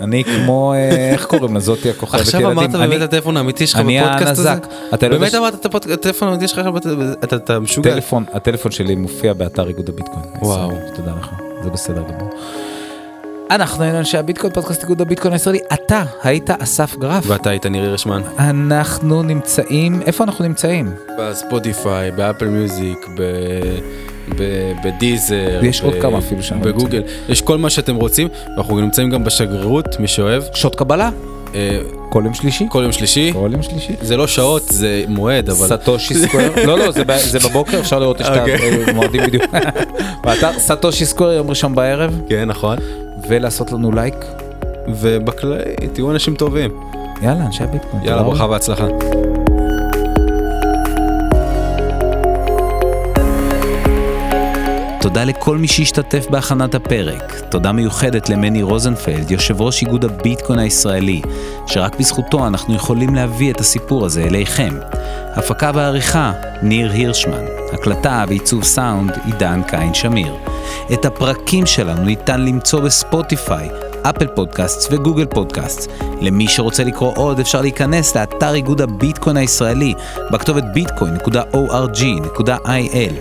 אני 0.00 0.24
כמו, 0.24 0.72
אה, 0.74 1.10
איך 1.12 1.24
קוראים 1.26 1.56
לזאתי 1.56 1.90
הכוכבת 1.90 2.20
ילדים? 2.20 2.34
עכשיו 2.34 2.52
אמרת 2.52 2.74
אני- 2.74 2.88
באמת 2.88 3.02
הטלפון 3.02 3.36
האמיתי 3.36 3.66
שלך 3.66 3.78
אני 3.80 4.00
בפודקאסט 4.00 4.30
הזה? 4.38 4.52
אתה 4.94 5.08
לא 5.08 5.18
באמת 5.18 5.34
אמרת 5.34 5.66
את 5.66 5.90
הטלפון 5.90 6.28
האמיתי 6.28 6.48
שלך 6.48 6.60
אתה- 7.24 7.58
משוגע. 7.58 7.90
טלפון, 7.94 8.24
הטלפון 8.32 8.72
שלי 8.72 8.94
מופיע 8.94 9.32
באתר 9.32 9.68
איגוד 9.68 9.88
הביטקוין. 9.88 10.24
וואו. 10.42 10.70
תודה 10.96 11.12
לך, 11.20 11.30
זה 11.64 11.70
בסדר 11.70 12.02
גמור. 12.02 12.30
אנחנו 13.50 13.82
היינו 13.84 13.98
אנשי 13.98 14.18
הביטקוין, 14.18 14.52
פודקאסט 14.52 14.82
איגוד 14.82 15.00
הביטקוין 15.00 15.32
הישראלי. 15.32 15.58
אתה 15.74 16.02
היית 16.22 16.50
אסף 16.50 16.96
גרף. 16.96 17.24
ואתה 17.26 17.50
היית 17.50 17.66
ניר 17.66 17.82
הירשמן. 17.82 18.22
אנחנו 18.38 19.22
נמצאים, 19.22 20.02
איפה 20.02 20.24
אנחנו 20.24 20.44
נמצאים? 20.44 20.92
בספוטיפיי, 21.18 22.10
באפל 22.10 22.48
מיוזיק, 22.48 23.06
ב- 23.18 24.72
ב 24.84 24.93
Deezer. 24.93 25.60
עוד 25.82 25.94
ב- 25.94 26.02
כמה 26.02 26.18
אפילו 26.18 26.42
שאנחנו 26.42 26.64
בגוגל. 26.66 27.02
יש 27.28 27.42
כל 27.42 27.58
מה 27.58 27.70
שאתם 27.70 27.96
רוצים. 27.96 28.28
ואנחנו 28.56 28.80
נמצאים 28.80 29.10
גם 29.10 29.24
בשגרירות, 29.24 30.00
מי 30.00 30.08
שאוהב. 30.08 30.42
שעות 30.54 30.74
קבלה? 30.76 31.10
אה, 31.54 31.78
כל 32.08 32.22
יום 32.24 32.34
שלישי? 32.34 32.66
כל 32.68 32.82
יום 32.82 32.92
שלישי. 32.92 33.32
כל 33.32 33.48
יום 33.52 33.62
שלישי. 33.62 33.92
זה 34.00 34.16
לא 34.16 34.26
שעות, 34.26 34.62
זה 34.68 35.04
מועד, 35.08 35.50
אבל... 35.50 35.66
Satoshi 35.66 36.14
Square, 36.14 36.50
לא 36.66 36.78
לא 36.78 36.90
זה 37.18 37.38
בבוקר 37.48 37.80
אפשר 37.80 37.98
לראות 37.98 38.20
את 38.20 38.26
אוקיי. 38.26 38.84
המועדים 38.86 39.22
בדיוק. 39.26 39.44
באתר 40.24 40.58
Satoshi 40.58 41.06
Square 41.06 41.32
יום 41.32 41.50
ראשון 41.50 41.74
בערב 41.74 42.20
כן, 42.28 42.44
נכון. 42.48 42.78
ולעשות 43.28 43.72
לנו 43.72 43.92
לייק. 43.92 44.14
ובכללי, 44.88 45.62
תהיו 45.92 46.10
אנשים 46.10 46.34
טובים. 46.34 46.70
יאללה 47.22 47.46
אנשי 47.46 47.64
הביטקוין. 47.64 48.04
יאללה. 48.04 48.22
ברכה 48.22 48.46
והצלחה. 48.46 48.86
תודה 55.00 55.24
לכל 55.24 55.58
מי 55.58 55.68
שהשתתף 55.68 56.26
בהכנת 56.30 56.74
הפרק. 56.74 57.40
תודה 57.50 57.72
מיוחדת 57.72 58.28
למני 58.28 58.62
רוזנפלד, 58.62 59.30
יושב 59.30 59.60
ראש 59.60 59.82
איגוד 59.82 60.04
הביטקוין 60.04 60.58
הישראלי, 60.58 61.22
שרק 61.66 61.98
בזכותו 61.98 62.46
אנחנו 62.46 62.74
יכולים 62.74 63.14
להביא 63.14 63.52
את 63.52 63.60
הסיפור 63.60 64.06
הזה 64.06 64.24
אליכם. 64.24 64.74
הפקה 65.36 65.70
ועריכה, 65.74 66.32
ניר 66.62 66.92
הירשמן. 66.92 67.44
הקלטה 67.72 68.24
ועיצוב 68.28 68.64
סאונד, 68.64 69.18
עידן 69.24 69.62
קין 69.68 69.94
שמיר. 69.94 70.34
את 70.92 71.04
הפרקים 71.04 71.66
שלנו 71.66 72.04
ניתן 72.04 72.40
למצוא 72.40 72.80
בספוטיפיי, 72.80 73.68
אפל 74.02 74.26
פודקאסט 74.26 74.92
וגוגל 74.92 75.26
פודקאסט. 75.26 75.90
למי 76.20 76.48
שרוצה 76.48 76.84
לקרוא 76.84 77.12
עוד 77.16 77.40
אפשר 77.40 77.60
להיכנס 77.60 78.16
לאתר 78.16 78.54
איגוד 78.54 78.80
הביטקוין 78.80 79.36
הישראלי 79.36 79.94
בכתובת 80.30 80.64
bitcoin.org.il. 80.76 83.12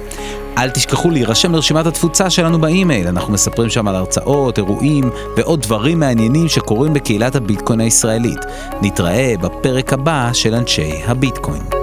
אל 0.59 0.69
תשכחו 0.69 1.09
להירשם 1.09 1.51
לרשימת 1.51 1.85
התפוצה 1.85 2.29
שלנו 2.29 2.61
באימייל, 2.61 3.07
אנחנו 3.07 3.33
מספרים 3.33 3.69
שם 3.69 3.87
על 3.87 3.95
הרצאות, 3.95 4.57
אירועים 4.57 5.09
ועוד 5.37 5.61
דברים 5.61 5.99
מעניינים 5.99 6.47
שקורים 6.47 6.93
בקהילת 6.93 7.35
הביטקוין 7.35 7.79
הישראלית. 7.79 8.39
נתראה 8.81 9.33
בפרק 9.41 9.93
הבא 9.93 10.29
של 10.33 10.55
אנשי 10.55 10.91
הביטקוין. 11.05 11.78